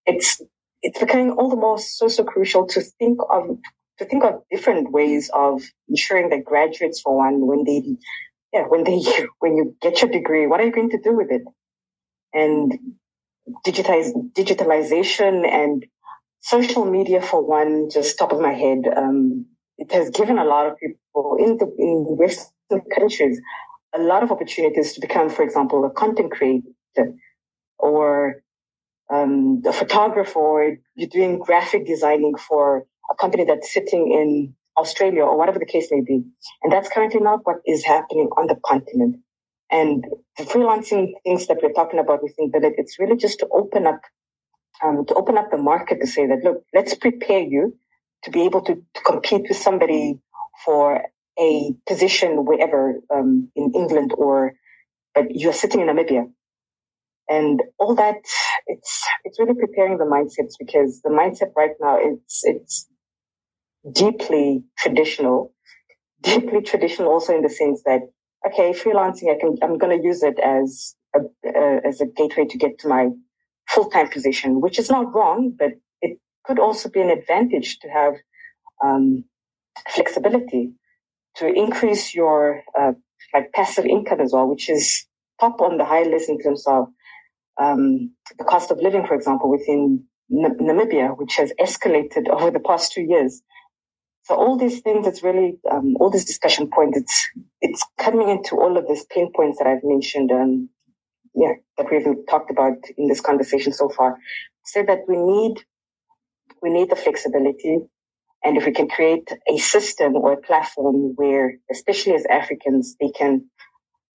it's 0.06 0.42
it's 0.84 1.00
becoming 1.00 1.32
all 1.32 1.50
the 1.50 1.58
more 1.58 1.80
so, 1.80 2.08
so 2.08 2.24
crucial 2.24 2.68
to 2.68 2.82
think 2.82 3.20
of, 3.32 3.58
to 4.00 4.06
think 4.06 4.24
of 4.26 4.44
different 4.52 4.92
ways 4.92 5.32
of 5.34 5.64
ensuring 5.90 6.30
that 6.30 6.46
graduates, 6.46 7.02
for 7.02 7.18
one, 7.18 7.46
when 7.48 7.64
they, 7.66 7.84
yeah, 8.54 8.64
when 8.68 8.84
they, 8.84 9.02
when 9.40 9.58
you 9.58 9.76
get 9.82 10.02
your 10.02 10.12
degree, 10.12 10.48
what 10.48 10.60
are 10.62 10.66
you 10.66 10.74
going 10.74 10.92
to 10.92 11.00
do 11.02 11.16
with 11.16 11.32
it? 11.32 11.44
And 12.34 12.80
digitize, 13.66 14.12
digitalization 14.34 15.48
and 15.48 15.86
social 16.42 16.86
media, 16.86 17.22
for 17.22 17.46
one, 17.46 17.90
just 17.90 18.18
top 18.18 18.32
of 18.32 18.40
my 18.42 18.54
head, 18.54 18.80
um, 18.96 19.46
it 19.78 19.92
has 19.94 20.10
given 20.12 20.40
a 20.40 20.46
lot 20.46 20.68
of 20.68 20.78
people 20.78 21.38
in 21.40 21.58
the 21.58 21.68
in 21.80 22.06
Western 22.18 22.82
countries 22.96 23.42
a 23.96 24.00
lot 24.00 24.24
of 24.24 24.32
opportunities 24.32 24.94
to 24.94 25.02
become, 25.02 25.30
for 25.30 25.44
example, 25.44 25.86
a 25.86 25.90
content 25.90 26.32
creator 26.32 27.14
or 27.80 28.44
um, 29.12 29.62
a 29.66 29.74
photographer, 29.74 30.40
or 30.40 30.78
you're 30.96 31.10
doing 31.10 31.40
graphic 31.40 31.86
designing 31.88 32.36
for 32.38 32.86
a 33.12 33.16
company 33.16 33.46
that's 33.46 33.74
sitting 33.74 34.12
in 34.12 34.56
Australia 34.78 35.24
or 35.24 35.38
whatever 35.38 35.60
the 35.60 35.66
case 35.66 35.90
may 35.92 36.02
be. 36.02 36.24
And 36.64 36.72
that's 36.72 36.90
currently 36.90 37.22
not 37.22 37.42
what 37.44 37.58
is 37.66 37.84
happening 37.86 38.30
on 38.38 38.48
the 38.48 38.58
continent. 38.66 39.18
And 39.72 40.06
the 40.38 40.46
freelancing 40.46 41.14
things 41.24 41.48
that 41.48 41.60
we're 41.62 41.74
talking 41.74 42.00
about, 42.00 42.24
we 42.24 42.30
think 42.30 42.54
that 42.54 42.64
it's 42.78 43.00
really 43.00 43.18
just 43.18 43.40
to 43.40 43.48
open 43.54 43.88
up, 43.88 44.02
um, 44.84 45.06
to 45.08 45.16
open 45.16 45.38
up 45.38 45.52
the 45.52 45.58
market 45.58 46.00
to 46.02 46.08
say 46.08 46.28
that, 46.28 46.44
look, 46.44 46.64
let's 46.74 46.96
prepare 46.96 47.42
you 47.42 47.78
to 48.24 48.32
be 48.32 48.44
able 48.44 48.62
to, 48.64 48.76
to 48.76 49.02
compete 49.06 49.44
with 49.50 49.58
somebody 49.58 50.20
for 50.66 51.04
a 51.40 51.74
position 51.88 52.46
wherever 52.46 52.96
um, 53.14 53.50
in 53.56 53.72
England 53.76 54.14
or 54.18 54.54
but 55.16 55.36
you're 55.36 55.54
sitting 55.54 55.82
in 55.82 55.88
Namibia. 55.88 56.26
And 57.30 57.64
all 57.80 57.96
that, 57.96 58.18
it's 58.68 59.06
it's 59.24 59.40
really 59.40 59.56
preparing 59.56 59.98
the 59.98 60.06
mindsets 60.06 60.56
because 60.60 61.02
the 61.04 61.10
mindset 61.10 61.54
right 61.56 61.72
now 61.82 61.98
it's 62.00 62.42
it's 62.44 62.88
deeply 63.92 64.64
traditional, 64.78 65.54
deeply 66.22 66.62
traditional 66.62 67.10
also 67.12 67.36
in 67.36 67.44
the 67.44 67.50
sense 67.50 67.84
that 67.86 68.02
okay, 68.48 68.74
freelancing 68.74 69.32
I 69.36 69.40
can 69.40 69.58
I'm 69.64 69.78
going 69.78 69.98
to 70.00 70.06
use 70.06 70.24
it 70.24 70.40
as 70.40 70.96
a 71.16 71.20
uh, 71.48 71.82
as 71.88 72.02
a 72.02 72.08
gateway 72.08 72.46
to 72.46 72.58
get 72.58 72.80
to 72.80 72.90
my 72.90 73.10
full 73.70 73.90
time 73.90 74.10
position, 74.10 74.62
which 74.62 74.80
is 74.80 74.90
not 74.90 75.14
wrong, 75.16 75.56
but 75.58 75.72
it 76.02 76.20
could 76.46 76.60
also 76.60 76.90
be 76.90 77.02
an 77.02 77.10
advantage 77.12 77.80
to 77.80 77.90
have 77.90 78.16
um, 78.84 79.26
flexibility 79.90 80.74
to 81.38 81.48
increase 81.48 82.14
your 82.16 82.64
uh, 82.80 82.94
like 83.34 83.52
passive 83.54 83.86
income 83.86 84.22
as 84.22 84.34
well, 84.34 84.48
which 84.48 84.70
is 84.70 85.06
top 85.40 85.62
on 85.62 85.78
the 85.78 85.86
high 85.86 86.04
list 86.04 86.30
in 86.30 86.40
terms 86.40 86.66
of 86.68 86.88
um, 87.62 88.14
the 88.38 88.46
cost 88.46 88.72
of 88.72 88.80
living, 88.82 89.08
for 89.08 89.16
example, 89.16 89.52
within 89.52 90.06
Namibia, 90.32 91.18
which 91.18 91.36
has 91.38 91.54
escalated 91.62 92.30
over 92.32 92.52
the 92.52 92.62
past 92.62 92.94
two 92.94 93.04
years. 93.04 93.42
So 94.30 94.36
all 94.38 94.58
these 94.58 94.82
things, 94.82 95.08
it's 95.08 95.24
really 95.24 95.60
um, 95.72 95.98
all 96.00 96.12
these 96.12 96.26
discussion 96.26 96.70
points. 96.72 97.00
It's 97.00 97.30
it's 97.62 97.84
coming 98.00 98.30
into 98.30 98.58
all 98.58 98.78
of 98.78 98.88
these 98.88 99.06
pain 99.06 99.34
points 99.36 99.60
that 99.60 99.68
I've 99.68 99.84
mentioned. 99.84 100.32
Um, 100.32 100.70
yeah, 101.36 101.54
that 101.78 101.88
we've 101.92 102.06
talked 102.30 102.52
about 102.52 102.78
in 102.98 103.08
this 103.08 103.22
conversation 103.22 103.74
so 103.74 103.90
far. 103.90 104.18
Say 104.66 104.84
that 104.86 105.02
we 105.10 105.18
need 105.18 105.64
we 106.64 106.72
need 106.72 106.90
the 106.92 106.98
flexibility 106.98 107.80
and 108.44 108.58
if 108.58 108.66
we 108.66 108.72
can 108.72 108.88
create 108.88 109.30
a 109.50 109.58
system 109.58 110.16
or 110.16 110.34
a 110.34 110.38
platform 110.42 111.14
where, 111.16 111.56
especially 111.72 112.14
as 112.16 112.26
Africans, 112.26 112.96
they 113.00 113.10
can 113.10 113.50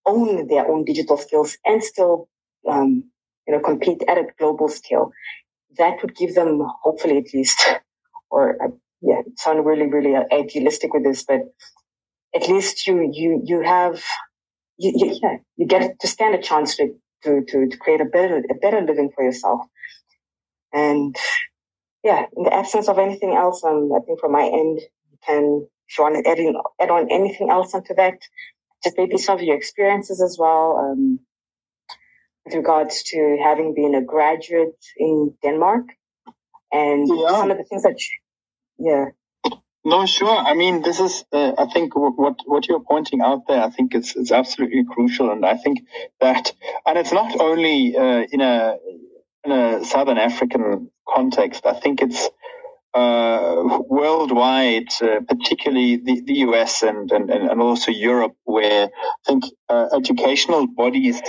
own 0.07 0.49
their 0.49 0.69
own 0.71 0.85
digital 0.85 1.17
skills 1.19 1.59
and 1.65 1.83
still, 1.83 2.29
um, 2.69 3.05
you 3.47 3.55
know, 3.55 3.61
compete 3.61 4.03
at 4.09 4.19
a 4.19 4.27
global 4.39 4.69
scale, 4.69 5.13
that 5.79 6.03
would 6.03 6.17
give 6.17 6.35
them, 6.35 6.61
hopefully 6.83 7.19
at 7.19 7.35
least, 7.35 7.61
or 8.31 8.59
yeah, 9.05 9.21
sound 9.37 9.67
really, 9.67 9.87
really 9.87 10.15
idealistic 10.33 10.95
with 10.95 11.05
this, 11.05 11.25
but 11.25 11.41
at 12.35 12.49
least 12.49 12.87
you, 12.87 13.11
you, 13.13 13.43
you 13.45 13.61
have, 13.61 14.03
you, 14.79 14.93
you, 14.97 15.19
yeah, 15.23 15.37
you 15.57 15.67
get 15.67 16.01
to 16.01 16.07
stand 16.07 16.35
a 16.35 16.43
chance 16.43 16.77
to, 16.77 16.95
to, 17.23 17.43
to, 17.47 17.69
to 17.69 17.77
create 17.77 18.01
a 18.01 18.07
better, 18.07 18.43
a 18.51 18.55
better 18.55 18.81
living 18.81 19.11
for 19.15 19.25
yourself. 19.25 19.61
And 20.73 21.15
yeah, 22.03 22.27
in 22.37 22.45
the 22.45 22.55
absence 22.55 22.89
of 22.89 22.99
anything 22.99 23.35
else, 23.35 23.63
um, 23.63 23.91
I 23.95 24.01
think 24.01 24.21
from 24.21 24.33
my 24.33 24.45
end, 24.45 24.81
you 25.11 25.19
can, 25.25 25.67
if 25.89 25.99
you 25.99 26.05
want 26.05 26.25
to 26.25 26.31
add, 26.31 26.39
in, 26.39 26.57
add 26.81 26.91
on 26.91 27.09
anything 27.11 27.51
else 27.51 27.75
onto 27.75 27.95
that, 27.97 28.19
just 28.83 28.97
maybe 28.99 29.19
some 29.19 29.39
of 29.39 29.43
your 29.43 29.57
experiences 29.57 30.21
as 30.23 30.37
well, 30.39 30.79
um, 30.79 31.21
with 32.45 32.55
regards 32.55 33.03
to 33.05 33.39
having 33.43 33.75
been 33.75 33.95
a 33.95 34.03
graduate 34.03 34.85
in 34.97 35.35
Denmark 35.43 35.87
and 36.73 37.09
yeah. 37.09 37.29
some 37.29 37.51
of 37.51 37.59
the 37.59 37.65
things 37.65 37.83
that, 37.85 37.97
you, 37.99 38.09
yeah. 38.79 39.07
No, 39.85 40.07
sure. 40.07 40.37
I 40.39 40.55
mean, 40.55 40.83
this 40.83 41.01
is, 41.01 41.25
uh, 41.33 41.53
I 41.59 41.67
think 41.67 41.97
what, 41.97 42.37
what 42.47 42.69
you're 42.69 42.81
pointing 42.81 43.21
out 43.23 43.49
there, 43.49 43.63
I 43.63 43.71
think 43.71 43.95
it's, 43.95 44.17
it's 44.17 44.33
absolutely 44.33 44.85
crucial. 44.85 45.31
And 45.33 45.45
I 45.45 45.57
think 45.57 45.81
that, 46.21 46.53
and 46.87 46.99
it's 46.99 47.13
not 47.13 47.41
only, 47.41 47.97
uh, 47.97 48.25
in 48.33 48.41
a, 48.43 48.77
in 49.45 49.53
a 49.53 49.85
Southern 49.85 50.19
African 50.19 50.91
context, 51.09 51.67
I 51.67 51.75
think 51.75 52.03
it's 52.03 52.31
uh, 52.95 53.81
worldwide, 53.89 54.89
uh, 55.03 55.21
particularly 55.29 55.97
the, 55.97 56.23
the 56.23 56.35
US 56.49 56.83
and, 56.83 57.11
and, 57.13 57.31
and 57.31 57.63
also 57.63 57.93
Europe, 57.93 58.37
where 58.45 58.87
I 58.89 58.91
think 59.27 59.45
uh, 59.69 59.89
educational 59.95 60.67
bodies 60.69 61.23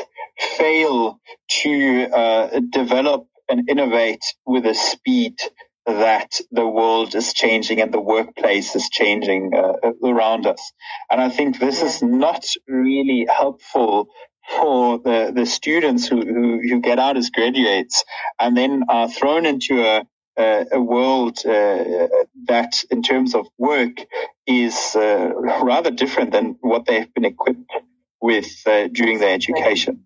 fail 0.57 1.19
to 1.61 2.07
uh, 2.13 2.61
develop 2.71 3.27
and 3.49 3.69
innovate 3.69 4.23
with 4.45 4.65
a 4.65 4.75
speed 4.75 5.39
that 5.85 6.39
the 6.51 6.67
world 6.67 7.15
is 7.15 7.33
changing 7.33 7.79
and 7.81 7.93
the 7.93 8.01
workplace 8.01 8.75
is 8.75 8.89
changing 8.89 9.53
uh, 9.53 9.91
around 10.03 10.47
us. 10.47 10.71
And 11.11 11.21
I 11.21 11.29
think 11.29 11.59
this 11.59 11.81
is 11.81 12.01
not 12.01 12.45
really 12.67 13.27
helpful 13.29 14.09
for 14.57 14.99
the, 14.99 15.31
the 15.33 15.45
students 15.45 16.07
who, 16.07 16.21
who, 16.21 16.59
who 16.59 16.81
get 16.81 16.99
out 16.99 17.17
as 17.17 17.29
graduates 17.29 18.03
and 18.39 18.55
then 18.55 18.83
are 18.89 19.09
thrown 19.09 19.45
into 19.45 19.83
a, 19.83 20.05
a, 20.37 20.65
a 20.73 20.81
world 20.81 21.39
uh, 21.45 22.07
that, 22.45 22.83
in 22.91 23.01
terms 23.01 23.33
of 23.35 23.47
work, 23.57 23.97
is 24.45 24.95
uh, 24.95 25.31
rather 25.63 25.91
different 25.91 26.31
than 26.31 26.57
what 26.61 26.85
they've 26.85 27.13
been 27.13 27.25
equipped 27.25 27.71
with 28.21 28.61
uh, 28.67 28.87
during 28.87 29.19
their 29.19 29.33
education. 29.33 30.03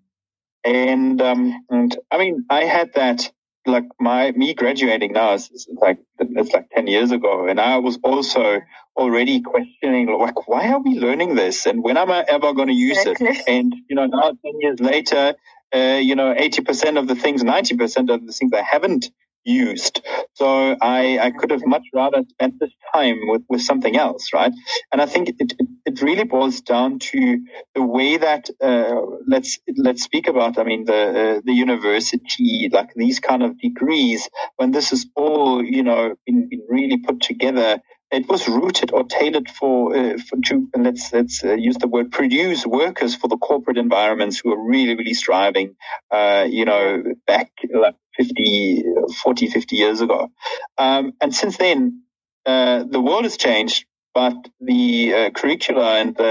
And, 0.63 1.21
um, 1.21 1.65
and 1.69 1.97
I 2.11 2.17
mean, 2.17 2.45
I 2.49 2.65
had 2.65 2.93
that 2.95 3.31
like 3.65 3.85
my 3.99 4.31
me 4.31 4.53
graduating 4.53 5.13
now 5.13 5.33
is, 5.33 5.49
is 5.51 5.67
like 5.81 5.99
it's 6.19 6.53
like 6.53 6.69
10 6.71 6.87
years 6.87 7.11
ago 7.11 7.47
and 7.47 7.59
i 7.59 7.77
was 7.77 7.99
also 8.03 8.61
already 8.95 9.41
questioning 9.41 10.07
like 10.07 10.47
why 10.47 10.69
are 10.69 10.79
we 10.79 10.97
learning 10.97 11.35
this 11.35 11.65
and 11.65 11.83
when 11.83 11.97
am 11.97 12.11
i 12.11 12.23
ever 12.27 12.53
going 12.53 12.67
to 12.67 12.73
use 12.73 12.97
exactly. 12.99 13.27
it 13.27 13.43
and 13.47 13.75
you 13.89 13.95
know 13.95 14.05
now 14.05 14.29
10 14.29 14.37
years 14.59 14.79
later 14.79 15.35
uh, 15.75 15.99
you 16.01 16.15
know 16.15 16.33
80% 16.33 16.97
of 16.97 17.07
the 17.07 17.15
things 17.15 17.43
90% 17.43 18.13
of 18.13 18.25
the 18.25 18.33
things 18.33 18.51
i 18.53 18.61
haven't 18.61 19.11
used. 19.49 20.01
So 20.33 20.77
I, 20.81 21.19
I 21.19 21.31
could 21.31 21.51
have 21.51 21.65
much 21.65 21.83
rather 21.93 22.23
spent 22.29 22.59
this 22.59 22.71
time 22.93 23.17
with, 23.23 23.43
with 23.49 23.61
something 23.61 23.95
else, 23.97 24.29
right? 24.33 24.53
And 24.91 25.01
I 25.01 25.05
think 25.05 25.29
it, 25.29 25.53
it, 25.85 26.01
really 26.01 26.23
boils 26.23 26.61
down 26.61 26.99
to 26.99 27.43
the 27.75 27.83
way 27.83 28.17
that, 28.17 28.49
uh, 28.61 29.01
let's, 29.27 29.59
let's 29.75 30.03
speak 30.03 30.27
about, 30.27 30.57
I 30.57 30.63
mean, 30.63 30.85
the, 30.85 31.37
uh, 31.37 31.41
the 31.43 31.51
university, 31.51 32.69
like 32.71 32.93
these 32.95 33.19
kind 33.19 33.43
of 33.43 33.59
degrees, 33.59 34.29
when 34.55 34.71
this 34.71 34.93
is 34.93 35.07
all, 35.15 35.63
you 35.63 35.83
know, 35.83 36.15
been, 36.25 36.47
been 36.47 36.63
really 36.69 36.97
put 36.97 37.19
together 37.21 37.81
it 38.11 38.27
was 38.27 38.47
rooted 38.47 38.91
or 38.91 39.03
tailored 39.03 39.49
for, 39.49 39.95
uh, 39.95 40.17
for 40.17 40.37
to 40.45 40.67
let's 40.75 41.13
let's 41.13 41.43
uh, 41.43 41.53
use 41.53 41.77
the 41.77 41.87
word 41.87 42.11
produce 42.11 42.65
workers 42.65 43.15
for 43.15 43.27
the 43.27 43.37
corporate 43.37 43.77
environments 43.77 44.39
who 44.39 44.51
are 44.51 44.63
really 44.63 44.95
really 44.95 45.13
striving 45.13 45.75
uh, 46.11 46.45
you 46.49 46.65
know 46.65 47.03
back 47.27 47.51
like 47.73 47.95
50 48.17 48.83
40 49.23 49.47
50 49.47 49.75
years 49.75 50.01
ago. 50.01 50.29
Um, 50.77 51.13
and 51.21 51.33
since 51.33 51.57
then 51.57 52.03
uh, 52.45 52.83
the 52.83 53.01
world 53.01 53.23
has 53.23 53.37
changed 53.37 53.85
but 54.13 54.35
the 54.59 55.13
uh, 55.13 55.29
curricula 55.29 55.99
and 55.99 56.15
the 56.15 56.23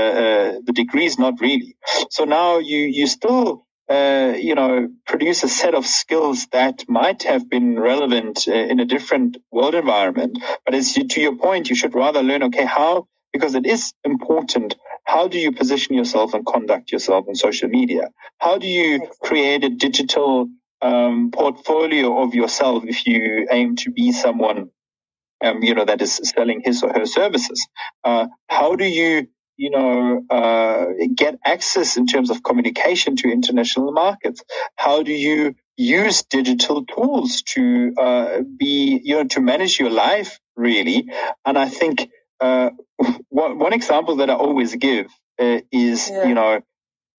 uh, 0.56 0.60
the 0.64 0.72
degrees 0.72 1.18
not 1.18 1.40
really. 1.40 1.76
So 2.10 2.24
now 2.24 2.58
you 2.58 2.78
you 2.78 3.06
still 3.06 3.66
uh, 3.90 4.34
you 4.38 4.54
know, 4.54 4.88
produce 5.06 5.44
a 5.44 5.48
set 5.48 5.74
of 5.74 5.86
skills 5.86 6.46
that 6.52 6.84
might 6.88 7.24
have 7.24 7.48
been 7.50 7.78
relevant 7.78 8.46
uh, 8.48 8.52
in 8.52 8.80
a 8.80 8.86
different 8.86 9.38
world 9.52 9.74
environment. 9.74 10.38
But 10.64 10.74
as 10.74 10.96
you, 10.96 11.08
to 11.08 11.20
your 11.20 11.36
point, 11.36 11.70
you 11.70 11.76
should 11.76 11.94
rather 11.94 12.22
learn, 12.22 12.44
okay, 12.44 12.64
how, 12.66 13.08
because 13.32 13.54
it 13.54 13.66
is 13.66 13.94
important. 14.04 14.76
How 15.04 15.28
do 15.28 15.38
you 15.38 15.52
position 15.52 15.96
yourself 15.96 16.34
and 16.34 16.46
conduct 16.46 16.92
yourself 16.92 17.26
on 17.28 17.34
social 17.36 17.68
media? 17.68 18.10
How 18.38 18.58
do 18.58 18.66
you 18.66 19.08
create 19.22 19.64
a 19.64 19.70
digital 19.70 20.48
um, 20.82 21.30
portfolio 21.32 22.22
of 22.22 22.34
yourself 22.34 22.84
if 22.86 23.06
you 23.06 23.48
aim 23.50 23.76
to 23.76 23.90
be 23.92 24.12
someone 24.12 24.66
um, 25.44 25.62
you 25.62 25.74
know, 25.74 25.84
that 25.84 26.02
is 26.02 26.20
selling 26.24 26.62
his 26.64 26.82
or 26.82 26.92
her 26.92 27.06
services. 27.06 27.66
Uh, 28.04 28.26
how 28.48 28.76
do 28.76 28.84
you 28.84 29.28
you 29.58 29.70
know, 29.70 30.24
uh, 30.30 30.86
get 31.14 31.38
access 31.44 31.96
in 31.98 32.06
terms 32.06 32.30
of 32.30 32.42
communication 32.42 33.16
to 33.16 33.30
international 33.30 33.92
markets? 33.92 34.42
How 34.76 35.02
do 35.02 35.12
you 35.12 35.54
use 35.76 36.22
digital 36.22 36.84
tools 36.84 37.42
to 37.42 37.94
uh, 37.96 38.40
be, 38.58 39.00
you 39.02 39.16
know, 39.16 39.24
to 39.24 39.40
manage 39.40 39.78
your 39.78 39.90
life 39.90 40.40
really. 40.56 41.08
And 41.46 41.56
I 41.56 41.68
think 41.68 42.10
uh, 42.40 42.70
one, 43.28 43.58
one 43.58 43.72
example 43.72 44.16
that 44.16 44.28
I 44.28 44.34
always 44.34 44.74
give 44.74 45.06
uh, 45.40 45.60
is, 45.72 46.10
yeah. 46.10 46.26
you 46.26 46.34
know, 46.34 46.60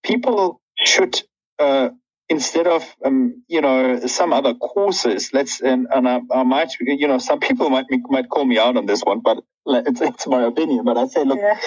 people 0.04 0.62
should 0.78 1.22
uh, 1.58 1.90
instead 2.30 2.68
of 2.68 2.84
um, 3.04 3.44
you 3.48 3.62
know 3.62 4.00
some 4.08 4.34
other 4.34 4.54
courses 4.54 5.32
let's 5.34 5.62
and, 5.62 5.88
and 5.94 6.08
I, 6.08 6.22
I, 6.32 6.44
might 6.44 6.74
you 6.80 7.08
know 7.08 7.18
some 7.18 7.40
people 7.40 7.70
might 7.70 7.86
might 8.10 8.30
call 8.30 8.46
me 8.46 8.58
out 8.58 8.78
on 8.78 8.86
this 8.86 9.02
one 9.02 9.22
but 9.22 9.40
it's, 9.66 10.02
it's 10.02 10.28
my 10.28 10.44
opinion 10.46 10.86
but 10.86 10.98
i 10.98 11.08
say 11.08 11.24
look 11.24 11.40
yeah. 11.40 11.58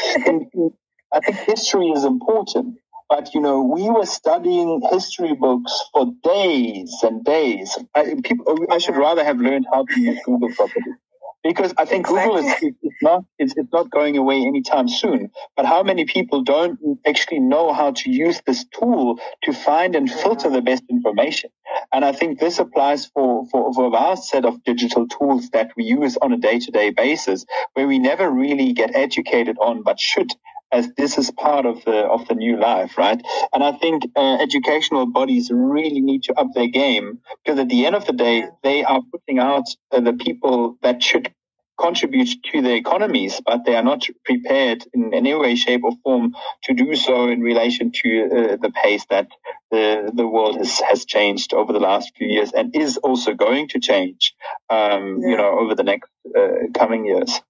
i 1.12 1.20
think 1.20 1.38
history 1.46 1.88
is 1.88 2.04
important 2.04 2.78
but 3.08 3.34
you 3.34 3.40
know 3.40 3.62
we 3.62 3.90
were 3.90 4.06
studying 4.06 4.80
history 4.90 5.34
books 5.34 5.84
for 5.92 6.06
days 6.22 6.96
and 7.02 7.24
days 7.24 7.76
I, 7.94 8.14
people, 8.22 8.58
I 8.70 8.78
should 8.78 8.96
rather 8.96 9.24
have 9.24 9.38
learned 9.38 9.66
how 9.72 9.84
to 9.84 10.00
use 10.00 10.20
google 10.24 10.52
properly 10.54 10.94
because 11.42 11.74
I 11.76 11.84
think 11.84 12.06
exactly. 12.06 12.30
Google 12.30 12.72
is 12.82 12.94
not 13.02 13.24
it's, 13.38 13.54
it's 13.56 13.72
not 13.72 13.90
going 13.90 14.16
away 14.16 14.42
anytime 14.42 14.88
soon. 14.88 15.30
But 15.56 15.66
how 15.66 15.82
many 15.82 16.04
people 16.04 16.42
don't 16.42 16.78
actually 17.06 17.40
know 17.40 17.72
how 17.72 17.92
to 17.92 18.10
use 18.10 18.40
this 18.46 18.64
tool 18.78 19.18
to 19.44 19.52
find 19.52 19.96
and 19.96 20.10
filter 20.10 20.50
the 20.50 20.62
best 20.62 20.84
information? 20.88 21.50
And 21.92 22.04
I 22.04 22.12
think 22.12 22.38
this 22.38 22.58
applies 22.58 23.06
for, 23.06 23.46
for, 23.50 23.72
for 23.72 23.86
a 23.86 23.90
vast 23.90 24.28
set 24.28 24.44
of 24.44 24.62
digital 24.64 25.08
tools 25.08 25.50
that 25.50 25.72
we 25.76 25.84
use 25.84 26.16
on 26.20 26.32
a 26.32 26.36
day 26.36 26.58
to 26.58 26.70
day 26.70 26.90
basis, 26.90 27.44
where 27.74 27.86
we 27.86 27.98
never 27.98 28.30
really 28.30 28.72
get 28.72 28.94
educated 28.94 29.56
on, 29.60 29.82
but 29.82 29.98
should 29.98 30.32
as 30.72 30.90
this 30.96 31.18
is 31.18 31.30
part 31.30 31.66
of 31.66 31.84
the 31.84 31.98
of 32.06 32.26
the 32.28 32.34
new 32.34 32.56
life, 32.58 32.96
right? 32.98 33.20
And 33.52 33.62
I 33.62 33.72
think 33.72 34.04
uh, 34.16 34.38
educational 34.40 35.06
bodies 35.06 35.50
really 35.52 36.00
need 36.00 36.24
to 36.24 36.34
up 36.34 36.48
their 36.54 36.68
game 36.68 37.20
because 37.44 37.60
at 37.60 37.68
the 37.68 37.86
end 37.86 37.94
of 37.94 38.06
the 38.06 38.12
day, 38.14 38.48
they 38.62 38.82
are 38.82 39.02
putting 39.12 39.38
out 39.38 39.64
uh, 39.92 40.00
the 40.00 40.14
people 40.14 40.76
that 40.82 41.02
should 41.02 41.32
contribute 41.78 42.28
to 42.52 42.62
the 42.62 42.74
economies, 42.74 43.40
but 43.44 43.64
they 43.64 43.74
are 43.74 43.82
not 43.82 44.06
prepared 44.24 44.84
in 44.94 45.12
any 45.14 45.34
way, 45.34 45.54
shape, 45.56 45.82
or 45.84 45.92
form 46.04 46.34
to 46.64 46.74
do 46.74 46.94
so 46.94 47.28
in 47.28 47.40
relation 47.40 47.90
to 47.92 48.24
uh, 48.24 48.56
the 48.56 48.70
pace 48.82 49.04
that 49.10 49.28
the 49.70 50.10
the 50.14 50.26
world 50.26 50.56
has 50.56 50.80
has 50.80 51.04
changed 51.04 51.52
over 51.52 51.72
the 51.72 51.80
last 51.80 52.12
few 52.16 52.28
years 52.28 52.52
and 52.52 52.76
is 52.76 52.98
also 52.98 53.34
going 53.34 53.68
to 53.68 53.80
change, 53.80 54.34
um, 54.70 55.18
yeah. 55.20 55.30
you 55.30 55.36
know, 55.36 55.58
over 55.58 55.74
the 55.74 55.82
next 55.82 56.10
uh, 56.38 56.68
coming 56.74 57.04
years. 57.06 57.40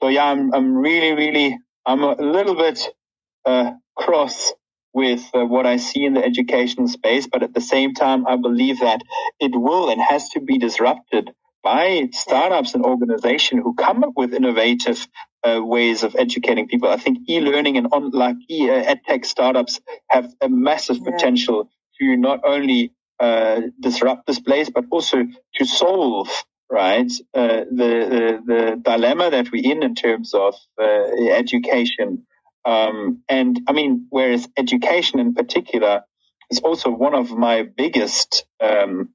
So 0.00 0.08
yeah, 0.08 0.24
I'm 0.24 0.52
I'm 0.54 0.74
really 0.74 1.12
really 1.12 1.58
I'm 1.84 2.02
a 2.02 2.14
little 2.14 2.54
bit 2.54 2.88
uh, 3.44 3.72
cross 3.96 4.52
with 4.94 5.22
uh, 5.34 5.44
what 5.44 5.66
I 5.66 5.76
see 5.78 6.04
in 6.04 6.14
the 6.14 6.24
educational 6.24 6.86
space, 6.88 7.26
but 7.26 7.42
at 7.42 7.54
the 7.54 7.60
same 7.60 7.94
time, 7.94 8.26
I 8.26 8.36
believe 8.36 8.80
that 8.80 9.02
it 9.40 9.52
will 9.54 9.88
and 9.90 10.00
has 10.00 10.28
to 10.30 10.40
be 10.40 10.58
disrupted 10.58 11.30
by 11.62 12.08
startups 12.12 12.74
and 12.74 12.84
organizations 12.84 13.62
who 13.64 13.74
come 13.74 14.04
up 14.04 14.12
with 14.16 14.34
innovative 14.34 15.06
uh, 15.44 15.60
ways 15.62 16.02
of 16.02 16.14
educating 16.16 16.68
people. 16.68 16.88
I 16.88 16.96
think 16.96 17.18
e-learning 17.28 17.76
and 17.76 17.88
on 17.92 18.10
like 18.10 18.36
e 18.48 18.68
uh, 18.68 18.94
edtech 18.94 19.24
startups 19.24 19.80
have 20.08 20.32
a 20.40 20.48
massive 20.48 20.98
yeah. 20.98 21.10
potential 21.10 21.70
to 22.00 22.16
not 22.16 22.40
only 22.44 22.92
uh, 23.20 23.60
disrupt 23.80 24.26
this 24.26 24.40
place, 24.40 24.70
but 24.70 24.84
also 24.90 25.24
to 25.54 25.64
solve 25.64 26.28
right? 26.72 27.12
Uh, 27.34 27.64
the, 27.70 27.92
the, 28.14 28.42
the 28.46 28.80
dilemma 28.82 29.30
that 29.30 29.52
we're 29.52 29.70
in 29.70 29.82
in 29.82 29.94
terms 29.94 30.32
of 30.32 30.54
uh, 30.82 31.30
education. 31.30 32.26
Um, 32.64 33.22
and 33.28 33.60
I 33.68 33.72
mean, 33.72 34.06
whereas 34.08 34.48
education 34.56 35.20
in 35.20 35.34
particular 35.34 36.02
is 36.50 36.60
also 36.60 36.90
one 36.90 37.14
of 37.14 37.30
my 37.30 37.62
biggest, 37.62 38.46
um, 38.60 39.10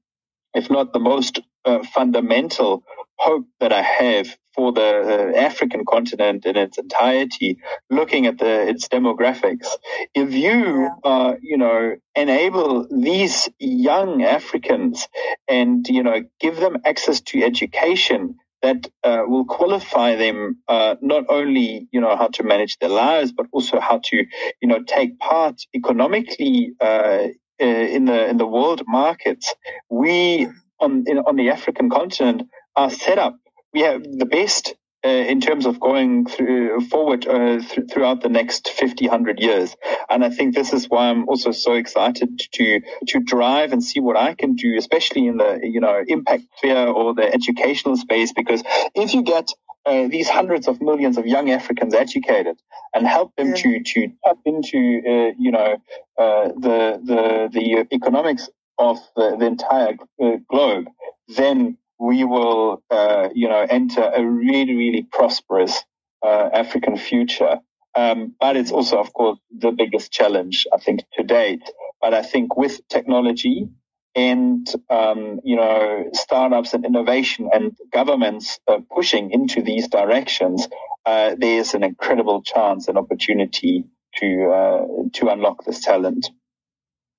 if 0.54 0.70
not 0.70 0.92
the 0.92 1.00
most 1.00 1.40
uh, 1.64 1.82
fundamental 1.82 2.84
hope 3.18 3.46
that 3.58 3.72
I 3.72 3.82
have 3.82 4.28
for 4.58 4.72
the 4.72 4.82
uh, 4.82 5.38
African 5.38 5.84
continent 5.84 6.44
in 6.44 6.56
its 6.56 6.78
entirety, 6.78 7.58
looking 7.90 8.26
at 8.26 8.38
the, 8.38 8.68
its 8.68 8.88
demographics. 8.88 9.68
If 10.16 10.34
you, 10.34 10.90
uh, 11.04 11.34
you 11.40 11.56
know, 11.56 11.94
enable 12.16 12.88
these 12.90 13.48
young 13.60 14.24
Africans 14.24 15.06
and, 15.46 15.86
you 15.86 16.02
know, 16.02 16.24
give 16.40 16.56
them 16.56 16.78
access 16.84 17.20
to 17.30 17.44
education 17.44 18.34
that 18.60 18.90
uh, 19.04 19.22
will 19.28 19.44
qualify 19.44 20.16
them 20.16 20.58
uh, 20.66 20.96
not 21.00 21.26
only, 21.28 21.86
you 21.92 22.00
know, 22.00 22.16
how 22.16 22.26
to 22.26 22.42
manage 22.42 22.78
their 22.78 22.88
lives, 22.88 23.30
but 23.30 23.46
also 23.52 23.78
how 23.78 24.00
to, 24.06 24.16
you 24.60 24.68
know, 24.68 24.82
take 24.82 25.20
part 25.20 25.62
economically 25.72 26.72
uh, 26.80 27.28
uh 27.60 27.86
in 27.96 28.04
the 28.06 28.28
in 28.28 28.36
the 28.38 28.46
world 28.46 28.82
markets. 28.88 29.54
We 29.88 30.48
on 30.80 31.04
in, 31.06 31.18
on 31.18 31.36
the 31.36 31.50
African 31.50 31.90
continent 31.90 32.42
are 32.74 32.90
set 32.90 33.18
up. 33.18 33.36
We 33.72 33.80
have 33.80 34.02
the 34.02 34.26
best 34.26 34.74
uh, 35.04 35.08
in 35.08 35.40
terms 35.40 35.64
of 35.64 35.78
going 35.78 36.26
through, 36.26 36.80
forward 36.88 37.26
uh, 37.26 37.60
th- 37.60 37.88
throughout 37.90 38.20
the 38.20 38.28
next 38.28 38.68
50, 38.68 39.06
100 39.06 39.38
years. 39.38 39.76
And 40.10 40.24
I 40.24 40.30
think 40.30 40.54
this 40.54 40.72
is 40.72 40.86
why 40.86 41.08
I'm 41.08 41.28
also 41.28 41.52
so 41.52 41.74
excited 41.74 42.40
to 42.52 42.80
to 43.08 43.20
drive 43.20 43.72
and 43.72 43.82
see 43.82 44.00
what 44.00 44.16
I 44.16 44.34
can 44.34 44.56
do, 44.56 44.76
especially 44.76 45.28
in 45.28 45.36
the 45.36 45.60
you 45.62 45.80
know 45.80 46.02
impact 46.06 46.44
sphere 46.56 46.88
or 46.88 47.14
the 47.14 47.32
educational 47.32 47.96
space. 47.96 48.32
Because 48.32 48.62
if 48.94 49.14
you 49.14 49.22
get 49.22 49.52
uh, 49.86 50.08
these 50.08 50.28
hundreds 50.28 50.66
of 50.66 50.82
millions 50.82 51.16
of 51.16 51.26
young 51.26 51.50
Africans 51.50 51.94
educated 51.94 52.56
and 52.92 53.06
help 53.06 53.34
them 53.36 53.50
yeah. 53.50 53.54
to 53.54 53.82
to 53.84 54.08
tap 54.24 54.38
into 54.44 54.78
uh, 55.06 55.32
you 55.38 55.52
know 55.52 55.76
uh, 56.18 56.48
the 56.48 57.00
the 57.04 57.48
the 57.52 57.86
economics 57.94 58.50
of 58.78 58.98
the, 59.14 59.36
the 59.38 59.46
entire 59.46 59.96
uh, 60.22 60.36
globe, 60.50 60.88
then 61.28 61.76
we 61.98 62.24
will, 62.24 62.82
uh, 62.90 63.28
you 63.34 63.48
know, 63.48 63.66
enter 63.68 64.02
a 64.14 64.24
really, 64.24 64.74
really 64.74 65.02
prosperous 65.02 65.84
uh, 66.24 66.50
African 66.52 66.96
future. 66.96 67.58
Um, 67.94 68.34
but 68.38 68.56
it's 68.56 68.70
also, 68.70 68.98
of 68.98 69.12
course, 69.12 69.38
the 69.50 69.72
biggest 69.72 70.12
challenge, 70.12 70.66
I 70.72 70.78
think, 70.78 71.00
to 71.14 71.24
date. 71.24 71.62
But 72.00 72.14
I 72.14 72.22
think 72.22 72.56
with 72.56 72.86
technology 72.88 73.68
and, 74.14 74.66
um, 74.90 75.40
you 75.42 75.56
know, 75.56 76.10
startups 76.12 76.74
and 76.74 76.84
innovation 76.84 77.50
and 77.52 77.76
governments 77.92 78.60
uh, 78.68 78.78
pushing 78.94 79.30
into 79.32 79.62
these 79.62 79.88
directions, 79.88 80.68
uh, 81.06 81.34
there's 81.36 81.74
an 81.74 81.82
incredible 81.82 82.42
chance 82.42 82.88
and 82.88 82.98
opportunity 82.98 83.84
to, 84.16 84.50
uh, 84.50 84.86
to 85.14 85.28
unlock 85.28 85.64
this 85.64 85.80
talent. 85.80 86.30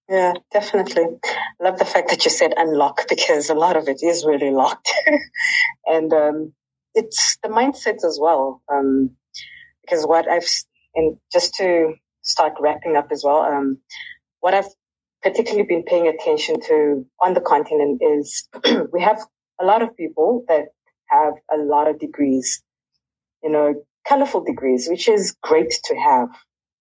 Yeah, 0.10 0.34
definitely. 0.53 1.05
Love 1.62 1.80
the 1.80 1.86
fact 1.86 2.12
that 2.12 2.26
you 2.26 2.32
said 2.32 2.53
unlock 2.57 3.10
because 3.10 3.49
a 3.51 3.55
lot 3.55 3.78
of 3.78 3.89
it 3.89 4.01
is 4.03 4.26
really 4.26 4.51
locked. 4.51 4.91
and 5.88 6.14
um, 6.14 6.53
it's 6.95 7.38
the 7.43 7.49
mindset 7.49 8.05
as 8.05 8.20
well. 8.22 8.62
Um, 8.72 9.12
because 9.84 10.05
what 10.05 10.30
I've, 10.30 10.47
and 10.95 11.18
just 11.32 11.55
to 11.55 11.93
start 12.24 12.53
wrapping 12.62 12.95
up 12.97 13.10
as 13.12 13.24
well, 13.26 13.41
um, 13.41 13.80
what 14.41 14.53
I've 14.53 14.70
particularly 15.24 15.66
been 15.68 15.84
paying 15.84 16.07
attention 16.07 16.62
to 16.62 17.05
on 17.22 17.34
the 17.34 17.41
continent 17.41 18.01
is 18.01 18.47
we 18.93 19.01
have 19.01 19.22
a 19.62 19.66
lot 19.66 19.82
of 19.82 19.95
people 19.97 20.45
that 20.49 20.68
have 21.10 21.34
a 21.53 21.57
lot 21.57 21.89
of 21.89 21.99
degrees, 21.99 22.64
you 23.43 23.51
know, 23.51 23.76
colorful 24.07 24.43
degrees, 24.43 24.88
which 24.89 25.10
is 25.10 25.36
great 25.43 25.72
to 25.86 25.95
have. 25.95 26.30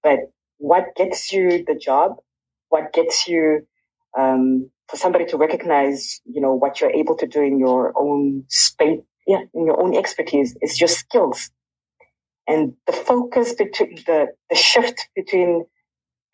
But 0.03 0.19
what 0.59 0.95
gets 0.97 1.33
you 1.33 1.65
the 1.67 1.77
job 1.77 2.17
what 2.69 2.93
gets 2.93 3.29
you 3.29 3.67
um, 4.19 4.71
for 4.89 4.97
somebody 4.97 5.27
to 5.27 5.37
recognize, 5.37 6.21
you 6.25 6.41
know, 6.41 6.55
what 6.55 6.81
you're 6.81 6.91
able 6.91 7.17
to 7.17 7.27
do 7.27 7.43
in 7.43 7.59
your 7.59 7.93
own 7.97 8.45
space, 8.49 9.01
yeah, 9.27 9.41
in 9.55 9.67
your 9.67 9.81
own 9.81 9.97
expertise 9.97 10.57
is 10.63 10.81
your 10.81 10.89
skills. 10.89 11.51
And 12.47 12.75
the 12.87 12.93
focus 12.93 13.55
between 13.55 13.97
the, 14.07 14.29
the 14.49 14.57
shift 14.57 15.09
between 15.15 15.65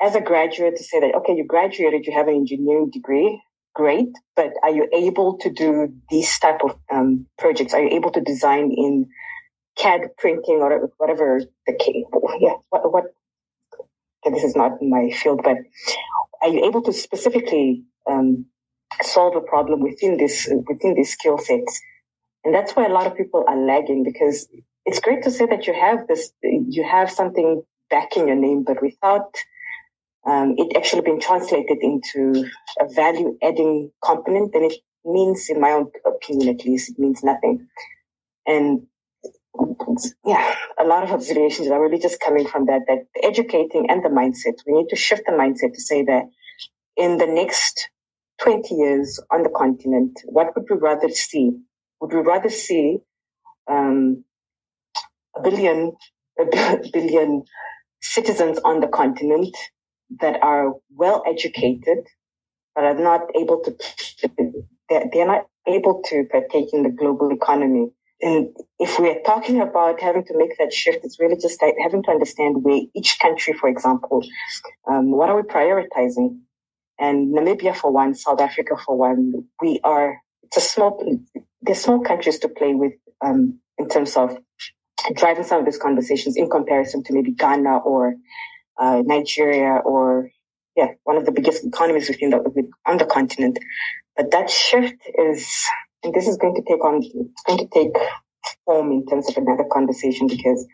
as 0.00 0.14
a 0.14 0.20
graduate 0.20 0.76
to 0.76 0.84
say 0.84 1.00
that, 1.00 1.14
okay, 1.16 1.34
you 1.34 1.44
graduated, 1.44 2.06
you 2.06 2.12
have 2.12 2.28
an 2.28 2.34
engineering 2.34 2.90
degree, 2.92 3.42
great, 3.74 4.10
but 4.36 4.50
are 4.62 4.70
you 4.70 4.88
able 4.92 5.38
to 5.38 5.50
do 5.50 5.92
these 6.10 6.38
type 6.38 6.60
of 6.64 6.78
um, 6.92 7.26
projects? 7.38 7.74
Are 7.74 7.82
you 7.82 7.90
able 7.90 8.10
to 8.12 8.20
design 8.20 8.70
in 8.76 9.06
CAD 9.76 10.10
printing 10.18 10.60
or 10.60 10.90
whatever 10.98 11.40
the 11.66 11.74
case? 11.74 12.04
Yeah, 12.40 12.54
what, 12.70 12.92
what 12.92 13.04
this 14.32 14.44
is 14.44 14.56
not 14.56 14.82
my 14.82 15.10
field, 15.10 15.40
but 15.42 15.58
are 16.42 16.48
you 16.48 16.64
able 16.64 16.82
to 16.82 16.92
specifically 16.92 17.84
um, 18.10 18.46
solve 19.02 19.36
a 19.36 19.40
problem 19.40 19.80
within 19.80 20.16
this 20.16 20.48
within 20.68 20.94
these 20.94 21.12
skill 21.12 21.38
sets? 21.38 21.80
And 22.44 22.54
that's 22.54 22.72
why 22.72 22.86
a 22.86 22.92
lot 22.92 23.06
of 23.06 23.16
people 23.16 23.44
are 23.48 23.56
lagging 23.56 24.04
because 24.04 24.48
it's 24.84 25.00
great 25.00 25.22
to 25.24 25.30
say 25.30 25.46
that 25.46 25.66
you 25.66 25.74
have 25.74 26.06
this, 26.06 26.32
you 26.42 26.84
have 26.84 27.10
something 27.10 27.62
backing 27.90 28.28
your 28.28 28.36
name, 28.36 28.64
but 28.64 28.82
without 28.82 29.34
um, 30.26 30.54
it 30.56 30.76
actually 30.76 31.02
being 31.02 31.20
translated 31.20 31.78
into 31.80 32.46
a 32.80 32.88
value 32.92 33.36
adding 33.42 33.90
component, 34.02 34.52
then 34.52 34.64
it 34.64 34.74
means, 35.04 35.48
in 35.48 35.60
my 35.60 35.72
own 35.72 35.90
opinion 36.06 36.54
at 36.54 36.64
least, 36.64 36.90
it 36.90 36.98
means 36.98 37.22
nothing. 37.22 37.66
And 38.46 38.86
yeah, 40.24 40.54
a 40.78 40.84
lot 40.84 41.04
of 41.04 41.10
observations 41.12 41.68
are 41.70 41.82
really 41.82 42.00
just 42.00 42.20
coming 42.20 42.46
from 42.46 42.66
that, 42.66 42.82
that 42.88 43.00
educating 43.22 43.90
and 43.90 44.04
the 44.04 44.08
mindset. 44.08 44.54
We 44.66 44.74
need 44.74 44.88
to 44.90 44.96
shift 44.96 45.22
the 45.26 45.32
mindset 45.32 45.74
to 45.74 45.80
say 45.80 46.04
that 46.04 46.24
in 46.96 47.18
the 47.18 47.26
next 47.26 47.90
20 48.42 48.74
years 48.74 49.20
on 49.32 49.42
the 49.42 49.50
continent, 49.50 50.20
what 50.26 50.54
would 50.56 50.66
we 50.70 50.76
rather 50.76 51.08
see? 51.08 51.52
Would 52.00 52.12
we 52.14 52.20
rather 52.20 52.50
see 52.50 52.98
um, 53.70 54.24
a 55.36 55.42
billion, 55.42 55.92
a 56.40 56.44
billion 56.92 57.44
citizens 58.02 58.58
on 58.64 58.80
the 58.80 58.88
continent 58.88 59.56
that 60.20 60.42
are 60.42 60.74
well 60.94 61.22
educated, 61.26 61.98
but 62.74 62.84
are 62.84 62.94
not 62.94 63.22
able 63.38 63.62
to, 63.64 63.76
they're, 64.90 65.06
not 65.26 65.46
able 65.68 66.02
to 66.06 66.24
partake 66.30 66.72
in 66.72 66.82
the 66.84 66.90
global 66.90 67.32
economy. 67.32 67.88
And 68.24 68.56
if 68.80 68.98
we're 69.00 69.22
talking 69.22 69.62
about 69.62 70.00
having 70.00 70.24
to 70.26 70.38
make 70.38 70.58
that 70.58 70.74
shift, 70.74 71.00
it's 71.04 71.20
really 71.20 71.36
just 71.36 71.62
having 71.84 72.04
to 72.04 72.12
understand 72.12 72.64
where 72.64 72.82
each 72.96 73.20
country, 73.20 73.54
for 73.54 73.68
example, 73.70 74.24
um, 74.90 75.12
what 75.12 75.30
are 75.30 75.36
we 75.36 75.42
prioritizing? 75.44 76.40
And 76.98 77.34
Namibia 77.36 77.76
for 77.76 77.92
one, 77.92 78.14
South 78.14 78.40
Africa 78.40 78.76
for 78.86 78.96
one, 78.98 79.46
we 79.62 79.80
are, 79.84 80.18
it's 80.44 80.58
a 80.58 80.62
small, 80.62 81.20
there's 81.62 81.80
small 81.82 82.00
countries 82.02 82.40
to 82.40 82.48
play 82.50 82.74
with, 82.74 82.94
um, 83.24 83.60
in 83.78 83.88
terms 83.88 84.16
of 84.16 84.38
driving 85.16 85.44
some 85.44 85.60
of 85.60 85.66
these 85.66 85.78
conversations 85.78 86.36
in 86.36 86.50
comparison 86.50 87.04
to 87.04 87.14
maybe 87.14 87.32
Ghana 87.32 87.78
or 87.78 88.14
uh, 88.78 89.02
Nigeria 89.04 89.80
or 89.84 90.30
yeah, 90.76 90.88
one 91.04 91.16
of 91.16 91.24
the 91.26 91.32
biggest 91.32 91.64
economies 91.64 92.08
within 92.08 92.30
the 92.30 92.70
on 92.86 92.98
the 92.98 93.06
continent. 93.06 93.58
But 94.16 94.32
that 94.32 94.50
shift 94.50 94.96
is, 95.18 95.48
and 96.04 96.14
this 96.14 96.28
is 96.28 96.36
going 96.36 96.54
to 96.54 96.62
take 96.62 96.84
on, 96.84 97.00
it's 97.02 97.42
going 97.46 97.58
to 97.58 97.68
take 97.72 97.96
form 98.64 98.92
in 98.92 99.06
terms 99.06 99.28
of 99.28 99.36
another 99.36 99.64
conversation 99.72 100.26
because 100.26 100.66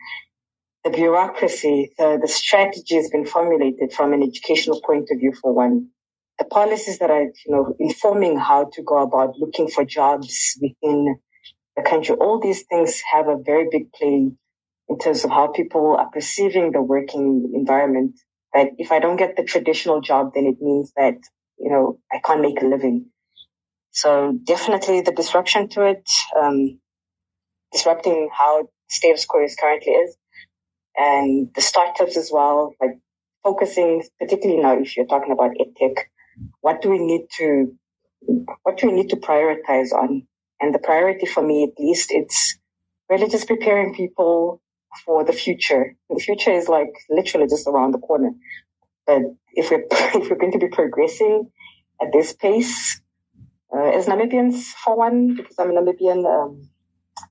the 0.83 0.89
bureaucracy, 0.89 1.91
the, 1.97 2.19
the 2.21 2.27
strategy 2.27 2.95
has 2.95 3.09
been 3.09 3.25
formulated 3.25 3.93
from 3.93 4.13
an 4.13 4.23
educational 4.23 4.81
point 4.81 5.07
of 5.11 5.19
view 5.19 5.33
for 5.41 5.53
one. 5.53 5.87
The 6.39 6.45
policies 6.45 6.99
that 6.99 7.11
are, 7.11 7.21
you 7.21 7.31
know, 7.47 7.75
informing 7.79 8.37
how 8.37 8.69
to 8.73 8.83
go 8.83 8.97
about 9.01 9.37
looking 9.37 9.67
for 9.67 9.85
jobs 9.85 10.57
within 10.59 11.17
the 11.77 11.83
country, 11.83 12.15
all 12.15 12.39
these 12.39 12.63
things 12.63 13.01
have 13.11 13.27
a 13.27 13.37
very 13.37 13.67
big 13.71 13.91
play 13.93 14.31
in 14.89 14.99
terms 14.99 15.23
of 15.23 15.29
how 15.29 15.47
people 15.47 15.95
are 15.97 16.09
perceiving 16.09 16.71
the 16.71 16.81
working 16.81 17.51
environment. 17.53 18.19
That 18.53 18.69
if 18.77 18.91
I 18.91 18.99
don't 18.99 19.17
get 19.17 19.37
the 19.37 19.43
traditional 19.43 20.01
job, 20.01 20.31
then 20.33 20.45
it 20.45 20.57
means 20.59 20.91
that, 20.97 21.15
you 21.57 21.69
know, 21.69 21.99
I 22.11 22.19
can't 22.25 22.41
make 22.41 22.61
a 22.61 22.65
living. 22.65 23.05
So 23.91 24.37
definitely 24.43 25.01
the 25.01 25.11
disruption 25.11 25.69
to 25.69 25.85
it, 25.85 26.09
um, 26.39 26.79
disrupting 27.71 28.29
how 28.33 28.69
status 28.89 29.25
quo 29.25 29.43
is 29.43 29.55
currently 29.59 29.93
is, 29.93 30.15
and 30.95 31.49
the 31.55 31.61
startups 31.61 32.17
as 32.17 32.31
well, 32.33 32.73
like 32.81 32.97
focusing 33.43 34.03
particularly 34.19 34.61
now 34.61 34.79
if 34.79 34.95
you're 34.95 35.05
talking 35.05 35.31
about 35.31 35.51
edtech, 35.59 35.97
what 36.61 36.81
do 36.81 36.89
we 36.89 36.99
need 36.99 37.27
to, 37.37 37.73
what 38.63 38.77
do 38.77 38.87
we 38.87 38.93
need 38.93 39.09
to 39.09 39.17
prioritize 39.17 39.91
on? 39.91 40.27
And 40.59 40.73
the 40.73 40.79
priority 40.79 41.25
for 41.25 41.43
me, 41.45 41.63
at 41.63 41.83
least, 41.83 42.11
it's 42.11 42.57
really 43.09 43.29
just 43.29 43.47
preparing 43.47 43.95
people 43.95 44.61
for 45.05 45.23
the 45.25 45.33
future. 45.33 45.95
The 46.09 46.21
future 46.21 46.51
is 46.51 46.67
like 46.69 46.93
literally 47.09 47.47
just 47.47 47.67
around 47.67 47.93
the 47.93 47.99
corner. 47.99 48.31
But 49.07 49.23
if 49.53 49.71
we're, 49.71 49.85
if 49.91 50.29
we're 50.29 50.37
going 50.37 50.53
to 50.53 50.59
be 50.59 50.69
progressing 50.69 51.51
at 52.01 52.09
this 52.13 52.33
pace, 52.33 53.00
uh, 53.75 53.89
as 53.97 54.07
Namibians, 54.07 54.63
for 54.83 54.97
one, 54.97 55.35
because 55.35 55.55
I'm 55.59 55.71
a 55.71 55.73
Namibian, 55.73 56.25
um, 56.25 56.69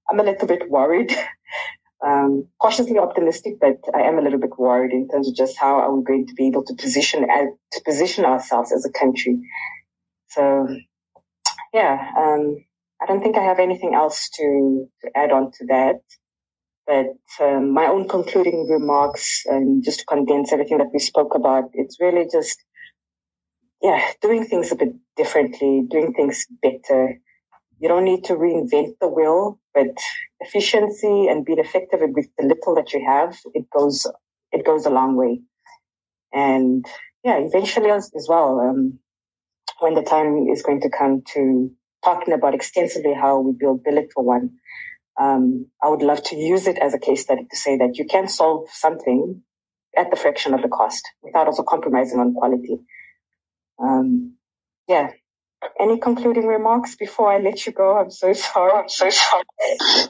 I'm 0.09 0.21
a 0.21 0.25
little 0.25 0.49
bit 0.49 0.71
worried. 0.71 1.15
um, 2.07 2.49
cautiously 2.61 2.99
optimistic, 2.99 3.55
but 3.61 3.79
I 3.95 4.03
am 4.03 4.19
a 4.19 4.23
little 4.23 4.39
bit 4.39 4.59
worried 4.59 4.93
in 4.93 5.09
terms 5.09 5.29
of 5.29 5.35
just 5.35 5.59
how 5.59 5.81
are 5.81 5.95
we 5.95 6.03
going 6.03 6.27
to 6.27 6.35
be 6.35 6.47
able 6.47 6.65
to 6.65 6.75
position 6.75 7.27
to 7.27 7.81
position 7.85 8.25
ourselves 8.25 8.73
as 8.73 8.87
a 8.87 8.99
country. 8.99 9.39
So, 10.29 10.67
yeah, 11.75 12.13
um, 12.17 12.65
I 13.03 13.07
don't 13.07 13.23
think 13.23 13.37
I 13.37 13.43
have 13.43 13.59
anything 13.59 13.95
else 13.95 14.29
to, 14.35 14.87
to 15.03 15.11
add 15.17 15.33
on 15.33 15.51
to 15.53 15.67
that. 15.67 16.01
But 16.87 17.17
um, 17.41 17.73
my 17.73 17.87
own 17.87 18.09
concluding 18.09 18.69
remarks, 18.69 19.45
and 19.47 19.85
just 19.85 20.01
to 20.01 20.07
condense 20.07 20.53
everything 20.53 20.79
that 20.79 20.91
we 20.93 20.99
spoke 20.99 21.35
about, 21.35 21.71
it's 21.75 22.01
really 22.01 22.27
just, 22.31 22.59
yeah, 23.83 24.01
doing 24.21 24.45
things 24.47 24.73
a 24.73 24.77
bit 24.77 24.95
differently, 25.17 25.85
doing 25.89 26.13
things 26.15 26.47
better. 26.63 27.21
You 27.79 27.89
don't 27.89 28.05
need 28.05 28.25
to 28.25 28.35
reinvent 28.35 28.95
the 29.01 29.09
wheel, 29.09 29.59
but 29.75 29.97
efficiency 30.41 31.29
and 31.29 31.45
being 31.45 31.59
effective 31.59 32.01
with 32.03 32.29
the 32.39 32.47
little 32.47 32.75
that 32.77 32.93
you 32.93 33.05
have, 33.07 33.39
it 33.55 33.67
goes, 33.71 34.07
it 34.53 34.67
goes 34.67 34.87
a 34.87 34.91
long 34.91 35.17
way. 35.17 35.41
And 36.33 36.85
yeah, 37.25 37.39
eventually 37.39 37.91
as, 37.91 38.11
as 38.17 38.27
well, 38.29 38.61
um, 38.61 38.99
when 39.81 39.95
the 39.95 40.03
time 40.03 40.49
is 40.49 40.63
going 40.63 40.83
to 40.83 40.91
come 40.91 41.23
to 41.35 41.71
talking 42.05 42.35
about 42.35 42.55
extensively 42.55 43.15
how 43.15 43.41
we 43.41 43.53
build 43.59 43.85
Billet 43.85 44.11
for 44.15 44.25
One, 44.25 44.51
um, 45.21 45.67
I 45.83 45.89
would 45.89 46.03
love 46.03 46.23
to 46.25 46.37
use 46.37 46.67
it 46.67 46.79
as 46.79 46.95
a 46.95 46.99
case 46.99 47.23
study 47.23 47.47
to 47.51 47.57
say 47.57 47.79
that 47.79 47.97
you 47.99 48.07
can 48.07 48.29
solve 48.29 48.69
something 48.73 49.43
at 49.97 50.11
the 50.11 50.17
fraction 50.17 50.55
of 50.55 50.63
the 50.63 50.69
cost 50.69 51.03
without 51.23 51.47
also 51.47 51.63
compromising 51.63 52.21
on 52.21 52.35
quality. 52.35 52.79
Um, 53.81 54.37
yeah, 54.89 55.11
any 55.79 55.99
concluding 55.99 56.47
remarks 56.47 56.95
before 56.95 57.31
I 57.31 57.39
let 57.39 57.67
you 57.67 57.73
go? 57.73 57.99
I'm 57.99 58.11
so 58.11 58.33
sorry. 58.33 58.73
I'm 58.73 58.89
so 58.89 59.11
sorry. 59.11 59.45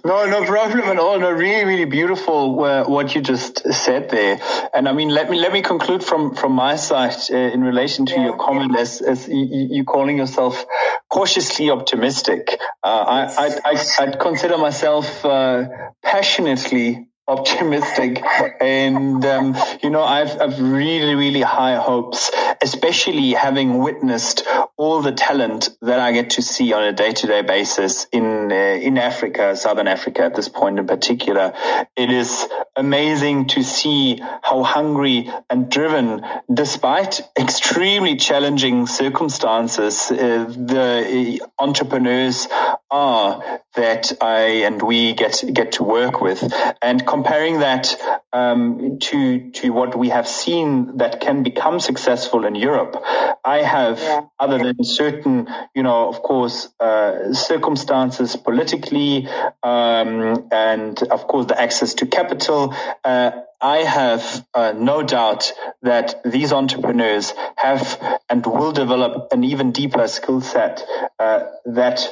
No, 0.05 0.27
no 0.27 0.45
problem 0.45 0.85
at 0.85 0.99
all. 0.99 1.19
No, 1.19 1.31
really, 1.31 1.65
really 1.65 1.85
beautiful 1.85 2.63
uh, 2.63 2.85
what 2.85 3.15
you 3.15 3.21
just 3.21 3.59
said 3.73 4.11
there. 4.11 4.41
And 4.73 4.89
I 4.89 4.93
mean, 4.93 5.09
let 5.09 5.29
me 5.31 5.39
let 5.41 5.53
me 5.53 5.63
conclude 5.63 6.05
from 6.05 6.35
from 6.35 6.53
my 6.53 6.77
side 6.77 7.17
uh, 7.31 7.37
in 7.37 7.63
relation 7.63 8.07
to 8.07 8.15
yeah, 8.15 8.27
your 8.27 8.37
comment 8.37 8.77
as 8.77 9.01
as 9.01 9.29
you, 9.29 9.67
you, 9.71 9.85
calling 9.85 10.19
yourself 10.19 10.65
cautiously 11.09 11.71
optimistic. 11.71 12.57
Uh, 12.83 12.87
I, 12.87 13.47
I, 13.47 13.59
I 13.65 13.85
I'd 14.01 14.19
consider 14.21 14.57
myself 14.57 15.25
uh, 15.25 15.65
passionately 16.03 17.10
optimistic 17.29 18.23
and 18.61 19.25
um, 19.25 19.57
you 19.83 19.91
know 19.91 20.03
I've, 20.03 20.41
I've 20.41 20.61
really 20.61 21.15
really 21.15 21.43
high 21.43 21.77
hopes 21.77 22.31
especially 22.61 23.33
having 23.33 23.79
witnessed 23.79 24.45
all 24.77 25.01
the 25.01 25.13
talent 25.13 25.71
that 25.83 26.01
I 26.01 26.13
get 26.13 26.31
to 26.31 26.43
see 26.43 26.73
on 26.73 26.83
a 26.83 26.93
day-to-day 26.93 27.43
basis 27.43 28.07
in 28.13 28.51
uh, 28.51 28.55
in 28.55 28.99
Africa 28.99 29.55
southern 29.55 29.87
Africa 29.87 30.23
at 30.25 30.35
this 30.35 30.49
point 30.49 30.79
in 30.79 30.87
particular. 30.87 31.53
It 31.97 32.11
is 32.11 32.49
amazing 32.77 33.47
to 33.49 33.63
see 33.63 34.21
how 34.43 34.63
hungry 34.63 35.31
and 35.49 35.71
driven 35.71 36.27
despite 36.53 37.21
extremely 37.39 38.17
challenging 38.17 38.87
circumstances 38.87 40.11
uh, 40.11 40.47
the 40.49 41.41
entrepreneurs 41.59 42.49
are 42.91 43.61
that 43.75 44.13
I 44.21 44.65
and 44.67 44.83
we 44.83 45.15
get 45.15 45.43
get 45.53 45.73
to 45.73 45.85
work 45.85 46.21
with 46.21 46.53
and 46.83 47.07
comparing 47.07 47.61
that 47.61 47.97
um, 48.33 48.99
to 49.01 49.51
to 49.53 49.71
what 49.71 49.97
we 49.97 50.09
have 50.09 50.27
seen 50.29 50.99
that 50.99 51.21
can 51.21 51.43
become 51.43 51.81
successful 51.81 52.45
in 52.45 52.55
Europe, 52.55 53.03
I 53.45 53.59
have, 53.59 54.01
yeah. 54.01 54.23
other 54.39 54.59
than 54.59 54.85
certain, 54.85 55.49
you 55.75 55.83
know, 55.83 56.09
of 56.09 56.23
course, 56.23 56.69
uh, 56.79 57.33
circumstances 57.33 58.37
politically, 58.37 59.29
um, 59.63 60.49
and 60.53 61.03
of 61.05 61.27
course 61.27 61.47
the 61.47 61.61
access 61.61 61.95
to 61.95 62.07
capital. 62.07 62.75
Uh, 63.05 63.33
I 63.63 63.79
have 63.79 64.47
uh, 64.55 64.73
no 64.75 65.03
doubt 65.03 65.53
that 65.83 66.23
these 66.25 66.53
entrepreneurs 66.53 67.35
have 67.57 68.01
and 68.31 68.45
will 68.47 68.73
develop 68.73 69.33
an 69.33 69.45
even 69.45 69.73
deeper 69.73 70.09
skill 70.09 70.41
set 70.41 70.83
uh, 71.19 71.41
that 71.67 72.09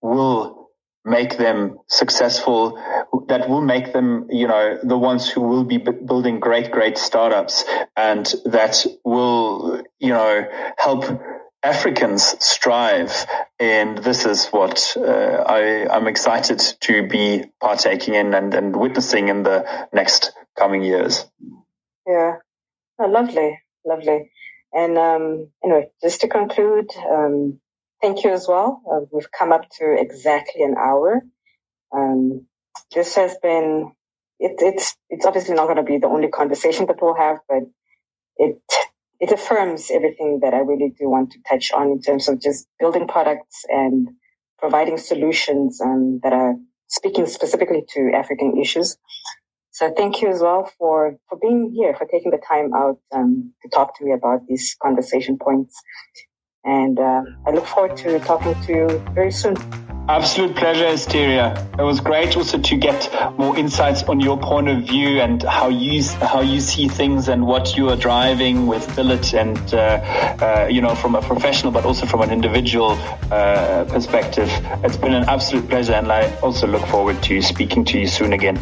will 0.00 0.61
make 1.04 1.36
them 1.36 1.78
successful, 1.88 2.78
that 3.28 3.48
will 3.48 3.60
make 3.60 3.92
them, 3.92 4.28
you 4.30 4.46
know, 4.46 4.78
the 4.82 4.96
ones 4.96 5.28
who 5.28 5.40
will 5.40 5.64
be 5.64 5.78
b- 5.78 5.92
building 5.92 6.40
great, 6.40 6.70
great 6.70 6.96
startups 6.96 7.64
and 7.96 8.24
that 8.44 8.86
will, 9.04 9.82
you 9.98 10.10
know, 10.10 10.44
help 10.78 11.04
Africans 11.62 12.22
strive. 12.44 13.26
And 13.58 13.98
this 13.98 14.26
is 14.26 14.48
what 14.48 14.96
uh, 14.96 15.44
I, 15.46 15.88
I'm 15.88 16.06
excited 16.06 16.60
to 16.82 17.06
be 17.08 17.44
partaking 17.60 18.14
in 18.14 18.34
and, 18.34 18.54
and 18.54 18.76
witnessing 18.76 19.28
in 19.28 19.42
the 19.42 19.88
next 19.92 20.32
coming 20.56 20.82
years. 20.82 21.24
Yeah. 22.06 22.36
Oh, 22.98 23.06
lovely. 23.06 23.58
Lovely. 23.84 24.30
And 24.72 24.96
um, 24.96 25.48
anyway, 25.64 25.90
just 26.02 26.22
to 26.22 26.28
conclude, 26.28 26.90
um, 27.10 27.60
Thank 28.02 28.24
you 28.24 28.32
as 28.32 28.46
well. 28.48 28.82
Uh, 28.90 29.06
we've 29.12 29.30
come 29.32 29.52
up 29.52 29.68
to 29.80 29.96
exactly 29.98 30.62
an 30.64 30.76
hour. 30.78 31.22
Um, 31.94 32.46
this 32.94 33.16
has 33.16 33.36
been, 33.42 33.92
it, 34.40 34.56
it's, 34.60 34.96
it's 35.10 35.26
obviously 35.26 35.54
not 35.54 35.64
going 35.66 35.76
to 35.78 35.84
be 35.84 35.98
the 35.98 36.08
only 36.08 36.28
conversation 36.28 36.86
that 36.86 36.98
we'll 37.02 37.16
have, 37.16 37.38
but 37.48 37.64
it, 38.38 38.60
it 39.20 39.32
affirms 39.32 39.90
everything 39.92 40.40
that 40.42 40.54
I 40.54 40.58
really 40.58 40.94
do 40.98 41.10
want 41.10 41.32
to 41.32 41.38
touch 41.48 41.72
on 41.72 41.88
in 41.90 42.02
terms 42.02 42.28
of 42.28 42.40
just 42.40 42.66
building 42.80 43.08
products 43.08 43.64
and 43.68 44.08
providing 44.58 44.98
solutions 44.98 45.80
um, 45.82 46.20
that 46.24 46.32
are 46.32 46.54
speaking 46.88 47.26
specifically 47.26 47.84
to 47.94 48.12
African 48.14 48.58
issues. 48.60 48.96
So 49.72 49.92
thank 49.96 50.22
you 50.22 50.30
as 50.30 50.40
well 50.40 50.70
for, 50.78 51.16
for 51.28 51.38
being 51.40 51.72
here, 51.76 51.94
for 51.96 52.06
taking 52.06 52.32
the 52.32 52.40
time 52.46 52.72
out 52.74 52.98
um, 53.14 53.54
to 53.62 53.68
talk 53.70 53.98
to 53.98 54.04
me 54.04 54.12
about 54.12 54.46
these 54.48 54.76
conversation 54.82 55.38
points. 55.38 55.80
And 56.64 56.98
uh, 56.98 57.22
I 57.44 57.50
look 57.50 57.66
forward 57.66 57.96
to 57.98 58.20
talking 58.20 58.54
to 58.62 58.72
you 58.72 58.98
very 59.14 59.32
soon. 59.32 59.56
Absolute 60.08 60.56
pleasure, 60.56 60.86
Asteria. 60.86 61.68
It 61.78 61.82
was 61.82 62.00
great 62.00 62.36
also 62.36 62.58
to 62.58 62.76
get 62.76 63.08
more 63.38 63.56
insights 63.56 64.02
on 64.04 64.18
your 64.18 64.36
point 64.36 64.68
of 64.68 64.82
view 64.82 65.20
and 65.20 65.40
how 65.44 65.68
you 65.68 66.02
how 66.02 66.40
you 66.40 66.60
see 66.60 66.88
things 66.88 67.28
and 67.28 67.46
what 67.46 67.76
you 67.76 67.88
are 67.88 67.96
driving 67.96 68.66
with 68.66 68.84
Billet 68.96 69.32
and 69.32 69.58
uh, 69.72 69.76
uh, 69.76 70.68
you 70.68 70.80
know 70.80 70.96
from 70.96 71.14
a 71.14 71.22
professional 71.22 71.70
but 71.70 71.84
also 71.84 72.04
from 72.04 72.20
an 72.22 72.30
individual 72.30 72.92
uh, 73.30 73.84
perspective. 73.88 74.50
It's 74.82 74.96
been 74.96 75.14
an 75.14 75.28
absolute 75.28 75.68
pleasure, 75.68 75.94
and 75.94 76.10
I 76.10 76.34
also 76.40 76.66
look 76.66 76.84
forward 76.86 77.22
to 77.24 77.40
speaking 77.40 77.84
to 77.86 77.98
you 77.98 78.08
soon 78.08 78.32
again. 78.32 78.58